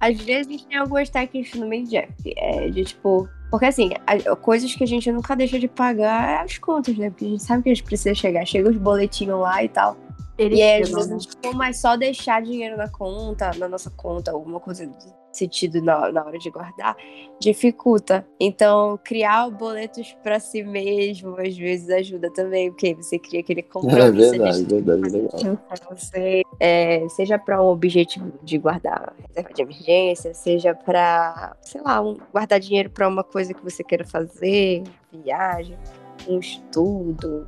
Às 0.00 0.20
vezes 0.20 0.62
tem 0.64 0.76
algumas 0.78 1.08
técnicas 1.10 1.58
no 1.58 1.66
meio 1.66 1.86
Jeff. 1.86 2.12
É 2.36 2.68
de 2.70 2.84
tipo. 2.84 3.28
Porque 3.50 3.66
assim, 3.66 3.90
a- 4.06 4.34
coisas 4.36 4.74
que 4.74 4.82
a 4.82 4.86
gente 4.86 5.12
nunca 5.12 5.36
deixa 5.36 5.58
de 5.58 5.68
pagar 5.68 6.30
é 6.30 6.42
as 6.42 6.56
contas, 6.56 6.96
né? 6.96 7.10
Porque 7.10 7.26
a 7.26 7.28
gente 7.28 7.42
sabe 7.42 7.62
que 7.62 7.68
a 7.70 7.74
gente 7.74 7.84
precisa 7.84 8.14
chegar. 8.14 8.46
Chega 8.46 8.70
os 8.70 8.76
boletinhos 8.76 9.38
lá 9.40 9.62
e 9.62 9.68
tal. 9.68 9.96
E 10.38 10.62
aí, 10.62 10.82
às 10.82 10.90
vezes, 10.90 11.08
né? 11.08 11.18
tipo, 11.18 11.54
mas 11.54 11.80
só 11.80 11.96
deixar 11.96 12.42
dinheiro 12.42 12.76
na 12.76 12.88
conta, 12.88 13.50
na 13.58 13.68
nossa 13.68 13.90
conta, 13.90 14.30
alguma 14.32 14.58
coisa 14.58 14.86
desse 14.86 15.12
sentido 15.32 15.80
na, 15.82 16.12
na 16.12 16.24
hora 16.24 16.38
de 16.38 16.50
guardar, 16.50 16.94
dificulta. 17.40 18.26
Então, 18.38 18.98
criar 19.02 19.48
boletos 19.50 20.14
pra 20.22 20.38
si 20.38 20.62
mesmo, 20.62 21.36
às 21.40 21.56
vezes, 21.56 21.88
ajuda 21.90 22.30
também, 22.32 22.70
porque 22.70 22.94
você 22.94 23.18
cria 23.18 23.40
aquele 23.40 23.62
compromisso. 23.64 24.02
É 24.06 24.10
de 24.12 24.18
verdade, 24.38 24.64
verdade, 24.64 25.00
legal. 25.10 25.58
você, 25.90 26.42
é, 26.60 27.08
seja 27.08 27.38
para 27.38 27.62
um 27.62 27.66
objetivo 27.66 28.32
de 28.42 28.58
guardar 28.58 29.14
reserva 29.28 29.52
de 29.54 29.62
emergência, 29.62 30.34
seja 30.34 30.74
para, 30.74 31.56
sei 31.62 31.80
lá, 31.82 32.00
um- 32.02 32.18
guardar 32.30 32.60
dinheiro 32.60 32.90
para 32.90 33.08
uma 33.08 33.24
coisa 33.24 33.54
que 33.54 33.62
você 33.64 33.82
queira 33.82 34.04
fazer, 34.06 34.82
viagem, 35.12 35.78
um 36.28 36.38
estudo, 36.38 37.46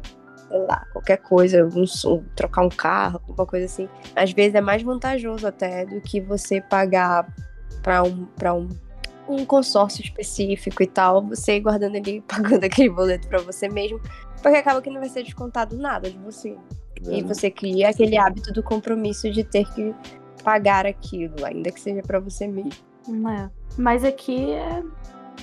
sei 0.55 0.67
lá, 0.67 0.87
qualquer 0.93 1.17
coisa, 1.17 1.65
um, 1.67 1.85
som- 1.85 2.23
trocar 2.37 2.63
um 2.63 2.69
carro, 2.69 3.21
alguma 3.29 3.45
coisa 3.47 3.67
assim. 3.67 3.89
Às 4.15 4.33
vezes 4.33 4.55
é 4.55 4.61
mais 4.61 4.83
vantajoso 4.83 5.47
até 5.47 5.85
do 5.85 6.01
que 6.01 6.21
você 6.21 6.61
pagar 6.61 7.27
para 7.83 8.03
um, 8.05 8.25
pra 8.37 8.55
um 8.55 8.69
um 9.27 9.43
consórcio 9.47 10.03
específico 10.05 10.83
e 10.83 10.87
tal, 10.87 11.27
você 11.27 11.57
ir 11.57 11.61
guardando 11.61 11.97
ali, 11.97 12.21
pagando 12.29 12.63
aquele 12.63 12.91
boleto 12.91 13.27
para 13.27 13.39
você 13.39 13.71
mesmo, 13.71 13.99
porque 14.43 14.59
acaba 14.59 14.83
que 14.83 14.91
não 14.91 15.01
vai 15.01 15.09
ser 15.09 15.23
descontado 15.23 15.79
nada 15.79 16.11
de 16.11 16.19
você. 16.19 16.55
E 17.09 17.23
você 17.23 17.51
cria 17.51 17.89
aquele 17.89 18.19
hábito 18.19 18.53
do 18.53 18.63
compromisso 18.63 19.31
de 19.31 19.43
ter 19.43 19.65
que 19.73 19.95
pagar 20.43 20.85
aquilo, 20.87 21.43
ainda 21.45 21.73
que 21.73 21.81
seja 21.81 22.03
pra 22.03 22.21
você 22.21 22.47
mesmo. 22.47 22.73
Não 23.09 23.31
é. 23.31 23.51
Mas 23.79 24.05
aqui 24.05 24.53
é, 24.53 24.83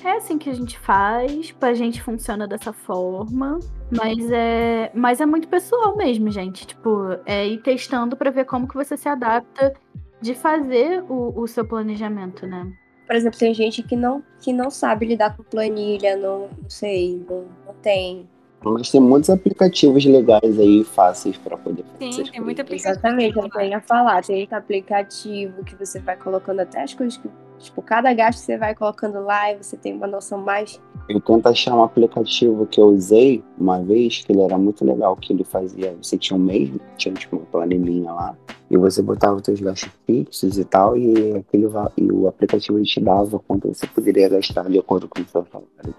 é 0.08 0.18
assim 0.18 0.38
que 0.38 0.50
a 0.50 0.54
gente 0.54 0.78
faz, 0.80 1.52
pra 1.52 1.74
gente 1.74 2.02
funciona 2.02 2.48
dessa 2.48 2.74
forma. 2.74 3.60
Mas 3.92 4.32
é, 4.32 4.92
mas 4.94 5.20
é 5.22 5.26
muito 5.26 5.48
pessoal 5.48 5.96
mesmo, 5.98 6.30
gente. 6.32 6.66
Tipo, 6.66 7.18
é 7.26 7.48
ir 7.48 7.62
testando 7.62 8.16
pra 8.16 8.32
ver 8.32 8.46
como 8.46 8.68
que 8.68 8.76
você 8.76 8.96
se 8.96 9.10
adapta 9.10 9.74
de 10.22 10.36
fazer 10.36 11.04
o, 11.10 11.34
o 11.40 11.48
seu 11.48 11.66
planejamento, 11.66 12.46
né? 12.46 12.72
Por 13.08 13.16
exemplo, 13.16 13.38
tem 13.38 13.54
gente 13.54 13.84
que 13.84 13.96
não, 13.96 14.24
que 14.40 14.54
não 14.54 14.70
sabe 14.72 15.06
lidar 15.06 15.36
com 15.36 15.44
planilha, 15.44 16.16
não, 16.16 16.48
não 16.62 16.70
sei, 16.70 17.26
não, 17.30 17.46
não 17.66 17.74
tem. 17.82 18.30
Mas 18.64 18.92
tem 18.92 19.02
muitos 19.02 19.30
aplicativos 19.30 20.06
legais 20.06 20.60
aí, 20.60 20.84
fáceis 20.84 21.36
pra 21.38 21.58
poder 21.58 21.84
fazer 21.84 22.14
Sim, 22.14 22.32
tem 22.32 22.42
muito 22.42 22.62
aplicativo. 22.62 22.94
Exatamente, 22.94 23.36
eu 23.36 23.44
celular. 23.44 23.66
ia 23.66 23.82
falar. 23.82 24.24
Tem 24.24 24.48
aplicativo 24.52 25.64
que 25.64 25.76
você 25.76 26.00
vai 26.00 26.16
colocando 26.16 26.60
até 26.60 26.84
as 26.84 26.94
coisas 26.94 27.18
que. 27.18 27.28
Tipo, 27.62 27.82
cada 27.82 28.14
gasto 28.14 28.40
que 28.40 28.46
você 28.46 28.58
vai 28.58 28.74
colocando 28.74 29.22
lá 29.24 29.52
e 29.52 29.58
você 29.58 29.78
tem 29.78 29.94
uma 29.94 30.08
noção 30.08 30.40
mais. 30.40 30.82
Eu 31.08 31.20
tento 31.20 31.48
achar 31.48 31.76
um 31.76 31.84
aplicativo 31.84 32.66
que 32.66 32.80
eu 32.80 32.88
usei 32.88 33.44
uma 33.58 33.82
vez, 33.84 34.24
que 34.24 34.32
ele 34.32 34.42
era 34.42 34.58
muito 34.58 34.86
legal, 34.86 35.16
que 35.16 35.34
ele 35.34 35.44
fazia, 35.44 35.96
você 36.02 36.18
tinha 36.18 36.38
um 36.38 36.42
mês, 36.42 36.70
tinha 36.98 37.14
tipo 37.14 37.38
uma 37.38 37.46
planilhinha 37.46 38.12
lá, 38.12 38.36
e 38.70 38.78
você 38.78 39.02
botava 39.02 39.36
os 39.36 39.42
teus 39.42 39.60
gastos 39.60 39.92
fixos 40.06 40.58
e 40.58 40.64
tal, 40.64 40.96
e, 40.96 41.38
aquele, 41.38 41.68
e 41.98 42.12
o 42.12 42.28
aplicativo 42.28 42.82
te 42.84 43.00
dava 43.02 43.40
quanto 43.40 43.68
você 43.68 43.86
poderia 43.88 44.30
gastar 44.30 44.70
de 44.70 44.80
acordo 44.80 45.08
com 45.08 45.22
o 45.22 45.26
seu 45.28 45.46
salário. 45.52 45.96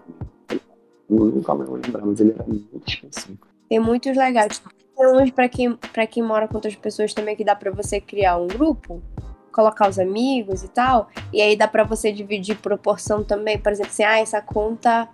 Nunca 1.08 1.54
mais 1.54 1.68
vou 1.68 1.78
lembrar, 1.78 2.06
mas 2.06 2.20
ele 2.20 2.32
era 2.32 2.44
muito 2.46 2.82
específico. 2.86 3.46
Tem 3.68 3.78
muitos 3.78 4.16
legais. 4.16 4.62
Tem 4.96 5.06
uns 5.06 5.30
pra 5.30 5.48
quem, 5.48 5.74
pra 5.92 6.06
quem 6.06 6.22
mora 6.22 6.48
com 6.48 6.54
outras 6.54 6.74
pessoas 6.76 7.12
também 7.12 7.36
que 7.36 7.44
dá 7.44 7.54
pra 7.54 7.70
você 7.70 8.00
criar 8.00 8.38
um 8.38 8.46
grupo, 8.46 9.02
colocar 9.52 9.88
os 9.88 9.98
amigos 9.98 10.62
e 10.62 10.68
tal. 10.68 11.08
E 11.32 11.40
aí 11.40 11.56
dá 11.56 11.68
pra 11.68 11.84
você 11.84 12.12
dividir 12.12 12.56
proporção 12.58 13.22
também. 13.22 13.58
Por 13.58 13.70
exemplo, 13.70 13.90
assim, 13.92 14.04
ah, 14.04 14.18
essa 14.18 14.40
conta 14.40 15.08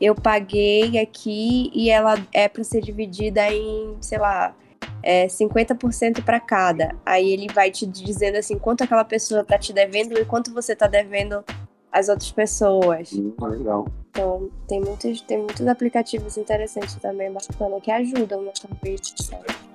eu 0.00 0.14
paguei 0.14 0.98
aqui 0.98 1.70
e 1.72 1.90
ela 1.90 2.14
é 2.32 2.48
pra 2.48 2.64
ser 2.64 2.80
dividida 2.80 3.48
em, 3.50 3.96
sei 4.00 4.18
lá, 4.18 4.54
é, 5.02 5.26
50% 5.26 6.24
pra 6.24 6.40
cada. 6.40 6.94
Aí 7.04 7.30
ele 7.30 7.46
vai 7.52 7.70
te 7.70 7.86
dizendo 7.86 8.36
assim 8.36 8.58
quanto 8.58 8.82
aquela 8.82 9.04
pessoa 9.04 9.44
tá 9.44 9.58
te 9.58 9.72
devendo 9.72 10.18
e 10.18 10.24
quanto 10.24 10.52
você 10.52 10.74
tá 10.74 10.86
devendo 10.86 11.44
às 11.92 12.08
outras 12.08 12.32
pessoas. 12.32 13.12
Muito 13.12 13.46
legal. 13.46 13.86
Então, 14.10 14.48
tem 14.68 14.80
muitos, 14.80 15.20
tem 15.22 15.38
muitos 15.38 15.66
aplicativos 15.66 16.36
interessantes 16.36 16.94
também, 16.96 17.32
bacana, 17.32 17.80
que 17.80 17.90
ajudam 17.90 18.42
nessa 18.42 18.68
vida. 18.82 19.73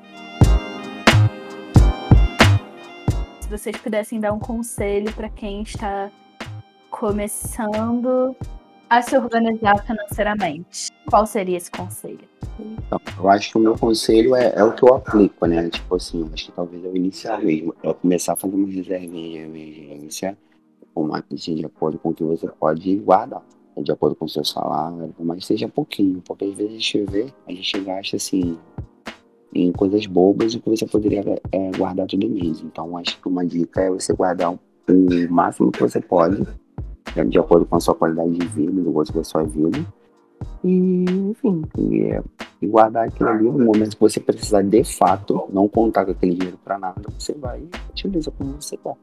Se 3.49 3.57
vocês 3.57 3.77
pudessem 3.77 4.19
dar 4.19 4.31
um 4.31 4.37
conselho 4.37 5.11
pra 5.11 5.27
quem 5.27 5.63
está 5.63 6.11
começando 6.91 8.35
a 8.87 9.01
se 9.01 9.17
organizar 9.17 9.83
financeiramente, 9.87 10.91
qual 11.09 11.25
seria 11.25 11.57
esse 11.57 11.71
conselho? 11.71 12.29
Então, 12.59 13.01
eu 13.17 13.27
acho 13.27 13.49
que 13.49 13.57
o 13.57 13.59
meu 13.59 13.75
conselho 13.75 14.35
é, 14.35 14.53
é 14.55 14.63
o 14.63 14.75
que 14.75 14.83
eu 14.83 14.93
aplico, 14.93 15.47
né? 15.47 15.67
Tipo 15.67 15.95
assim, 15.95 16.29
acho 16.31 16.45
que 16.45 16.51
talvez 16.51 16.85
eu 16.85 16.95
iniciar 16.95 17.41
mesmo. 17.41 17.73
É 17.81 17.91
começar 17.91 18.33
a 18.33 18.35
fazer 18.35 18.55
uma 18.55 18.67
reservinha 18.67 19.39
de 19.39 19.43
emergência, 19.43 20.37
com 20.93 21.07
marketing 21.07 21.55
de 21.55 21.65
acordo 21.65 21.97
com 21.97 22.09
o 22.09 22.13
que 22.13 22.23
você 22.23 22.47
pode 22.47 22.97
guardar. 22.97 23.41
De 23.75 23.91
acordo 23.91 24.15
com 24.15 24.25
o 24.25 24.29
seu 24.29 24.45
salário, 24.45 25.11
mas 25.17 25.43
seja 25.43 25.67
pouquinho, 25.67 26.21
porque 26.21 26.45
às 26.45 26.53
vezes 26.53 26.71
a 26.71 26.75
gente 26.75 27.03
vê, 27.05 27.33
a 27.47 27.51
gente 27.51 27.79
gasta 27.79 28.15
assim 28.15 28.59
em 29.53 29.71
coisas 29.71 30.05
bobas 30.05 30.53
o 30.53 30.59
que 30.59 30.69
você 30.69 30.85
poderia 30.85 31.23
é, 31.51 31.71
guardar 31.77 32.07
todo 32.07 32.29
mês. 32.29 32.61
Então 32.61 32.97
acho 32.97 33.19
que 33.19 33.27
uma 33.27 33.45
dica 33.45 33.81
é 33.81 33.89
você 33.89 34.13
guardar 34.13 34.53
o, 34.53 34.59
o 34.87 35.31
máximo 35.33 35.71
que 35.71 35.81
você 35.81 35.99
pode 35.99 36.45
de 37.27 37.39
acordo 37.39 37.65
com 37.65 37.75
a 37.75 37.79
sua 37.79 37.95
qualidade 37.95 38.31
de 38.31 38.47
vida, 38.47 38.71
do 38.71 38.91
gosto 38.91 39.13
da 39.13 39.23
sua 39.23 39.43
vida. 39.43 39.79
E, 40.63 41.05
enfim, 41.29 41.63
e, 41.77 42.01
é, 42.03 42.21
e 42.61 42.67
guardar 42.67 43.07
aquilo 43.07 43.29
ali 43.29 43.43
no 43.43 43.59
momento 43.59 43.95
que 43.95 43.99
você 43.99 44.19
precisar 44.19 44.61
de 44.61 44.83
fato, 44.83 45.47
não 45.51 45.67
contar 45.67 46.05
com 46.05 46.11
aquele 46.11 46.35
dinheiro 46.35 46.59
para 46.63 46.77
nada, 46.77 47.01
você 47.17 47.33
vai 47.33 47.61
e 47.61 47.89
utiliza 47.89 48.31
como 48.31 48.53
você 48.53 48.77
quer. 48.77 48.95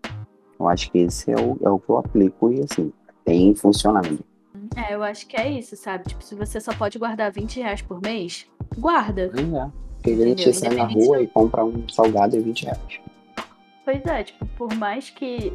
Eu 0.58 0.68
acho 0.68 0.90
que 0.90 0.98
esse 0.98 1.30
é 1.30 1.36
o, 1.36 1.58
é 1.62 1.70
o 1.70 1.78
que 1.78 1.90
eu 1.90 1.98
aplico 1.98 2.52
e 2.52 2.60
assim, 2.60 2.92
tem 3.24 3.54
funcionado. 3.54 4.18
É, 4.74 4.94
eu 4.94 5.02
acho 5.02 5.26
que 5.26 5.36
é 5.36 5.50
isso, 5.50 5.76
sabe? 5.76 6.04
Tipo, 6.04 6.24
se 6.24 6.34
você 6.34 6.60
só 6.60 6.74
pode 6.74 6.98
guardar 6.98 7.30
20 7.30 7.60
reais 7.60 7.82
por 7.82 8.00
mês, 8.00 8.46
guarda. 8.78 9.30
É. 9.34 9.85
Porque 10.06 10.22
a 10.22 10.26
gente 10.26 10.52
sai 10.52 10.74
na 10.74 10.84
rua 10.84 11.20
e 11.20 11.26
compra 11.26 11.64
um 11.64 11.88
salgado 11.88 12.36
é 12.36 12.40
20 12.40 12.64
reais. 12.64 13.00
Pois 13.84 14.04
é, 14.06 14.22
tipo, 14.22 14.46
por 14.56 14.72
mais 14.74 15.10
que, 15.10 15.52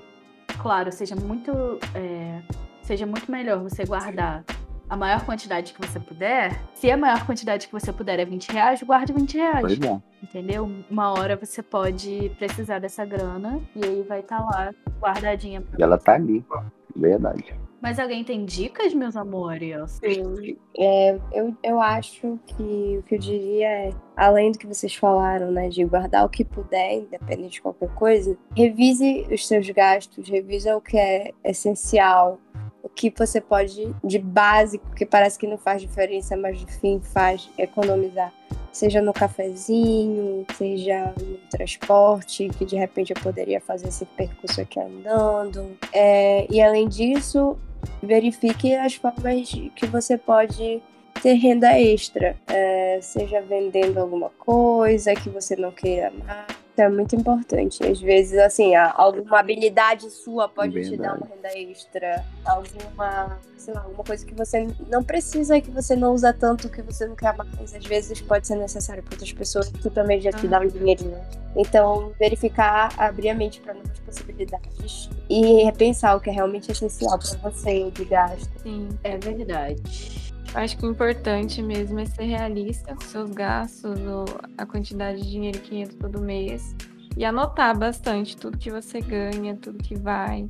claro, 0.62 0.92
seja 0.92 1.16
muito, 1.16 1.52
é, 1.96 2.42
seja 2.82 3.06
muito 3.06 3.32
melhor 3.32 3.60
você 3.60 3.86
guardar 3.86 4.44
a 4.90 4.98
maior 4.98 5.26
quantidade 5.26 5.72
que 5.74 5.88
você 5.88 6.02
puder, 6.02 6.62
se 6.74 6.92
a 6.92 6.98
maior 6.98 7.26
quantidade 7.26 7.68
que 7.68 7.72
você 7.72 7.94
puder 7.94 8.20
é 8.20 8.26
20 8.26 8.52
reais, 8.52 8.84
guarde 8.84 9.14
20 9.14 9.38
reais. 9.38 9.62
Pois 9.62 9.80
é. 9.80 10.02
Entendeu? 10.22 10.70
Uma 10.90 11.12
hora 11.12 11.38
você 11.38 11.64
pode 11.64 12.30
precisar 12.38 12.80
dessa 12.80 13.06
grana 13.06 13.62
e 13.74 13.86
aí 13.86 14.04
vai 14.04 14.20
estar 14.20 14.40
tá 14.40 14.44
lá 14.44 14.74
guardadinha. 15.00 15.64
E 15.80 15.82
ela 15.82 15.98
tá 15.98 16.16
ali. 16.16 16.46
Verdade. 16.94 17.56
Mas 17.82 17.98
alguém 17.98 18.24
tem 18.24 18.46
dicas, 18.46 18.94
meus 18.94 19.16
amores? 19.16 20.00
Sim. 20.04 20.58
É, 20.78 21.18
eu, 21.34 21.56
eu 21.64 21.82
acho 21.82 22.40
que 22.46 22.98
o 23.00 23.04
que 23.04 23.16
eu 23.16 23.20
diria 23.20 23.68
é, 23.68 23.94
além 24.16 24.52
do 24.52 24.60
que 24.60 24.68
vocês 24.68 24.94
falaram, 24.94 25.52
né, 25.52 25.68
de 25.68 25.84
guardar 25.84 26.24
o 26.26 26.30
que 26.30 26.46
puder, 26.46 27.00
independente 27.00 27.54
de 27.54 27.62
qualquer 27.62 27.90
coisa, 27.96 28.38
revise 28.56 29.26
os 29.32 29.48
seus 29.48 29.68
gastos, 29.72 30.30
revise 30.30 30.72
o 30.72 30.80
que 30.80 30.98
é 30.98 31.32
essencial, 31.44 32.40
o 32.84 32.90
que 32.90 33.12
você 33.16 33.42
pode 33.42 33.94
de 34.04 34.20
básico, 34.20 34.86
que 34.96 35.06
parece 35.06 35.40
que 35.40 35.48
não 35.48 35.58
faz 35.58 35.82
diferença, 35.82 36.38
mas 36.38 36.62
no 36.62 36.68
fim 36.68 37.00
faz 37.02 37.50
economizar. 37.58 38.32
Seja 38.72 39.02
no 39.02 39.12
cafezinho, 39.12 40.46
seja 40.56 41.14
no 41.20 41.38
transporte, 41.50 42.48
que 42.58 42.66
de 42.66 42.76
repente 42.76 43.12
eu 43.14 43.22
poderia 43.22 43.60
fazer 43.60 43.90
esse 43.90 44.06
percurso 44.06 44.62
aqui 44.62 44.80
andando. 44.80 45.78
É, 45.92 46.48
e 46.50 46.62
além 46.62 46.88
disso, 46.88 47.58
verifique 48.02 48.74
as 48.76 48.96
formas 48.96 49.52
que 49.76 49.86
você 49.88 50.18
pode 50.18 50.82
ter 51.22 51.34
renda 51.34 51.80
extra, 51.80 52.36
é, 52.48 53.00
seja 53.02 53.42
vendendo 53.42 54.00
alguma 54.00 54.30
coisa 54.30 55.14
que 55.14 55.30
você 55.30 55.56
não 55.56 55.72
queira 55.72 56.12
mais 56.26 56.61
é 56.78 56.90
muito 56.90 57.16
importante. 57.16 57.84
Às 57.86 58.00
vezes, 58.00 58.38
assim, 58.40 58.76
alguma 58.76 59.40
habilidade 59.40 60.10
sua 60.10 60.48
pode 60.48 60.74
Verdade. 60.74 60.96
te 60.96 61.02
dar 61.02 61.18
uma 61.18 61.28
renda 61.28 61.58
extra. 61.58 62.26
Alguma, 62.46 63.40
sei 63.58 63.74
lá, 63.74 63.82
alguma 63.82 64.04
coisa 64.04 64.26
que 64.26 64.34
você 64.34 64.68
não 64.88 65.04
precisa, 65.04 65.60
que 65.60 65.72
você 65.72 65.96
não 65.96 66.14
usa 66.14 66.34
tanto, 66.34 66.70
que 66.70 66.82
você 66.82 67.06
não 67.06 67.16
quer 67.16 67.36
mais. 67.36 67.74
Às 67.74 67.86
vezes 67.86 68.22
pode 68.22 68.48
ser 68.48 68.56
necessário 68.56 69.04
para 69.04 69.14
outras 69.14 69.34
pessoas 69.34 69.70
que 69.70 69.90
também 69.90 70.22
já 70.22 70.32
te 70.32 70.48
dá 70.48 70.60
um 70.60 70.68
dinheirinho. 70.68 71.18
Então, 71.56 72.14
verificar, 72.18 72.94
abrir 72.98 73.30
a 73.30 73.36
mente 73.36 73.60
para 73.60 73.74
novas 73.74 74.00
possibilidades 74.00 75.10
e 75.30 75.64
repensar 75.64 76.16
o 76.16 76.22
que 76.22 76.30
é 76.30 76.34
realmente 76.34 76.72
essencial 76.72 77.20
para 77.20 77.52
você 77.52 77.92
de 77.92 78.06
gasto. 78.06 78.50
Sim, 78.64 78.88
é 79.04 79.18
verdade. 79.18 80.21
Acho 80.54 80.78
que 80.78 80.86
o 80.86 80.92
importante 80.92 81.62
mesmo 81.64 82.00
é 82.00 82.06
ser 82.06 82.26
realista 82.26 82.94
com 82.94 83.02
seus 83.02 83.32
gastos, 83.32 84.00
ou 84.02 84.26
a 84.58 84.66
quantidade 84.66 85.22
de 85.22 85.32
dinheiro 85.32 85.60
que 85.60 85.78
entra 85.78 85.96
todo 85.98 86.22
mês. 86.22 86.76
E 87.16 87.24
anotar 87.24 87.78
bastante 87.78 88.36
tudo 88.36 88.58
que 88.58 88.70
você 88.70 89.00
ganha, 89.00 89.56
tudo 89.56 89.78
que 89.78 89.98
vai. 89.98 90.50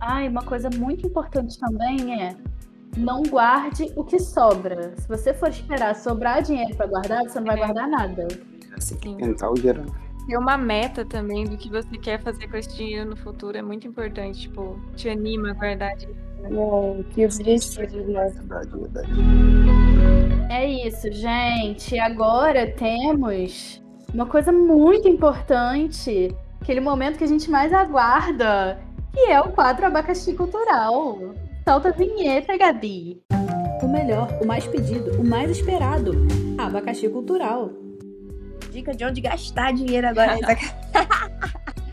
Ah, 0.00 0.24
e 0.24 0.28
uma 0.28 0.42
coisa 0.42 0.68
muito 0.70 1.06
importante 1.06 1.58
também 1.58 2.22
é 2.22 2.36
não 2.96 3.22
guarde 3.22 3.92
o 3.94 4.04
que 4.04 4.18
sobra. 4.18 4.94
Se 4.96 5.06
você 5.06 5.32
for 5.32 5.50
esperar 5.50 5.94
sobrar 5.94 6.42
dinheiro 6.42 6.74
para 6.74 6.86
guardar, 6.86 7.22
você 7.22 7.38
não 7.38 7.46
vai 7.46 7.56
é. 7.56 7.58
guardar 7.58 7.88
nada. 7.88 8.28
Você 8.76 8.96
tem 8.96 9.16
que 9.16 9.22
tentar 9.22 9.50
o 9.50 9.54
dinheiro. 9.54 9.86
Ter 10.26 10.36
uma 10.36 10.58
meta 10.58 11.04
também 11.04 11.44
do 11.44 11.56
que 11.56 11.70
você 11.70 11.96
quer 11.96 12.20
fazer 12.22 12.48
com 12.48 12.56
esse 12.56 12.76
dinheiro 12.76 13.10
no 13.10 13.16
futuro 13.16 13.56
é 13.56 13.62
muito 13.62 13.86
importante. 13.86 14.42
Tipo, 14.42 14.78
te 14.96 15.08
anima 15.08 15.50
a 15.50 15.54
guardar 15.54 15.96
dinheiro 15.96 16.27
é, 16.44 17.02
que 17.12 17.22
né? 17.22 17.28
É 20.50 20.66
isso, 20.66 21.10
gente. 21.12 21.98
Agora 21.98 22.70
temos 22.72 23.82
uma 24.12 24.26
coisa 24.26 24.50
muito 24.50 25.08
importante, 25.08 26.34
aquele 26.60 26.80
momento 26.80 27.18
que 27.18 27.24
a 27.24 27.28
gente 27.28 27.50
mais 27.50 27.72
aguarda, 27.72 28.78
que 29.12 29.30
é 29.30 29.40
o 29.40 29.52
quadro 29.52 29.86
Abacaxi 29.86 30.34
Cultural. 30.34 31.18
Solta 31.66 31.90
a 31.90 31.92
vinheta, 31.92 32.56
Gabi. 32.56 33.22
O 33.82 33.88
melhor, 33.88 34.28
o 34.40 34.46
mais 34.46 34.66
pedido, 34.66 35.20
o 35.20 35.24
mais 35.24 35.50
esperado. 35.50 36.26
Abacaxi 36.56 37.08
Cultural. 37.08 37.70
Dica 38.70 38.94
de 38.94 39.04
onde 39.04 39.20
gastar 39.20 39.72
dinheiro 39.72 40.08
agora. 40.08 40.36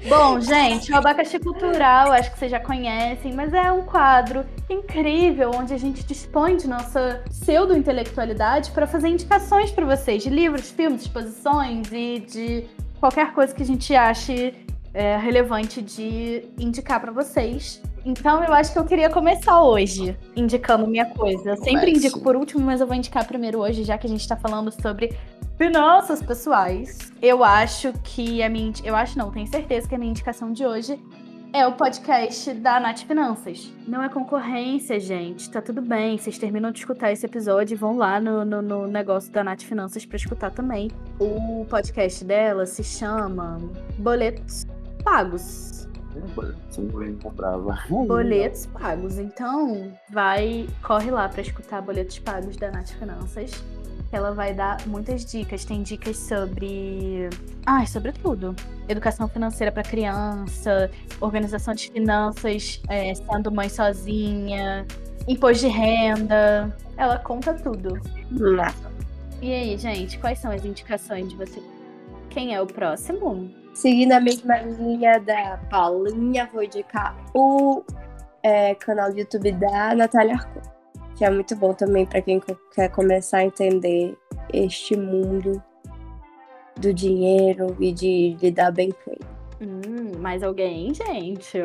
Bom, 0.08 0.39
gente, 0.39 0.91
o 0.91 0.95
Abacaxi 0.95 1.39
Cultural, 1.39 2.12
acho 2.12 2.32
que 2.32 2.38
vocês 2.38 2.51
já 2.51 2.60
conhecem, 2.60 3.34
mas 3.34 3.51
é 3.53 3.72
um 3.72 3.82
quadro 3.82 4.45
incrível 4.70 5.51
onde 5.56 5.74
a 5.74 5.78
gente 5.78 6.03
dispõe 6.03 6.58
de 6.58 6.68
nossa 6.68 7.24
pseudo-intelectualidade 7.28 8.70
para 8.70 8.86
fazer 8.86 9.08
indicações 9.08 9.72
para 9.72 9.86
vocês 9.86 10.22
de 10.22 10.30
livros, 10.30 10.70
filmes, 10.70 11.01
exposições 11.01 11.91
e 11.91 12.20
de 12.20 12.68
qualquer 12.99 13.34
coisa 13.34 13.53
que 13.53 13.64
a 13.64 13.66
gente 13.66 13.95
ache 13.95 14.53
é, 14.93 15.18
relevante 15.18 15.82
de 15.82 16.43
indicar 16.60 17.01
para 17.01 17.12
vocês. 17.12 17.82
Então 18.06 18.43
eu 18.43 18.53
acho 18.53 18.72
que 18.72 18.78
eu 18.78 18.86
queria 18.86 19.10
começar 19.10 19.64
hoje 19.64 20.16
indicando 20.36 20.86
minha 20.86 21.06
coisa. 21.06 21.49
Eu 21.49 21.58
sempre 21.58 21.88
Comece. 21.88 21.97
indico 21.97 22.22
por 22.22 22.36
último, 22.36 22.64
mas 22.64 22.80
eu 22.80 22.86
vou 22.86 22.95
indicar 22.95 23.28
primeiro 23.28 23.60
hoje, 23.60 23.84
já 23.84 23.97
que 23.97 24.06
a 24.06 24.10
gente 24.10 24.22
está 24.22 24.36
falando 24.36 24.72
sobre 24.72 25.18
finanças 25.58 26.22
pessoais. 26.22 27.12
Eu 27.22 27.43
acho 27.43 27.93
que 28.03 28.41
a 28.43 28.49
minha. 28.49 28.74
Eu 28.84 28.95
acho 28.95 29.18
não, 29.18 29.32
tenho 29.32 29.47
certeza 29.47 29.88
que 29.88 29.95
a 29.95 29.97
minha 29.97 30.12
indicação 30.12 30.51
de 30.51 30.66
hoje 30.66 30.99
é 31.53 31.66
o 31.66 31.72
podcast 31.72 32.53
da 32.53 32.80
Nath 32.80 33.03
Finanças. 33.03 33.72
Não 33.88 34.03
é 34.03 34.10
concorrência, 34.10 34.99
gente. 34.99 35.49
Tá 35.49 35.62
tudo 35.62 35.82
bem. 35.82 36.18
Vocês 36.18 36.38
terminam 36.38 36.72
de 36.72 36.80
escutar 36.80 37.12
esse 37.12 37.26
episódio 37.26 37.76
e 37.76 37.78
vão 37.78 37.95
lá 37.95 38.20
no, 38.20 38.43
no, 38.43 38.62
no 38.62 38.88
negócio 38.88 39.32
da 39.32 39.43
Nath 39.43 39.62
Finanças 39.62 40.06
para 40.06 40.18
escutar 40.18 40.51
também. 40.51 40.91
O 41.20 41.66
podcast 41.70 42.26
dela 42.26 42.66
se 42.66 42.84
chama 42.84 43.58
Boletos 43.97 44.66
Pagos. 45.03 45.88
Boletos 48.08 48.66
pagos. 48.68 49.18
Então, 49.18 49.93
vai, 50.10 50.68
corre 50.82 51.12
lá 51.12 51.28
para 51.30 51.41
escutar 51.41 51.82
Boletos 51.82 52.20
Pagos 52.20 52.58
da 52.58 52.72
Nath 52.72 52.89
Finanças. 52.89 53.64
Ela 54.12 54.32
vai 54.32 54.53
dar 54.53 54.86
muitas 54.88 55.26
dicas. 55.26 55.66
Tem 55.66 55.82
dicas 55.84 56.18
sobre. 56.18 57.30
Ah, 57.66 57.86
sobre 57.86 58.12
tudo. 58.12 58.56
Educação 58.88 59.28
financeira 59.28 59.72
para 59.72 59.84
criança, 59.84 60.89
organização 61.20 61.74
de 61.74 61.91
finanças, 61.91 62.82
é, 62.88 63.14
sendo 63.14 63.51
mãe 63.51 63.68
sozinha, 63.68 64.86
imposto 65.28 65.68
de 65.68 65.72
renda. 65.72 66.76
Ela 66.97 67.18
conta 67.20 67.53
tudo. 67.53 67.99
E 69.41 69.53
aí, 69.53 69.78
gente, 69.78 70.18
quais 70.20 70.39
são 70.39 70.51
as 70.51 70.64
indicações 70.64 71.30
de 71.30 71.36
você? 71.36 71.62
Quem 72.30 72.53
é 72.53 72.62
o 72.62 72.66
próximo? 72.66 73.49
Seguindo 73.74 74.14
a 74.14 74.22
mesma 74.22 74.58
linha 74.58 75.20
da 75.20 75.60
Paulinha, 75.70 76.49
vou 76.51 76.64
indicar 76.64 77.16
o 77.34 77.84
é, 78.41 78.76
canal 78.76 79.12
do 79.12 79.20
YouTube 79.20 79.51
da 79.53 79.93
Natália 79.93 80.36
Arcon, 80.36 80.62
que 81.16 81.24
é 81.24 81.30
muito 81.30 81.55
bom 81.55 81.74
também 81.74 82.05
para 82.05 82.22
quem 82.22 82.41
quer 82.74 82.89
começar 82.89 83.39
a 83.39 83.45
entender 83.45 84.18
este 84.53 84.95
mundo 84.97 85.61
do 86.76 86.93
dinheiro 86.93 87.76
e 87.80 87.91
de 87.91 88.38
lidar 88.41 88.72
bem 88.72 88.91
com 88.91 89.11
ele. 89.11 89.26
Hum, 89.61 90.20
mais 90.20 90.43
alguém, 90.43 90.93
gente? 90.93 91.59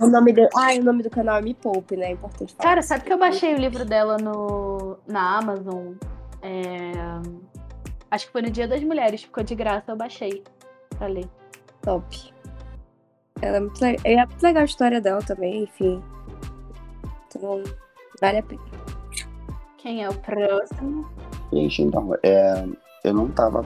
O 0.00 0.06
nome 0.06 0.32
de... 0.32 0.48
Ah, 0.54 0.72
o 0.78 0.82
nome 0.82 1.02
do 1.02 1.10
canal 1.10 1.36
é 1.36 1.42
Me 1.42 1.54
Poupe, 1.54 1.96
né? 1.96 2.06
É 2.06 2.10
importante 2.12 2.54
falar. 2.54 2.68
Cara, 2.68 2.82
sabe 2.82 3.04
que 3.04 3.12
eu 3.12 3.18
baixei 3.18 3.54
o 3.54 3.58
livro 3.58 3.84
dela 3.84 4.16
no... 4.16 4.98
na 5.06 5.38
Amazon? 5.38 5.92
É... 6.42 6.92
Acho 8.10 8.26
que 8.26 8.32
foi 8.32 8.42
no 8.42 8.50
Dia 8.50 8.66
das 8.66 8.82
Mulheres, 8.82 9.22
ficou 9.22 9.42
de 9.42 9.54
graça, 9.54 9.92
eu 9.92 9.96
baixei 9.96 10.42
pra 10.96 11.06
ler. 11.06 11.28
Top. 11.82 12.34
Ela 13.42 13.58
é 13.58 13.60
muito, 13.60 13.80
legal. 13.80 14.00
é 14.04 14.26
muito 14.26 14.42
legal 14.42 14.62
a 14.62 14.66
história 14.66 15.00
dela 15.00 15.20
também, 15.22 15.64
enfim. 15.64 16.02
Então, 17.28 17.62
vale 18.20 18.38
a 18.38 18.42
pena. 18.42 18.62
Quem 19.78 20.02
é 20.02 20.08
o 20.08 20.14
próximo? 20.14 21.06
Gente, 21.52 21.82
então, 21.82 22.16
é, 22.22 22.66
eu 23.04 23.14
não 23.14 23.28
tava. 23.28 23.64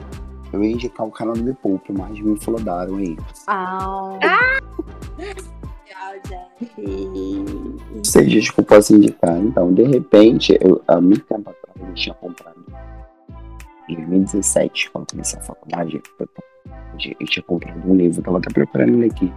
Eu 0.53 0.63
ia 0.63 0.71
indicar 0.71 1.07
o 1.07 1.11
canal 1.11 1.33
do 1.33 1.43
Me 1.43 1.53
Poupe, 1.53 1.91
mas 1.93 2.19
me 2.19 2.39
flodaram 2.39 2.97
aí. 2.97 3.17
Ah! 3.47 4.59
Não 6.77 8.03
sei 8.03 8.29
gente 8.29 8.53
que 8.53 8.59
eu 8.59 8.65
posso 8.65 8.95
indicar. 8.95 9.37
Então, 9.37 9.73
de 9.73 9.83
repente, 9.83 10.57
eu, 10.61 10.81
há 10.87 10.99
muito 10.99 11.23
tempo 11.25 11.49
atrás 11.49 11.89
eu 11.89 11.93
tinha 11.93 12.15
comprado. 12.15 12.61
Em 13.89 13.95
2017, 13.95 14.91
quando 14.91 15.11
comecei 15.11 15.39
a 15.39 15.43
faculdade, 15.43 16.01
eu 16.19 16.27
eu 17.19 17.27
tinha 17.27 17.43
comprado 17.43 17.89
um 17.89 17.95
livro, 17.95 18.21
tava 18.21 18.37
até 18.37 18.53
preparando 18.53 18.97
ele 18.97 19.11
aqui. 19.11 19.33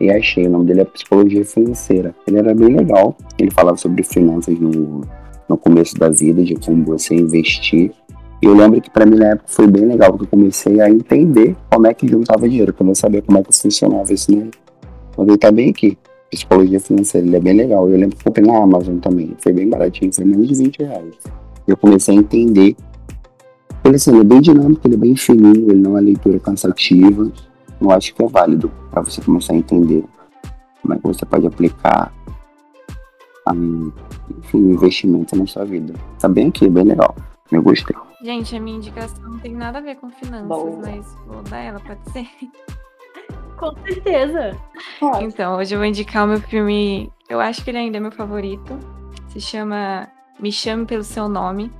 E 0.00 0.10
achei. 0.10 0.46
O 0.46 0.50
nome 0.50 0.66
dele 0.66 0.80
é 0.80 0.84
Psicologia 0.84 1.44
Financeira. 1.44 2.14
Ele 2.26 2.38
era 2.38 2.54
bem 2.54 2.76
legal. 2.76 3.16
Ele 3.38 3.50
falava 3.50 3.76
sobre 3.76 4.02
finanças 4.02 4.58
no, 4.58 5.02
no 5.48 5.56
começo 5.56 5.96
da 5.96 6.08
vida, 6.08 6.42
de 6.42 6.56
como 6.56 6.84
você 6.84 7.14
investir. 7.14 7.92
E 8.42 8.46
eu 8.46 8.54
lembro 8.54 8.80
que 8.80 8.90
para 8.90 9.06
mim 9.06 9.16
na 9.16 9.28
época 9.28 9.44
foi 9.46 9.68
bem 9.68 9.86
legal, 9.86 10.10
porque 10.10 10.24
eu 10.24 10.28
comecei 10.28 10.80
a 10.80 10.90
entender 10.90 11.54
como 11.70 11.86
é 11.86 11.94
que 11.94 12.08
juntava 12.08 12.48
dinheiro, 12.48 12.72
como 12.72 12.90
eu 12.90 12.94
sabia 12.96 13.22
como 13.22 13.38
é 13.38 13.42
que 13.42 13.56
funcionava 13.56 14.12
isso, 14.12 14.34
né? 14.36 14.48
Mas 15.16 15.28
ele 15.28 15.38
tá 15.38 15.52
bem 15.52 15.70
aqui. 15.70 15.96
Psicologia 16.28 16.80
financeira, 16.80 17.26
ele 17.26 17.36
é 17.36 17.40
bem 17.40 17.52
legal. 17.52 17.88
Eu 17.88 17.96
lembro 17.96 18.16
que 18.16 18.24
comprei 18.24 18.44
na 18.44 18.56
Amazon 18.56 18.98
também. 18.98 19.36
Foi 19.38 19.52
bem 19.52 19.68
baratinho, 19.68 20.12
foi 20.12 20.24
menos 20.24 20.48
de 20.48 20.54
20 20.54 20.78
reais. 20.78 21.14
Eu 21.68 21.76
comecei 21.76 22.16
a 22.16 22.18
entender. 22.18 22.74
Ele, 23.84 23.96
assim, 23.96 24.10
ele 24.10 24.20
é 24.20 24.24
bem 24.24 24.40
dinâmico, 24.40 24.80
ele 24.86 24.94
é 24.94 24.98
bem 24.98 25.14
fininho, 25.14 25.70
ele 25.70 25.80
não 25.80 25.96
é 25.96 26.00
leitura 26.00 26.40
cansativa. 26.40 27.30
Eu 27.82 27.90
acho 27.90 28.14
que 28.14 28.22
é 28.22 28.28
válido 28.28 28.70
para 28.90 29.02
você 29.02 29.20
começar 29.20 29.52
a 29.52 29.56
entender 29.56 30.04
como 30.80 30.94
é 30.94 30.96
que 30.98 31.02
você 31.02 31.26
pode 31.26 31.46
aplicar 31.46 32.12
um, 33.48 33.90
enfim, 34.38 34.58
investimento 34.58 35.34
na 35.34 35.46
sua 35.46 35.64
vida. 35.64 35.92
Tá 36.20 36.28
bem 36.28 36.48
aqui, 36.48 36.68
bem 36.68 36.84
legal. 36.84 37.14
Eu 37.50 37.60
gostei. 37.60 37.96
Gente, 38.22 38.54
a 38.54 38.60
minha 38.60 38.76
indicação 38.76 39.28
não 39.28 39.38
tem 39.40 39.52
nada 39.52 39.78
a 39.78 39.82
ver 39.82 39.96
com 39.96 40.08
finanças, 40.10 40.46
Boa. 40.46 40.78
mas 40.80 41.16
vou 41.26 41.42
dar 41.42 41.58
ela, 41.58 41.80
pode 41.80 42.08
ser? 42.12 42.28
Com 43.56 43.74
certeza. 43.84 44.56
Então, 45.20 45.56
hoje 45.56 45.74
eu 45.74 45.78
vou 45.80 45.86
indicar 45.86 46.24
o 46.24 46.28
meu 46.28 46.40
filme. 46.40 47.12
Eu 47.28 47.40
acho 47.40 47.64
que 47.64 47.70
ele 47.70 47.78
ainda 47.78 47.96
é 47.96 48.00
meu 48.00 48.12
favorito. 48.12 48.78
Se 49.28 49.40
chama 49.40 50.08
Me 50.38 50.52
Chame 50.52 50.86
Pelo 50.86 51.02
Seu 51.02 51.28
Nome. 51.28 51.72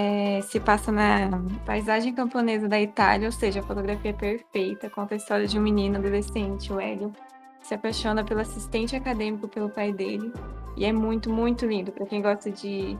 É, 0.00 0.40
se 0.42 0.60
passa 0.60 0.92
na 0.92 1.42
paisagem 1.66 2.14
camponesa 2.14 2.68
da 2.68 2.80
Itália, 2.80 3.26
ou 3.26 3.32
seja, 3.32 3.58
a 3.58 3.62
fotografia 3.64 4.12
é 4.12 4.14
perfeita. 4.14 4.88
Conta 4.88 5.14
a 5.14 5.16
história 5.16 5.44
de 5.44 5.58
um 5.58 5.62
menino 5.62 5.98
adolescente, 5.98 6.72
o 6.72 6.78
Hélio, 6.78 7.12
que 7.60 7.66
se 7.66 7.74
apaixona 7.74 8.22
pelo 8.22 8.40
assistente 8.40 8.94
acadêmico 8.94 9.48
pelo 9.48 9.68
pai 9.68 9.92
dele. 9.92 10.32
E 10.76 10.84
é 10.84 10.92
muito, 10.92 11.28
muito 11.28 11.66
lindo. 11.66 11.90
Para 11.90 12.06
quem 12.06 12.22
gosta 12.22 12.48
de 12.48 12.96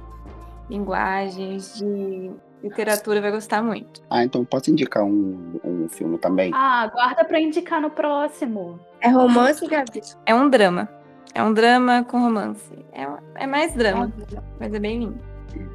linguagens, 0.68 1.78
de 1.78 2.32
literatura, 2.64 3.20
vai 3.20 3.30
gostar 3.30 3.62
muito. 3.62 4.02
Ah, 4.10 4.24
então 4.24 4.44
posso 4.44 4.68
indicar 4.68 5.04
um, 5.04 5.60
um 5.62 5.88
filme 5.88 6.18
também? 6.18 6.50
Ah, 6.52 6.90
guarda 6.92 7.24
pra 7.24 7.40
indicar 7.40 7.80
no 7.80 7.90
próximo. 7.90 8.80
É 9.00 9.08
romance, 9.08 9.64
Gabi? 9.68 10.00
É 10.26 10.34
um 10.34 10.50
drama. 10.50 10.88
É 11.32 11.44
um 11.44 11.52
drama 11.52 12.02
com 12.02 12.18
romance. 12.18 12.72
É, 12.92 13.06
é 13.44 13.46
mais 13.46 13.72
drama, 13.72 14.12
mas 14.58 14.74
é 14.74 14.80
bem 14.80 14.98
lindo. 14.98 15.20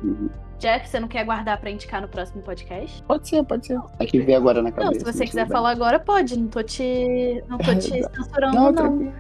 Uhum. 0.04 0.30
Jeff, 0.64 0.88
você 0.88 0.98
não 0.98 1.10
quer 1.10 1.26
guardar 1.26 1.60
pra 1.60 1.70
indicar 1.70 2.02
no 2.02 2.08
próximo 2.08 2.42
podcast? 2.42 3.04
Pode 3.04 3.28
ser, 3.28 3.44
pode 3.44 3.68
ser. 3.68 3.78
É 4.00 4.06
que 4.06 4.22
veio 4.22 4.38
agora 4.38 4.62
na 4.62 4.72
cabeça. 4.72 4.92
Não, 4.92 4.98
se 4.98 5.04
você 5.18 5.26
quiser 5.26 5.42
tudo 5.42 5.50
bem. 5.50 5.58
falar 5.58 5.72
agora, 5.72 6.00
pode. 6.00 6.40
Não 6.40 6.48
tô 6.48 6.64
te, 6.64 7.44
não 7.50 7.58
tô 7.58 7.76
te 7.76 7.90
censurando, 8.16 8.56
Não, 8.56 8.72
não. 8.72 9.14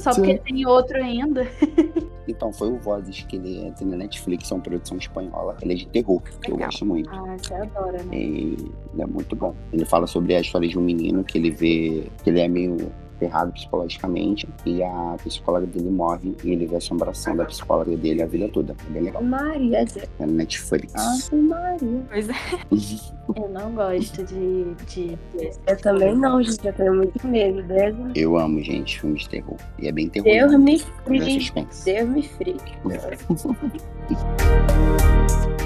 Só 0.00 0.12
ser. 0.12 0.22
porque 0.22 0.38
tem 0.38 0.66
outro 0.66 0.96
ainda. 0.96 1.46
Então, 2.30 2.52
foi 2.52 2.68
o 2.70 2.76
Vozes 2.78 3.22
que 3.22 3.36
ele 3.36 3.66
entra 3.66 3.86
na 3.86 3.96
Netflix, 3.96 4.50
é 4.50 4.54
uma 4.54 4.60
produção 4.62 4.98
espanhola. 4.98 5.56
Ele 5.62 5.72
é 5.72 5.76
de 5.76 5.88
terror, 5.88 6.20
que 6.20 6.50
eu 6.50 6.56
Legal. 6.56 6.68
gosto 6.68 6.84
muito. 6.84 7.08
Ah, 7.08 7.36
você 7.38 7.54
adora, 7.54 8.02
né? 8.02 8.14
E 8.14 8.54
ele 8.92 9.02
é 9.02 9.06
muito 9.06 9.34
bom. 9.34 9.54
Ele 9.72 9.86
fala 9.86 10.06
sobre 10.06 10.34
a 10.34 10.40
história 10.40 10.68
de 10.68 10.78
um 10.78 10.82
menino 10.82 11.24
que 11.24 11.38
ele 11.38 11.50
vê 11.50 12.06
que 12.22 12.28
ele 12.28 12.40
é 12.40 12.46
meio 12.46 12.92
ferrado 13.18 13.52
psicologicamente 13.52 14.48
e 14.64 14.82
a 14.82 15.16
psicóloga 15.22 15.66
dele 15.66 15.90
morre 15.90 16.34
e 16.44 16.52
ele 16.52 16.66
vê 16.66 16.76
a 16.76 16.78
assombração 16.78 17.36
da 17.36 17.44
psicóloga 17.44 17.94
dele 17.96 18.22
a 18.22 18.26
vida 18.26 18.48
toda. 18.48 18.74
É 18.88 18.92
bem 18.92 19.02
legal. 19.02 19.22
Maria. 19.22 19.84
É 20.18 20.26
Netflix. 20.26 20.94
Ave 21.30 21.42
Maria. 21.42 22.02
Pois 22.08 22.28
é. 22.28 22.32
Eu 23.36 23.46
não 23.50 23.72
gosto 23.74 24.24
de. 24.24 24.74
de, 24.86 25.18
Eu 25.66 25.76
também 25.82 26.16
não, 26.16 26.42
gente. 26.42 26.66
Eu 26.66 26.72
tenho 26.72 26.94
muito 26.94 27.26
medo. 27.26 27.62
Deus, 27.62 27.94
Eu 28.14 28.38
amo, 28.38 28.62
gente, 28.62 28.98
filmes 28.98 29.24
de 29.24 29.28
terror. 29.28 29.56
E 29.78 29.86
é 29.86 29.92
bem 29.92 30.08
terror. 30.08 30.24
Deus 30.24 30.52
né? 30.52 30.58
me 30.58 30.76
É 30.76 30.78
free. 31.04 31.40
suspense. 31.40 31.84
Deus 31.84 32.08
me 32.08 32.22
free. 32.22 32.56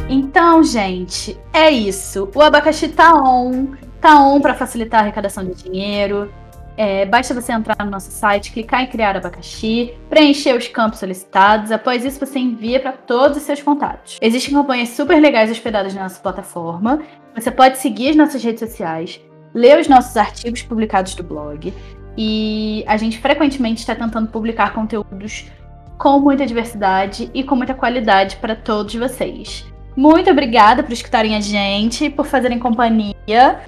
Então, 0.09 0.62
gente, 0.62 1.38
é 1.55 1.70
isso. 1.70 2.28
O 2.34 2.42
abacaxi 2.42 2.88
tá 2.88 3.14
on. 3.14 3.68
Tá 4.00 4.20
on 4.20 4.40
pra 4.40 4.55
facilitar 4.55 5.00
a 5.00 5.03
arrecadação 5.05 5.44
de 5.44 5.55
dinheiro. 5.55 6.30
É, 6.77 7.05
basta 7.05 7.35
você 7.35 7.53
entrar 7.53 7.77
no 7.85 7.91
nosso 7.91 8.11
site, 8.11 8.53
clicar 8.53 8.83
em 8.83 8.87
criar 8.87 9.16
abacaxi, 9.16 9.95
preencher 10.09 10.57
os 10.57 10.68
campos 10.68 11.01
solicitados. 11.01 11.70
Após 11.70 12.05
isso, 12.05 12.18
você 12.18 12.39
envia 12.39 12.81
para 12.81 12.93
todos 12.93 13.37
os 13.37 13.43
seus 13.43 13.62
contatos. 13.62 14.18
Existem 14.20 14.55
campanhas 14.55 14.91
super 14.91 15.20
legais 15.20 15.51
hospedadas 15.51 15.95
na 15.95 16.05
nossa 16.05 16.20
plataforma. 16.20 17.01
Você 17.35 17.51
pode 17.51 17.79
seguir 17.79 18.11
as 18.11 18.16
nossas 18.16 18.43
redes 18.43 18.61
sociais, 18.61 19.20
ler 19.55 19.79
os 19.79 19.89
nossos 19.89 20.16
artigos 20.16 20.62
publicados 20.62 21.14
do 21.14 21.23
blog. 21.23 21.73
E 22.16 22.85
a 22.87 22.97
gente 22.97 23.18
frequentemente 23.18 23.81
está 23.81 23.95
tentando 23.95 24.29
publicar 24.29 24.73
conteúdos 24.73 25.51
com 25.99 26.18
muita 26.18 26.47
diversidade 26.47 27.31
e 27.33 27.45
com 27.45 27.55
muita 27.55 27.75
qualidade 27.75 28.37
para 28.37 28.57
todos 28.57 28.95
vocês. 28.95 29.66
Muito 29.97 30.31
obrigada 30.31 30.83
por 30.83 30.93
escutarem 30.93 31.37
a 31.37 31.41
gente, 31.41 32.11
por 32.11 32.27
fazerem 32.27 32.59
companhia. 32.59 33.61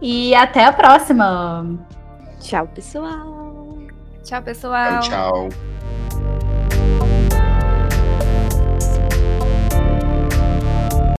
E 0.00 0.34
até 0.34 0.64
a 0.64 0.72
próxima! 0.72 1.78
Tchau, 2.40 2.66
pessoal. 2.66 3.78
Tchau, 4.24 4.42
pessoal. 4.42 5.00
Tchau, 5.02 5.48
tchau. 5.48 6.45